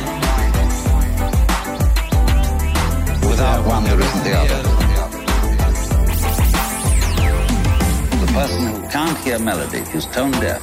[3.30, 4.60] Without one, there isn't the other.
[8.24, 10.60] The person who can't hear melody, who's tone deaf,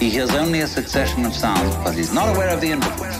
[0.00, 3.16] he hears only a succession of sounds because he's not aware of the intervals.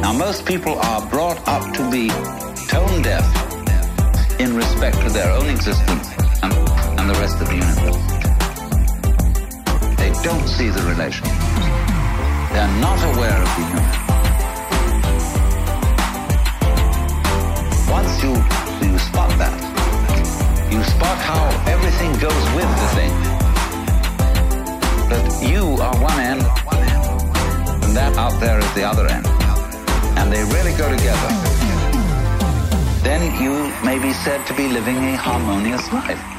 [0.00, 2.06] Now, most people are brought up to be
[2.68, 3.26] tone deaf
[4.38, 6.06] in respect to their own existence
[6.44, 6.52] and,
[6.98, 8.02] and the rest of the universe.
[9.98, 11.33] They don't see the relation.
[12.54, 13.90] They're not aware of the human.
[17.90, 18.30] Once you,
[18.86, 19.58] you spot that,
[20.72, 23.12] you spot how everything goes with the thing.
[25.10, 26.42] But you are one end,
[27.82, 29.26] and that out there is the other end.
[30.16, 31.30] And they really go together.
[33.02, 36.33] Then you may be said to be living a harmonious life.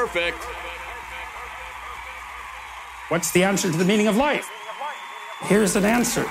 [0.00, 0.42] Perfect.
[3.10, 4.50] What's the answer to the meaning of life?
[5.42, 6.24] Here's an answer.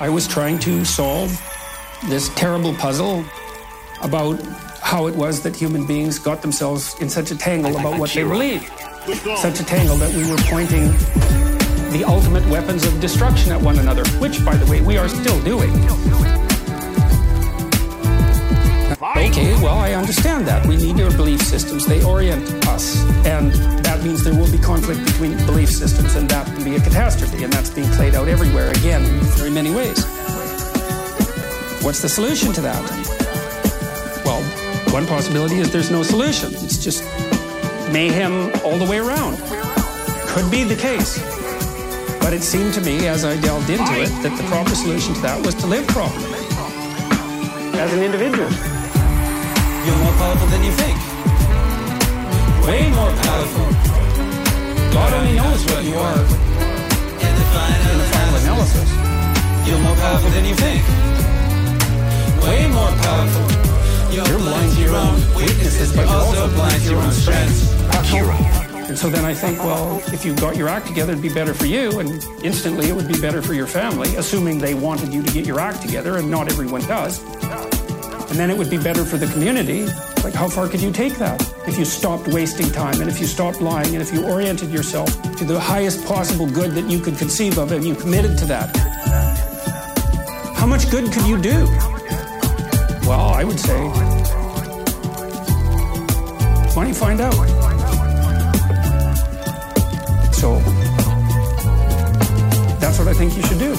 [0.00, 1.30] I was trying to solve
[2.06, 3.22] this terrible puzzle
[4.00, 4.40] about
[4.80, 8.22] how it was that human beings got themselves in such a tangle about what they
[8.22, 8.72] believed.
[9.36, 10.88] Such a tangle that we were pointing
[11.94, 15.40] the ultimate weapons of destruction at one another, which, by the way, we are still
[15.44, 15.70] doing.
[19.16, 20.66] Okay, well, I understand that.
[20.66, 21.86] We need our belief systems.
[21.86, 23.00] They orient us.
[23.24, 23.52] And
[23.84, 27.44] that means there will be conflict between belief systems, and that can be a catastrophe.
[27.44, 30.04] And that's being played out everywhere, again, in very many ways.
[31.84, 32.82] What's the solution to that?
[34.24, 34.42] Well,
[34.92, 36.54] one possibility is there's no solution.
[36.54, 37.04] It's just
[37.92, 39.38] mayhem all the way around.
[40.34, 41.33] Could be the case.
[42.24, 45.20] But it seemed to me, as I delved into it, that the proper solution to
[45.28, 46.24] that was to live properly
[47.76, 48.48] as an individual.
[49.84, 50.96] You're more powerful than you think.
[52.64, 53.68] Way more powerful.
[54.88, 56.24] God only knows what you are
[57.28, 58.88] in the final analysis.
[59.68, 60.80] You're more powerful than you think.
[62.40, 63.44] Way more powerful.
[64.08, 68.63] You're blind to your own weaknesses, but you're also blind to your own strengths.
[68.94, 71.52] And so then I think, well, if you got your act together, it'd be better
[71.52, 75.20] for you, and instantly it would be better for your family, assuming they wanted you
[75.20, 77.20] to get your act together, and not everyone does.
[78.30, 79.86] And then it would be better for the community.
[80.22, 81.42] Like, how far could you take that?
[81.66, 85.10] If you stopped wasting time, and if you stopped lying, and if you oriented yourself
[85.38, 88.76] to the highest possible good that you could conceive of, and you committed to that.
[90.54, 91.66] How much good could you do?
[93.08, 93.88] Well, I would say,
[96.70, 97.53] why don't you find out?
[102.94, 103.70] That's what I think you should do.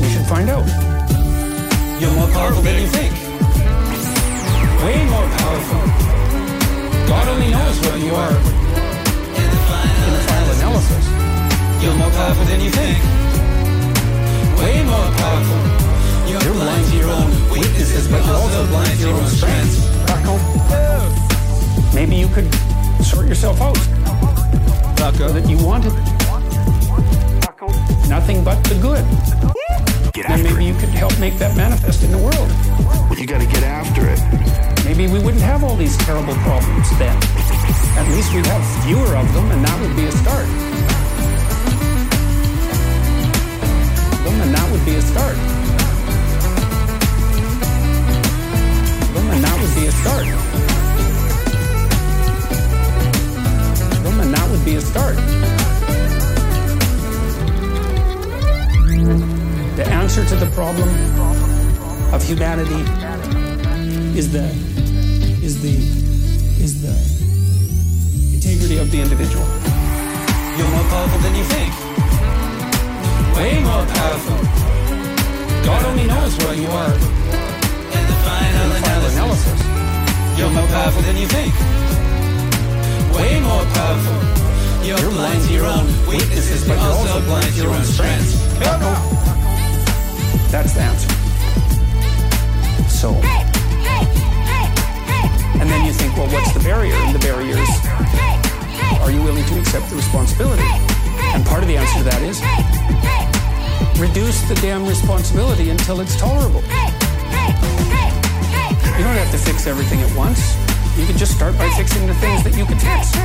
[0.00, 0.64] You should find out.
[2.00, 3.12] You're more powerful than you think.
[4.80, 5.82] Way more powerful.
[7.04, 11.04] God only knows what you are in the final analysis.
[11.84, 12.96] You're more powerful than you think.
[14.56, 15.60] Way more powerful.
[16.32, 19.84] You're blind to your own weaknesses, but you're also blind to your own strengths.
[21.94, 22.48] Maybe you could
[23.04, 23.76] sort yourself out.
[25.22, 25.92] So that you wanted
[28.12, 29.04] nothing but the good.
[30.12, 32.48] Get Then maybe you could help make that manifest in the world.
[33.08, 33.18] it.
[33.18, 34.20] You gotta get after it.
[34.84, 37.16] Maybe we wouldn't have all these terrible problems then.
[37.96, 40.44] At least we'd have fewer of them, and that would be a start.
[44.44, 45.36] And that would be a start.
[49.32, 50.26] And that would be a start.
[54.04, 55.61] Them, And that would be a start.
[59.02, 60.88] The answer to the problem
[62.14, 62.82] of humanity
[64.16, 64.46] is the
[65.42, 65.74] is the
[66.62, 66.94] is the
[68.32, 69.44] integrity of the individual.
[70.56, 71.72] You're more powerful than you think.
[73.34, 74.38] Way more powerful.
[75.66, 79.58] God only knows what you are in the final, analysis.
[80.38, 81.52] You're more powerful than you think.
[83.18, 84.86] Way more powerful.
[84.86, 88.41] You're, blind to your own weaknesses, but you're also blind to your own strengths.
[90.50, 91.08] That's the answer.
[92.88, 93.14] So.
[95.58, 96.94] And then you think, well, what's the barrier?
[96.94, 97.70] And the barrier is,
[99.00, 100.62] are you willing to accept the responsibility?
[101.34, 102.42] And part of the answer to that is,
[103.98, 106.62] reduce the damn responsibility until it's tolerable.
[108.92, 110.54] You don't have to fix everything at once.
[110.98, 113.16] You could just start by fixing the things that you could fix.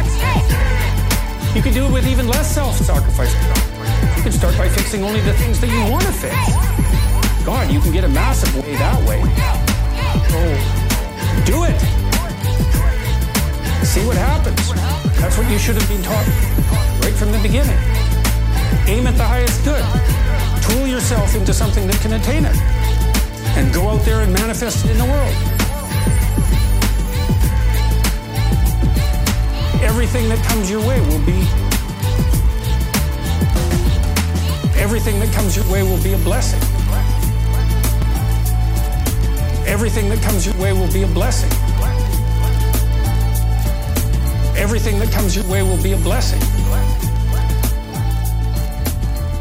[1.54, 3.67] You could do it with even less self-sacrifice.
[4.28, 6.36] Could start by fixing only the things that you want to fix.
[7.46, 9.24] God, you can get a massive way that way.
[10.36, 10.56] Oh,
[11.48, 11.80] do it.
[13.88, 14.60] See what happens.
[15.16, 16.28] That's what you should have been taught
[17.08, 17.80] right from the beginning.
[18.92, 19.86] Aim at the highest good.
[20.68, 22.58] Tool yourself into something that can attain it.
[23.56, 25.36] And go out there and manifest it in the world.
[29.88, 31.48] Everything that comes your way will be
[34.88, 36.62] everything that comes your way will be a blessing.
[39.68, 41.52] Everything that comes your way will be a blessing.
[44.56, 46.42] Everything that comes your way will be a blessing.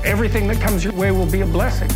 [0.05, 1.91] Everything that comes your way will be a blessing.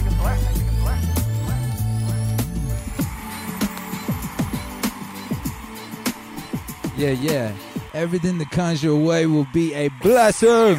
[6.97, 7.53] Yeah, yeah.
[7.95, 10.79] Everything that comes your way will be a blessing.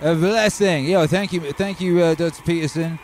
[0.00, 0.84] A blessing.
[0.84, 2.40] Yo, thank you, thank you, uh, Dr.
[2.44, 3.00] Peterson,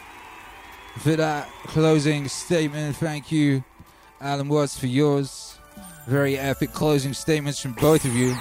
[0.99, 2.95] for that closing statement.
[2.95, 3.65] Thank you,
[4.21, 5.59] Alan Watts, for yours.
[6.07, 8.37] Very epic closing statements from both of you.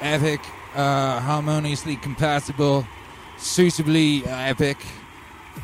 [0.00, 0.38] Epic,
[0.76, 2.86] uh, harmoniously compatible,
[3.36, 4.76] suitably uh, epic.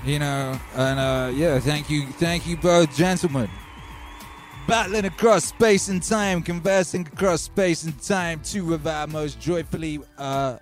[0.04, 3.48] You know, and uh, yeah, thank you, thank you both, gentlemen.
[4.66, 10.00] Battling across space and time, conversing across space and time, two of our most joyfully
[10.18, 10.56] uh,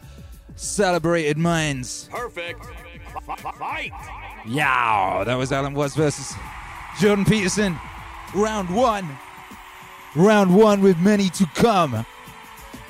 [0.56, 2.08] Celebrated minds.
[2.10, 2.64] Perfect.
[3.58, 3.92] Fight.
[4.46, 5.22] Yow!
[5.24, 6.34] That was Alan Watts versus
[7.00, 7.78] Jordan Peterson.
[8.34, 9.08] Round one.
[10.14, 12.04] Round one with many to come.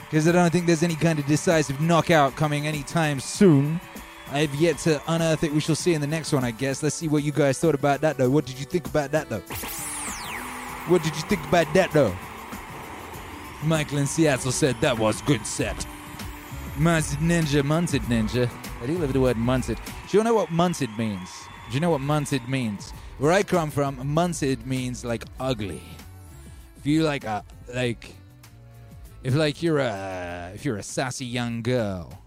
[0.05, 3.80] Because I don't think there's any kind of decisive knockout coming anytime soon.
[4.30, 5.52] I've yet to unearth it.
[5.52, 6.82] We shall see in the next one, I guess.
[6.82, 8.30] Let's see what you guys thought about that, though.
[8.30, 9.40] What did you think about that, though?
[10.89, 12.14] What did you think about that, though?
[13.64, 15.86] Michael in Seattle said that was good set.
[16.78, 18.51] Munted Ninja, Munted Ninja.
[18.82, 19.77] I do love the word munted.
[20.11, 21.28] Do you know what munted means?
[21.69, 22.93] Do you know what munted means?
[23.19, 25.82] Where I come from, munted means like ugly.
[26.78, 27.44] If you like a
[27.74, 28.15] like,
[29.23, 32.19] if like you're a if you're a sassy young girl,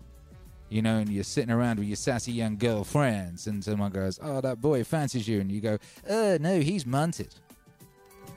[0.70, 4.42] you know, and you're sitting around with your sassy young girlfriends, and someone goes, "Oh,
[4.42, 7.34] that boy fancies you," and you go, "Uh, no, he's munted,"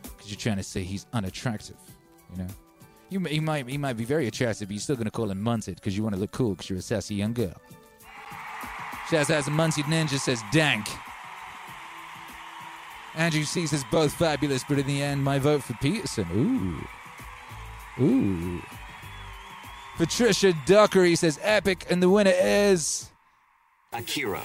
[0.03, 1.77] because you're trying to say he's unattractive,
[2.33, 2.49] you know.
[3.11, 5.77] You, he might he might be very attractive, but you're still gonna call him munted
[5.77, 7.55] because you want to look cool because you're a sassy young girl.
[9.11, 10.87] Shouts out to Munted Ninja says dank.
[13.15, 16.27] Andrew C says both fabulous, but in the end, my vote for Peterson.
[17.99, 18.05] Ooh.
[18.05, 18.63] Ooh.
[19.97, 23.11] Patricia Dockery says epic, and the winner is.
[23.93, 24.43] Akira.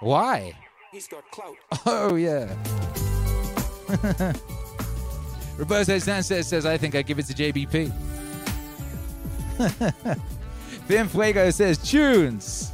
[0.00, 0.52] Why?
[0.90, 1.56] He's got clout.
[1.86, 2.54] Oh, yeah.
[5.62, 7.92] Roberto Sanchez says, I think I give it to JBP.
[10.88, 12.72] Vin Fuego says, tunes.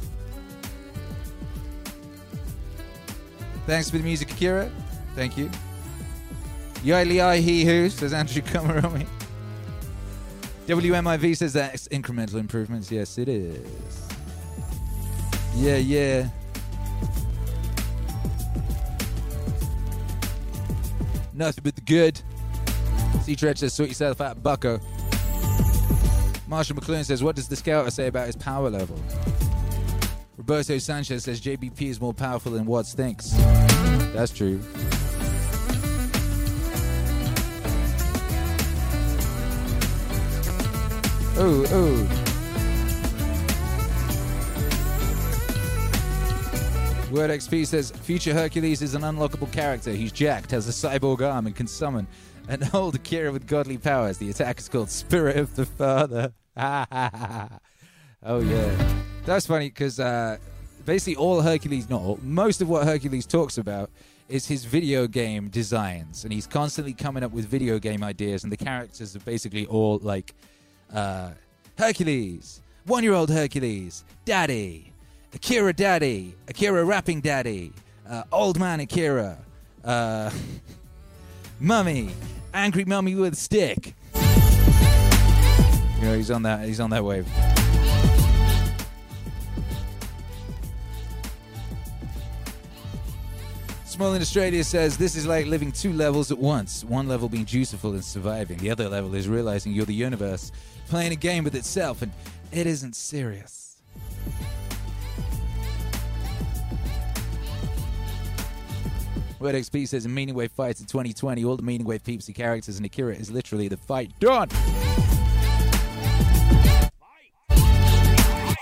[3.67, 4.71] Thanks for the music, Akira.
[5.13, 5.51] Thank you.
[6.83, 9.05] Yili I He Who says Andrew Kamaromi.
[10.65, 12.91] WMIV says that's incremental improvements.
[12.91, 14.07] Yes, it is.
[15.53, 16.27] Yeah, yeah.
[21.35, 22.19] Nothing but the good.
[23.23, 24.79] Sea Stretch says, sort yourself out, bucko.
[26.47, 28.99] Marshall McLuhan says, what does the scouter say about his power level?
[30.35, 33.31] Roberto Sanchez says, JBP is more powerful than Watts thinks.
[34.13, 34.59] That's true.
[41.41, 42.25] Oh, oh.
[47.11, 49.91] Word XP says future Hercules is an unlockable character.
[49.91, 52.07] He's jacked, has a cyborg arm, and can summon
[52.49, 54.17] an old Akira with godly powers.
[54.17, 56.33] The attack is called Spirit of the Father.
[56.57, 60.37] oh yeah, that's funny because uh,
[60.83, 63.91] basically all Hercules, not all, most of what Hercules talks about
[64.27, 68.51] is his video game designs, and he's constantly coming up with video game ideas, and
[68.51, 70.33] the characters are basically all like
[70.91, 71.29] uh,
[71.77, 74.91] Hercules, one-year-old Hercules, Daddy,
[75.33, 77.71] Akira Daddy, Akira rapping Daddy,
[78.09, 79.37] uh, Old Man Akira,
[79.83, 80.31] uh,
[81.59, 82.09] Mummy,
[82.53, 83.95] Angry Mummy with a Stick.
[85.99, 86.65] You know, he's on that.
[86.65, 87.27] He's on that wave.
[93.85, 96.85] Small Australia says this is like living two levels at once.
[96.85, 98.57] One level being dutiful and surviving.
[98.57, 100.53] The other level is realizing you're the universe,
[100.87, 102.13] playing a game with itself, and
[102.53, 103.81] it isn't serious.
[109.39, 112.35] Word XP says in Meaning Wave fights in 2020, all the Meaning Wave peeps and
[112.35, 114.49] characters in Akira is literally the fight done.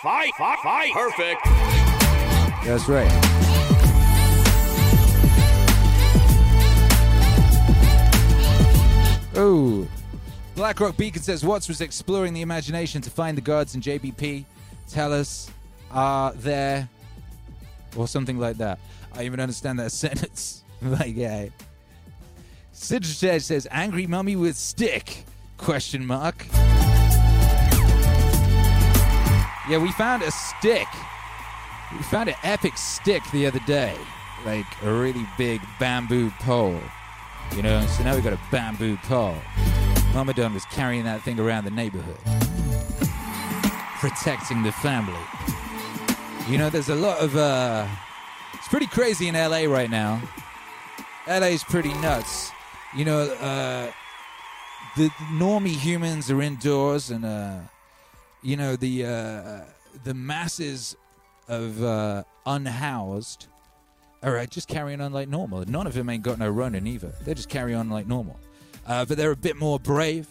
[0.04, 0.94] Fight, fight, fight.
[0.94, 1.44] Perfect.
[2.64, 3.12] That's right.
[9.36, 9.88] Oh.
[10.56, 14.46] Blackrock Beacon says Watts was exploring the imagination to find the gods in JBP.
[14.90, 15.50] Tell us,
[15.90, 16.88] are there.
[17.96, 18.78] Or something like that.
[19.14, 20.64] I even understand that sentence.
[20.82, 21.52] like, guy.
[22.72, 25.24] Citrus says, Angry mummy with stick?
[25.58, 26.46] Question mark.
[29.70, 30.88] Yeah, we found a stick.
[31.92, 33.96] We found an epic stick the other day.
[34.46, 36.80] Like a really big bamboo pole.
[37.56, 39.36] You know, so now we've got a bamboo pole.
[40.14, 42.18] Mama Don was carrying that thing around the neighborhood,
[44.00, 45.20] protecting the family.
[46.50, 47.88] You know, there's a lot of, uh,
[48.54, 50.22] it's pretty crazy in LA right now.
[51.28, 52.52] LA's pretty nuts.
[52.96, 53.92] You know, uh,
[54.96, 57.60] the normie humans are indoors and, uh,
[58.42, 59.62] you know, the, uh,
[60.04, 60.96] the masses
[61.48, 63.48] of, uh, unhoused
[64.24, 65.64] are uh, just carrying on like normal.
[65.66, 67.14] None of them ain't got no running either.
[67.24, 68.40] They just carry on like normal.
[68.88, 70.28] Uh, but they're a bit more brave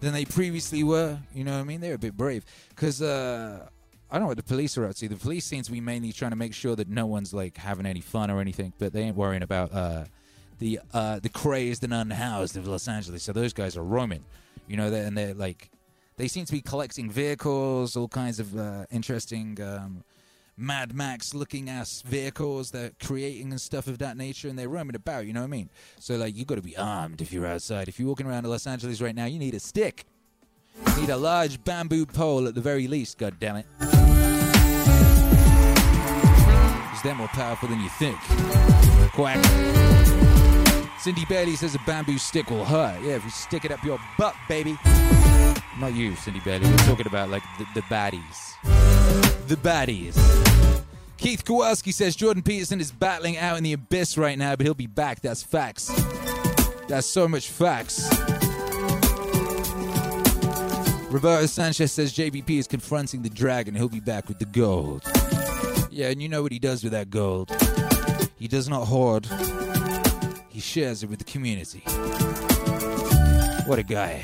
[0.00, 1.18] than they previously were.
[1.32, 1.80] You know what I mean?
[1.80, 3.66] They're a bit brave because uh,
[4.10, 5.08] I don't know what the police are up to.
[5.08, 7.86] The police seem to be mainly trying to make sure that no one's like having
[7.86, 10.04] any fun or anything, but they ain't worrying about uh,
[10.58, 13.22] the uh, the crazed and unhoused of Los Angeles.
[13.22, 14.24] So those guys are roaming.
[14.68, 15.70] You know, they're, and they're like
[16.16, 20.04] They seem to be collecting vehicles, all kinds of uh, interesting um,
[20.56, 24.94] Mad Max looking ass vehicles they're creating and stuff of that nature, and they're roaming
[24.94, 25.26] about.
[25.26, 25.70] You know what I mean?
[25.98, 27.88] So like, you got to be armed if you're outside.
[27.88, 30.04] If you're walking around Los Angeles right now, you need a stick.
[30.94, 33.18] You need a large bamboo pole at the very least.
[33.18, 33.66] God damn it!
[36.84, 38.18] Because they're more powerful than you think.
[39.12, 40.23] Quack.
[41.04, 42.98] Cindy Bailey says a bamboo stick will hurt.
[43.02, 44.78] Yeah, if you stick it up your butt, baby.
[45.78, 46.66] Not you, Cindy Bailey.
[46.66, 49.46] We're talking about like the, the baddies.
[49.46, 50.16] The baddies.
[51.18, 54.72] Keith Kowalski says Jordan Peterson is battling out in the abyss right now, but he'll
[54.72, 55.20] be back.
[55.20, 55.88] That's facts.
[56.88, 58.08] That's so much facts.
[61.10, 63.74] Roberto Sanchez says JBP is confronting the dragon.
[63.74, 65.02] He'll be back with the gold.
[65.90, 67.54] Yeah, and you know what he does with that gold.
[68.38, 69.28] He does not hoard.
[70.54, 71.80] He shares it with the community.
[73.66, 74.22] What a guy.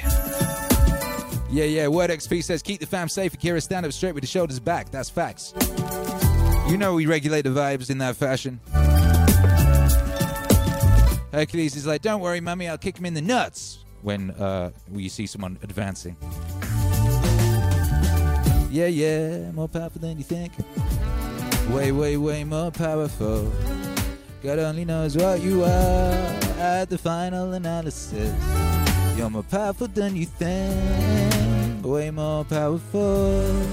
[1.50, 1.88] Yeah, yeah.
[1.88, 3.34] Word XP says keep the fam safe.
[3.34, 4.92] Akira stand up straight with the shoulders back.
[4.92, 5.52] That's facts.
[6.68, 8.60] You know we regulate the vibes in that fashion.
[11.32, 15.08] Hercules is like, don't worry, mummy, I'll kick him in the nuts when uh, you
[15.08, 16.16] see someone advancing.
[18.70, 20.52] Yeah, yeah, more powerful than you think.
[21.70, 23.50] Way, way, way more powerful.
[24.42, 26.12] God only knows what you are
[26.58, 28.34] at the final analysis.
[29.14, 31.84] You're more powerful than you think.
[31.84, 33.66] Way more powerful.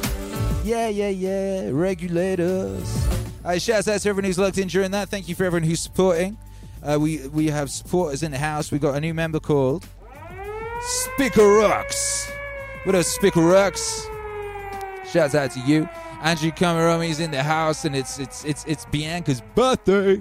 [0.65, 1.69] Yeah, yeah, yeah.
[1.71, 3.07] Regulators.
[3.45, 5.07] Right, shouts out to everyone who's logged in during that.
[5.07, 6.37] Thank you for everyone who's supporting.
[6.83, 8.69] Uh, we we have supporters in the house.
[8.69, 9.87] We got a new member called
[10.81, 12.29] Spicker Rocks.
[12.83, 14.05] What up, Spicker Rocks?
[15.13, 15.87] Shouts out to you.
[16.21, 20.19] Andrew Kamaromi's in the house, and it's it's it's it's Bianca's birthday.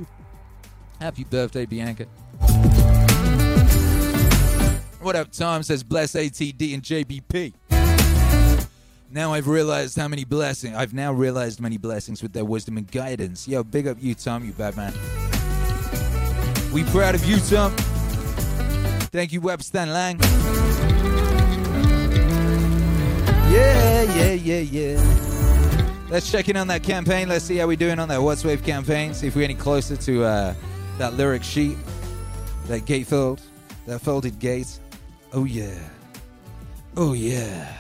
[1.00, 2.06] Happy birthday, Bianca.
[5.00, 5.62] What up, Tom?
[5.62, 7.52] Says bless ATD and JBP.
[9.10, 10.74] Now I've realized how many blessings.
[10.74, 13.46] I've now realized many blessings with their wisdom and guidance.
[13.46, 14.92] Yo, big up you, Tom, you bad man.
[16.72, 17.72] We proud of you, Tom.
[19.12, 20.18] Thank you, Webster Lang.
[23.48, 26.06] Yeah, yeah, yeah, yeah.
[26.10, 27.28] Let's check in on that campaign.
[27.28, 29.14] Let's see how we're doing on that Watts Wave campaign.
[29.14, 30.54] See if we're any closer to uh,
[30.98, 31.76] that lyric sheet,
[32.66, 33.40] that gatefold,
[33.86, 34.78] that folded gate.
[35.32, 35.78] Oh yeah.
[36.96, 37.72] Oh yeah.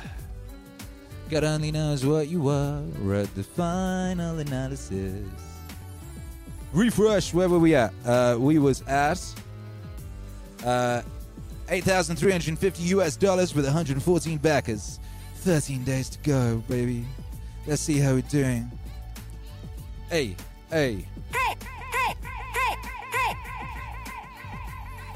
[1.30, 2.82] God only knows what you are
[3.14, 5.26] at the final analysis.
[6.72, 7.92] Refresh, where were we at?
[8.04, 9.20] Uh, we was at
[10.64, 11.02] uh,
[11.68, 15.00] 8,350 US dollars with 114 backers.
[15.36, 17.04] 13 days to go, baby.
[17.66, 18.70] Let's see how we're doing.
[20.10, 20.36] Hey,
[20.70, 21.06] hey.
[21.32, 21.75] Hey, hey, hey,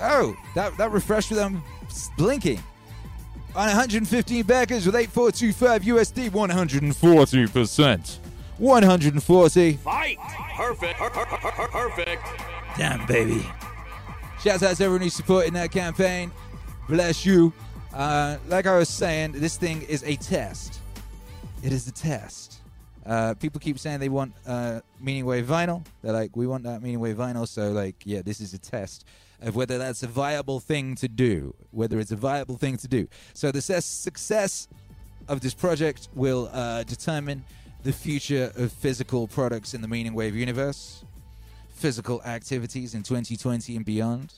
[0.01, 1.63] Oh, that, that refreshed with them
[2.17, 2.63] blinking.
[3.55, 8.19] On 115 backers with 8425 USD, 140%.
[8.59, 9.73] 140.
[9.75, 10.19] Fight!
[10.57, 10.99] Perfect.
[10.99, 12.23] Per- per- per- per- Perfect.
[12.77, 13.45] Damn, baby.
[14.43, 16.31] Shouts out to everyone who's supporting that campaign.
[16.89, 17.53] Bless you.
[17.93, 20.81] Uh, like I was saying, this thing is a test.
[21.63, 22.50] It is a test.
[23.07, 25.85] Uh, people keep saying they want uh, Meaning Wave vinyl.
[26.03, 27.49] They're like, we want that Meaning Wave vinyl.
[27.49, 29.05] So, like, yeah, this is a test
[29.41, 31.55] of whether that's a viable thing to do.
[31.71, 33.09] Whether it's a viable thing to do.
[33.33, 34.69] So, the success
[35.29, 37.45] of this project will uh, determine
[37.83, 41.05] the future of physical products in the Meaning Wave universe,
[41.71, 44.35] physical activities in 2020 and beyond.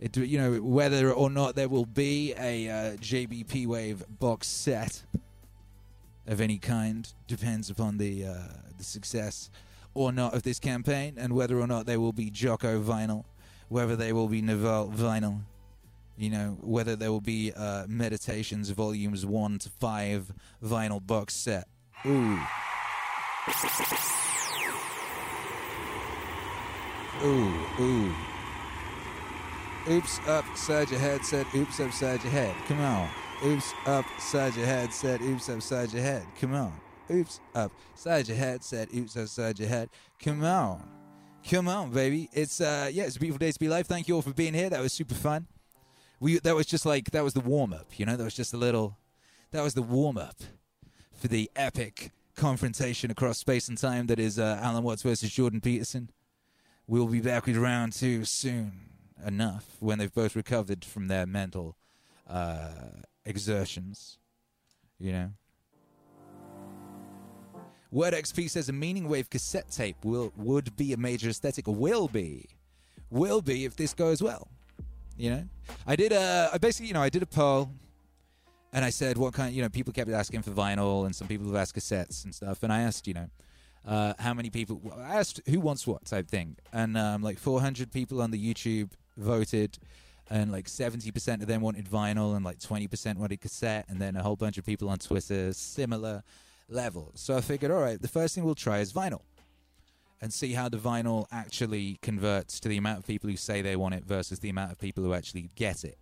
[0.00, 5.02] It, you know, whether or not there will be a uh, JBP Wave box set
[6.28, 8.34] of any kind depends upon the uh,
[8.76, 9.50] the success
[9.94, 13.24] or not of this campaign, and whether or not there will be Jocko vinyl,
[13.68, 15.40] whether they will be Naval vinyl,
[16.16, 20.32] you know, whether there will be uh, Meditations volumes one to five
[20.62, 21.66] vinyl box set.
[22.06, 22.38] Ooh.
[27.24, 28.14] Ooh, ooh.
[29.88, 32.54] Oops upside your head said oops upside your head.
[32.68, 33.08] Come on.
[33.44, 36.26] Oops upside your head said oops upside your head.
[36.40, 36.72] Come on.
[37.08, 39.90] Oops upside your head said oops upside your head.
[40.18, 40.82] Come on.
[41.48, 42.28] Come on, baby.
[42.32, 43.86] It's uh yeah, it's a beautiful day to be alive.
[43.86, 44.68] Thank you all for being here.
[44.68, 45.46] That was super fun.
[46.18, 48.52] We that was just like that was the warm up, you know, that was just
[48.54, 48.98] a little
[49.52, 50.36] that was the warm up
[51.12, 55.60] for the epic confrontation across space and time that is uh, Alan Watts versus Jordan
[55.60, 56.10] Peterson.
[56.88, 58.72] We'll be back with round two soon
[59.24, 61.76] enough when they've both recovered from their mental
[62.28, 62.70] uh,
[63.28, 64.18] exertions.
[64.98, 65.30] You know.
[67.90, 71.66] Word XP says a meaning wave cassette tape will would be a major aesthetic.
[71.66, 72.46] Will be,
[73.10, 74.48] will be if this goes well.
[75.16, 75.44] You know,
[75.86, 77.70] I did a I basically you know I did a poll,
[78.72, 79.54] and I said, what kind?
[79.54, 82.62] You know, people kept asking for vinyl, and some people have asked cassettes and stuff.
[82.62, 83.28] And I asked, you know,
[83.86, 84.80] uh, how many people?
[84.96, 88.90] I asked who wants what type thing, and um, like 400 people on the YouTube
[89.16, 89.78] voted,
[90.30, 94.22] and like 70% of them wanted vinyl, and like 20% wanted cassette, and then a
[94.22, 96.22] whole bunch of people on Twitter similar
[96.68, 97.12] level.
[97.14, 99.22] So I figured, all right, the first thing we'll try is vinyl.
[100.20, 103.76] And see how the vinyl actually converts to the amount of people who say they
[103.76, 105.96] want it versus the amount of people who actually get it.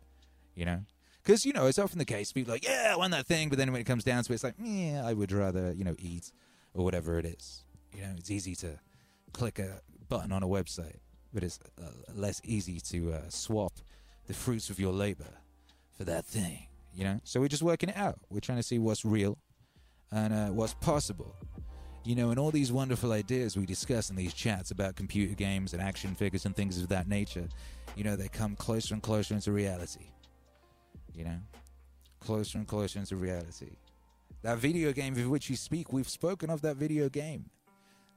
[0.54, 0.80] You know,
[1.22, 2.32] because you know it's often the case.
[2.32, 4.36] People like, yeah, I want that thing, but then when it comes down to it,
[4.36, 6.32] it's like, yeah, I would rather you know eat
[6.72, 7.64] or whatever it is.
[7.94, 8.78] You know, it's easy to
[9.34, 10.96] click a button on a website,
[11.34, 13.74] but it's uh, less easy to uh, swap
[14.26, 15.32] the fruits of your labor
[15.96, 16.66] for that thing.
[16.94, 18.18] You know, so we're just working it out.
[18.30, 19.36] We're trying to see what's real
[20.10, 21.34] and uh, what's possible.
[22.04, 25.72] You know, and all these wonderful ideas we discuss in these chats about computer games
[25.74, 27.48] and action figures and things of that nature,
[27.96, 30.06] you know, they come closer and closer into reality
[31.16, 31.38] you know,
[32.20, 33.70] closer and closer into reality.
[34.42, 37.46] That video game of which you speak, we've spoken of that video game.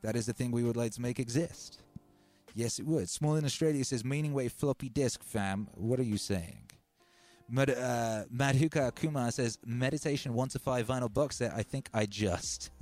[0.01, 1.81] That is the thing we would like to make exist.
[2.59, 3.09] Yes, it would.
[3.09, 5.69] Small in Australia says meaning wave floppy disk, fam.
[5.75, 6.69] What are you saying?
[7.49, 11.53] Mad- uh, Madhuka Kumar says meditation one to five vinyl box set.
[11.53, 12.69] I think I just.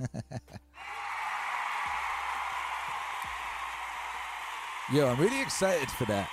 [4.92, 6.28] Yo, I'm really excited for that.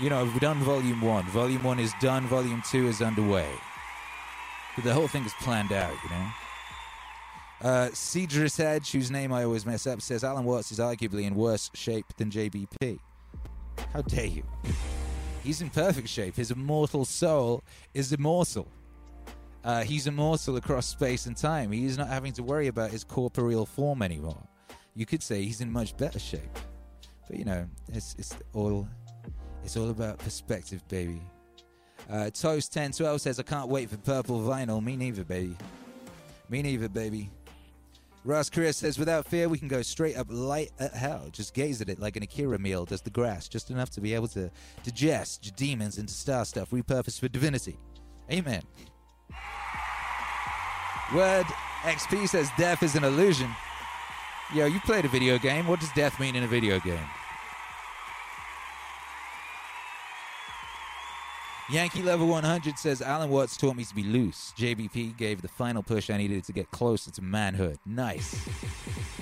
[0.00, 1.24] You know, we've done volume one.
[1.26, 2.26] Volume one is done.
[2.26, 3.46] Volume two is underway.
[4.74, 6.26] But the whole thing is planned out, you know.
[7.62, 11.34] Uh, Cedrus Edge, whose name I always mess up, says Alan Watts is arguably in
[11.34, 12.98] worse shape than JBP.
[13.92, 14.44] How dare you?
[15.42, 16.36] He's in perfect shape.
[16.36, 17.62] His immortal soul
[17.94, 18.68] is immortal.
[19.64, 21.72] Uh, he's immortal across space and time.
[21.72, 24.42] He is not having to worry about his corporeal form anymore.
[24.94, 26.58] You could say he's in much better shape.
[27.28, 28.88] But you know, it's it's all
[29.64, 31.20] it's all about perspective, baby.
[32.10, 34.82] Uh, Toast ten twelve says I can't wait for purple vinyl.
[34.82, 35.56] Me neither, baby.
[36.48, 37.30] Me neither, baby.
[38.24, 41.28] Ross Korea says, without fear, we can go straight up light at hell.
[41.32, 44.14] Just gaze at it like an Akira meal does the grass, just enough to be
[44.14, 44.50] able to
[44.84, 47.78] digest demons into star stuff repurposed for divinity.
[48.30, 48.62] Amen.
[51.14, 51.46] Word
[51.82, 53.48] XP says, death is an illusion.
[54.54, 55.66] Yo, you played a video game.
[55.66, 57.06] What does death mean in a video game?
[61.70, 64.54] Yankee Level 100 says Alan Watts taught me to be loose.
[64.56, 67.78] JBP gave the final push I needed to get closer to manhood.
[67.84, 68.48] Nice.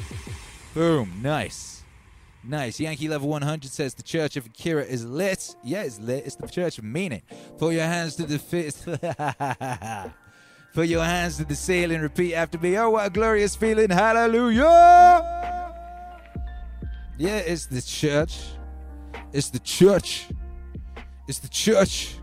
[0.74, 1.20] Boom.
[1.22, 1.82] Nice.
[2.44, 2.78] Nice.
[2.78, 5.56] Yankee Level 100 says the Church of Akira is lit.
[5.64, 6.24] Yeah, it's lit.
[6.24, 7.22] It's the Church of Meaning.
[7.58, 8.84] Put your hands to the fist.
[10.72, 12.00] Put your hands to the ceiling.
[12.00, 12.78] Repeat after me.
[12.78, 13.90] Oh, what a glorious feeling.
[13.90, 14.62] Hallelujah.
[17.18, 18.38] Yeah, it's the church.
[19.32, 20.26] It's the church.
[21.26, 22.18] It's the church.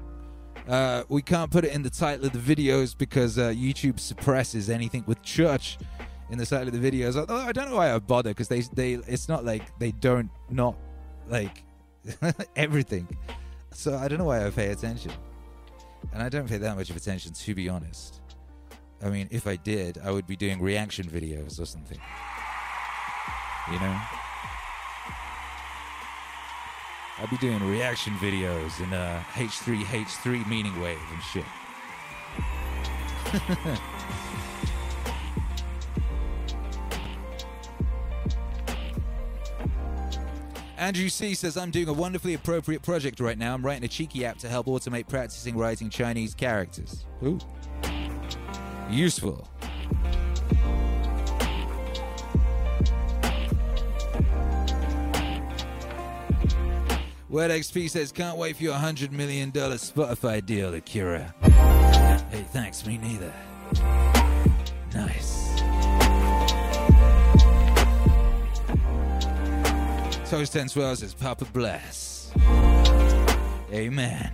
[0.67, 4.69] Uh, we can't put it in the title of the videos because uh, YouTube suppresses
[4.69, 5.77] anything with church
[6.30, 7.17] in the title of the videos.
[7.17, 10.30] Although I don't know why I bother because they they it's not like they don't
[10.50, 10.75] not
[11.27, 11.64] like
[12.56, 13.08] everything.
[13.72, 15.11] So I don't know why I pay attention,
[16.14, 18.22] and I don't pay that much of attention to be honest.
[19.01, 22.00] I mean, if I did, I would be doing reaction videos or something.
[23.72, 24.00] You know.
[27.24, 31.45] I'll be doing reaction videos in uh, H3H3 meaning wave and shit.
[40.77, 43.53] Andrew C says, I'm doing a wonderfully appropriate project right now.
[43.53, 47.06] I'm writing a cheeky app to help automate practicing writing Chinese characters.
[47.24, 47.40] Ooh.
[48.90, 49.48] Useful.
[57.33, 61.33] Word XP says, can't wait for your $100 million Spotify deal, Akira.
[62.29, 63.33] Hey, thanks, me neither.
[64.93, 65.59] Nice.
[70.29, 72.31] Toast 10 Swell says, Papa bless.
[73.71, 74.31] Amen.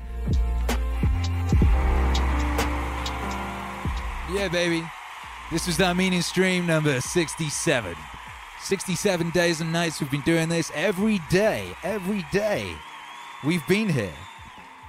[4.34, 4.84] Yeah, baby.
[5.54, 7.96] This was our meaning stream number 67.
[8.62, 12.76] 67 days and nights we've been doing this every day, every day.
[13.46, 14.14] We've been here.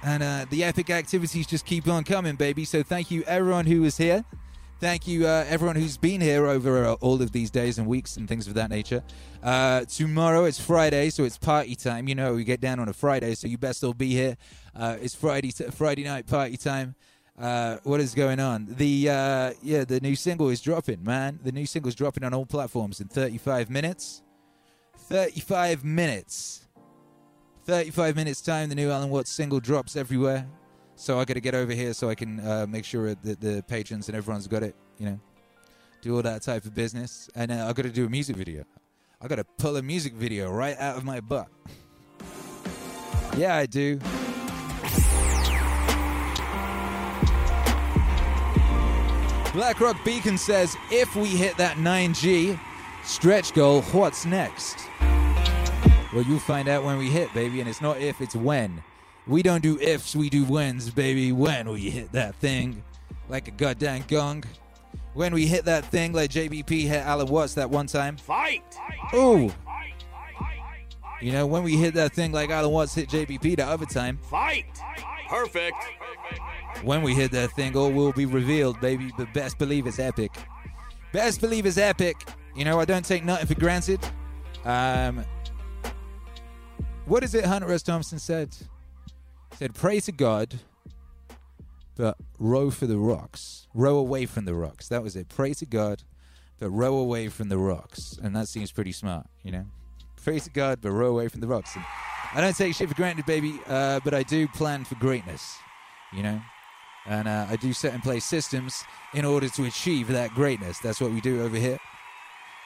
[0.03, 2.65] And uh, the epic activities just keep on coming, baby.
[2.65, 4.25] So thank you, everyone who was here.
[4.81, 8.17] Thank you, uh, everyone who's been here over uh, all of these days and weeks
[8.17, 9.03] and things of that nature.
[9.41, 12.09] Uh, tomorrow it's Friday, so it's party time.
[12.09, 14.35] You know, we get down on a Friday, so you best all be here.
[14.75, 16.95] Uh, it's Friday, t- Friday night party time.
[17.39, 18.65] Uh, what is going on?
[18.69, 21.39] The uh, yeah, the new single is dropping, man.
[21.41, 24.23] The new single is dropping on all platforms in 35 minutes.
[24.97, 26.65] 35 minutes.
[27.71, 28.67] 35 minutes time.
[28.67, 30.45] The new Alan Watts single drops everywhere.
[30.97, 33.63] So I got to get over here so I can uh, make sure that the
[33.65, 34.75] patrons and everyone's got it.
[34.97, 35.19] You know,
[36.01, 38.65] do all that type of business, and uh, I got to do a music video.
[39.21, 41.47] I got to pull a music video right out of my butt.
[43.37, 43.99] yeah, I do.
[49.53, 52.59] BlackRock Beacon says if we hit that 9G
[53.05, 54.89] stretch goal, what's next?
[56.13, 58.83] Well, you'll find out when we hit, baby, and it's not if, it's when.
[59.27, 61.31] We don't do ifs, we do whens, baby.
[61.31, 62.83] When we hit that thing
[63.29, 64.43] like a goddamn gong.
[65.13, 68.17] When we hit that thing like JBP hit Alan Watts that one time.
[68.17, 68.63] Fight!
[69.13, 69.51] Ooh.
[71.21, 74.19] You know, when we hit that thing like Alan Watts hit JBP the other time.
[74.29, 74.65] Fight!
[75.29, 75.77] Perfect.
[76.83, 79.11] When we hit that thing, all will be revealed, baby.
[79.17, 80.31] But best believe it's epic.
[81.11, 82.17] Best believe it's epic.
[82.55, 83.99] You know, I don't take nothing for granted.
[84.65, 85.23] Um,
[87.05, 87.83] what is it Hunter S.
[87.83, 88.55] Thompson said?
[89.57, 90.59] Said, pray to God,
[91.95, 93.67] but row for the rocks.
[93.73, 94.87] Row away from the rocks.
[94.87, 95.29] That was it.
[95.29, 96.03] Pray to God,
[96.59, 98.17] but row away from the rocks.
[98.21, 99.65] And that seems pretty smart, you know?
[100.23, 101.75] Pray to God, but row away from the rocks.
[101.75, 101.83] And
[102.33, 105.57] I don't take shit for granted, baby, uh, but I do plan for greatness,
[106.13, 106.41] you know?
[107.05, 110.79] And uh, I do set in place systems in order to achieve that greatness.
[110.79, 111.79] That's what we do over here.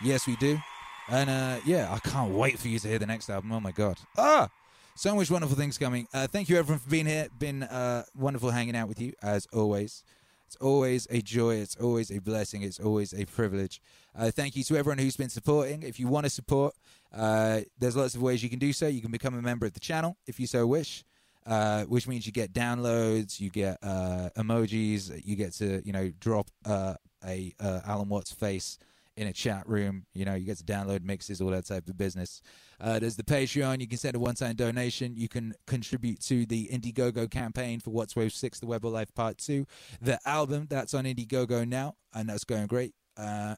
[0.04, 0.60] Yes, we do.
[1.08, 3.52] And uh, yeah, I can't wait for you to hear the next album.
[3.52, 3.98] Oh my god.
[4.18, 4.50] Ah!
[4.96, 6.08] So much wonderful things coming.
[6.14, 7.28] Uh, thank you everyone for being here.
[7.38, 10.04] Been uh, wonderful hanging out with you as always.
[10.48, 11.56] It's always a joy.
[11.56, 12.62] It's always a blessing.
[12.62, 13.82] It's always a privilege.
[14.18, 15.84] Uh, thank you to everyone who's been supporting.
[15.84, 16.74] If you want to support,
[17.14, 18.88] uh, there's lots of ways you can do so.
[18.88, 21.04] You can become a member of the channel if you so wish,
[21.46, 26.12] uh, which means you get downloads, you get uh, emojis, you get to you know
[26.20, 26.96] drop uh,
[27.28, 28.80] a uh, Alan Watts face
[29.18, 30.06] in a chat room.
[30.14, 32.42] You know, you get to download mixes, all that type of business.
[32.80, 33.80] Uh, there's the Patreon.
[33.80, 35.16] You can send a one-time donation.
[35.16, 39.14] You can contribute to the Indiegogo campaign for Watts Wave 6, The Web of Life
[39.16, 39.66] Part 2.
[40.02, 42.94] The album, that's on Indiegogo now, and that's going great.
[43.18, 43.56] Uh,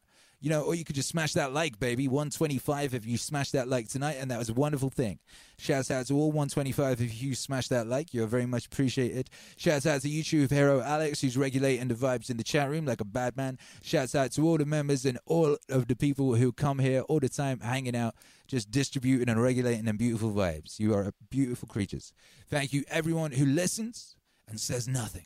[0.47, 2.07] you know, or you could just smash that like, baby.
[2.07, 5.19] 125 if you smash that like tonight, and that was a wonderful thing.
[5.57, 8.13] Shouts out to all 125 if you smash that like.
[8.13, 9.29] You're very much appreciated.
[9.57, 13.01] Shouts out to YouTube hero Alex, who's regulating the vibes in the chat room like
[13.01, 13.59] a bad man.
[13.83, 17.19] Shouts out to all the members and all of the people who come here all
[17.19, 18.15] the time, hanging out,
[18.47, 20.79] just distributing and regulating them beautiful vibes.
[20.79, 22.13] You are beautiful creatures.
[22.49, 24.15] Thank you, everyone who listens
[24.47, 25.25] and says nothing.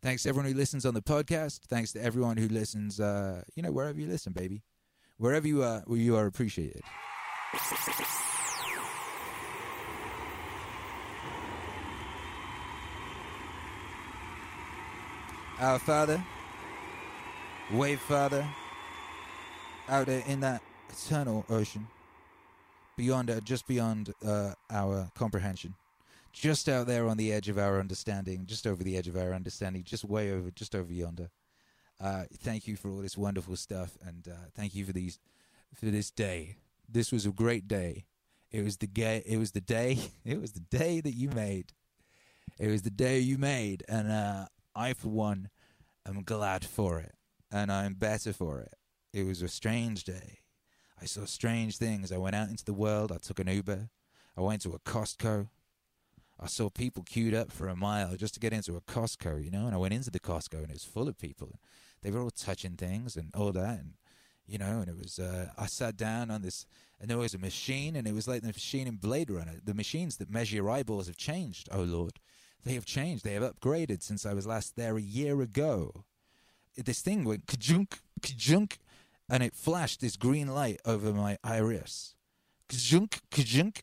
[0.00, 1.60] Thanks to everyone who listens on the podcast.
[1.68, 4.62] Thanks to everyone who listens, uh, you know, wherever you listen, baby.
[5.16, 6.82] Wherever you are, where you are appreciated.
[15.60, 16.24] Our Father,
[17.72, 18.46] Wave Father,
[19.88, 21.88] out there in that eternal ocean,
[22.96, 25.74] beyond, uh, just beyond uh, our comprehension
[26.38, 29.34] just out there on the edge of our understanding, just over the edge of our
[29.34, 31.30] understanding, just way over, just over yonder.
[32.00, 35.18] Uh, thank you for all this wonderful stuff, and uh, thank you for these,
[35.74, 36.56] for this day.
[36.88, 38.04] This was a great day.
[38.52, 39.22] It was the gay.
[39.26, 39.98] It was the day.
[40.24, 41.72] It was the day that you made.
[42.58, 45.48] It was the day you made, and uh, I, for one,
[46.06, 47.14] am glad for it,
[47.50, 48.74] and I'm better for it.
[49.12, 50.38] It was a strange day.
[51.00, 52.12] I saw strange things.
[52.12, 53.10] I went out into the world.
[53.10, 53.88] I took an Uber.
[54.36, 55.48] I went to a Costco.
[56.40, 59.50] I saw people queued up for a mile just to get into a Costco, you
[59.50, 61.58] know, and I went into the Costco and it was full of people.
[62.02, 63.94] They were all touching things and all that, and
[64.46, 65.18] you know, and it was.
[65.18, 66.64] Uh, I sat down on this,
[67.00, 69.56] and there was a machine, and it was like the machine in Blade Runner.
[69.62, 71.68] The machines that measure your eyeballs have changed.
[71.72, 72.20] Oh Lord,
[72.64, 73.24] they have changed.
[73.24, 76.04] They have upgraded since I was last there a year ago.
[76.76, 78.78] This thing went kajunk, kajunk,
[79.28, 82.14] and it flashed this green light over my iris.
[82.68, 83.82] Kajunk, kajunk,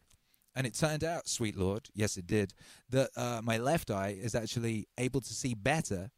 [0.55, 2.53] and it turned out, sweet Lord, yes, it did,
[2.89, 6.11] that uh, my left eye is actually able to see better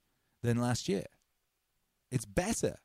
[0.43, 1.05] than last year.
[2.11, 2.75] It's better.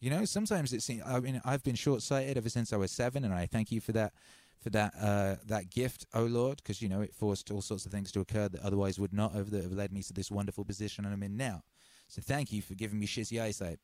[0.00, 1.02] You know, sometimes it seems.
[1.06, 3.92] I mean, I've been short-sighted ever since I was seven, and I thank you for
[3.92, 4.12] that,
[4.60, 7.92] for that, uh, that gift, oh Lord, because you know it forced all sorts of
[7.92, 10.64] things to occur that otherwise would not have that have led me to this wonderful
[10.64, 11.62] position I'm in now.
[12.08, 13.78] So thank you for giving me shitty eyesight,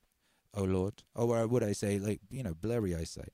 [0.54, 3.32] oh Lord, or would I say like you know blurry eyesight.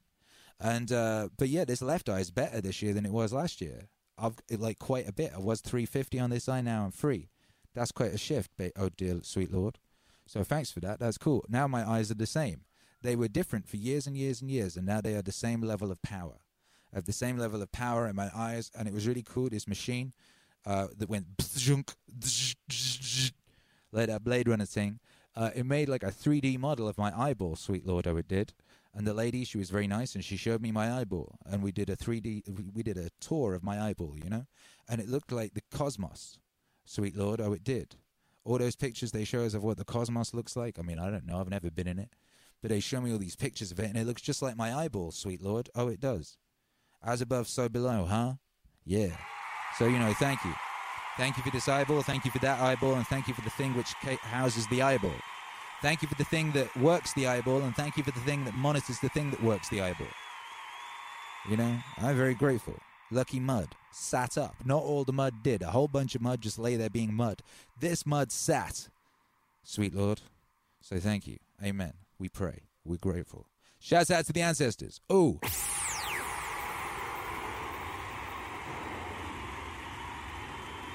[0.58, 3.60] And uh, but yeah, this left eye is better this year than it was last
[3.60, 3.88] year.
[4.18, 5.32] I've like quite a bit.
[5.34, 7.28] I was 350 on this eye, now I'm free.
[7.74, 9.78] That's quite a shift, oh dear sweet lord.
[10.26, 10.98] So thanks for that.
[10.98, 11.44] That's cool.
[11.48, 12.62] Now my eyes are the same.
[13.02, 15.60] They were different for years and years and years, and now they are the same
[15.60, 16.38] level of power.
[16.92, 19.50] I have the same level of power in my eyes, and it was really cool.
[19.50, 20.14] This machine
[20.64, 21.26] uh, that went
[23.92, 24.98] like that Blade Runner thing.
[25.36, 28.54] Uh, it made like a 3D model of my eyeball, sweet lord, oh it did.
[28.96, 31.70] And the lady, she was very nice, and she showed me my eyeball, and we
[31.70, 34.46] did a 3D, we did a tour of my eyeball, you know,
[34.88, 36.38] and it looked like the cosmos.
[36.86, 37.96] Sweet Lord, oh, it did.
[38.42, 40.78] All those pictures they show us of what the cosmos looks like.
[40.78, 41.38] I mean, I don't know.
[41.38, 42.08] I've never been in it.
[42.62, 44.74] But they show me all these pictures of it, and it looks just like my
[44.74, 45.68] eyeball, sweet Lord.
[45.74, 46.38] Oh, it does.
[47.04, 48.34] As above, so below, huh?
[48.86, 49.14] Yeah.
[49.78, 50.54] So, you know, thank you.
[51.18, 52.00] Thank you for this eyeball.
[52.02, 52.94] Thank you for that eyeball.
[52.94, 53.92] And thank you for the thing which
[54.22, 55.12] houses the eyeball.
[55.86, 57.60] Thank you for the thing that works the eyeball.
[57.60, 60.08] And thank you for the thing that monitors the thing that works the eyeball.
[61.48, 62.74] You know, I'm very grateful.
[63.12, 64.56] Lucky mud sat up.
[64.64, 65.62] Not all the mud did.
[65.62, 67.40] A whole bunch of mud just lay there being mud.
[67.78, 68.88] This mud sat.
[69.62, 70.22] Sweet Lord.
[70.80, 71.36] So thank you.
[71.64, 71.92] Amen.
[72.18, 72.64] We pray.
[72.84, 73.46] We're grateful.
[73.78, 75.00] Shouts out to the ancestors.
[75.08, 75.38] Oh.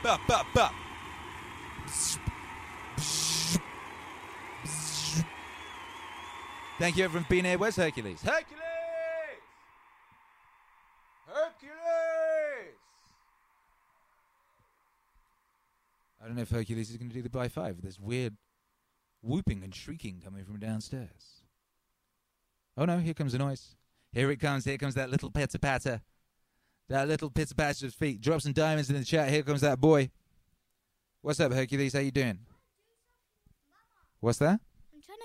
[0.03, 0.73] Bop, bop, bop.
[6.81, 7.59] Thank you everyone for being here.
[7.59, 8.23] Where's Hercules?
[8.23, 8.57] Hercules!
[11.27, 12.75] Hercules!
[16.19, 17.79] I don't know if Hercules is going to do the by five.
[17.83, 18.35] There's weird
[19.21, 21.43] whooping and shrieking coming from downstairs.
[22.75, 23.75] Oh no, here comes the noise.
[24.11, 24.65] Here it comes.
[24.65, 26.01] Here comes that little pitter patter.
[26.89, 28.21] That little pitter patter of feet.
[28.21, 29.29] Drop some diamonds in the chat.
[29.29, 30.09] Here comes that boy.
[31.21, 31.93] What's up, Hercules?
[31.93, 32.39] How you doing?
[34.19, 34.59] What's that?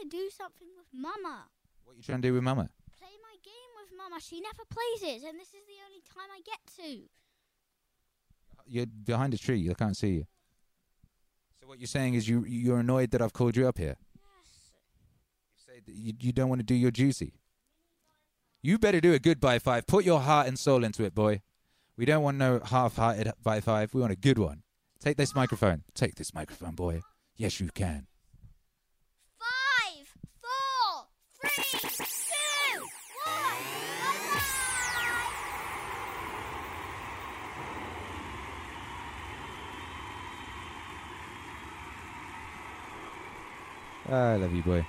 [0.02, 1.44] To do something with Mama.
[1.84, 2.68] What are you trying to do with Mama?
[2.98, 4.20] Play my game with Mama.
[4.20, 7.08] She never plays it, and this is the only time I get to.
[8.66, 9.70] You're behind a tree.
[9.70, 10.26] I can't see you.
[11.60, 13.96] So what you're saying is you you're annoyed that I've called you up here.
[14.14, 14.72] Yes.
[15.54, 17.40] You say that you, you don't want to do your duty.
[18.60, 19.86] You better do a good by five.
[19.86, 21.40] Put your heart and soul into it, boy.
[21.96, 23.94] We don't want no half-hearted by five.
[23.94, 24.62] We want a good one.
[25.00, 25.84] Take this microphone.
[25.94, 27.00] Take this microphone, boy.
[27.34, 28.08] Yes, you can.
[44.08, 44.86] Ah, I love you, boy.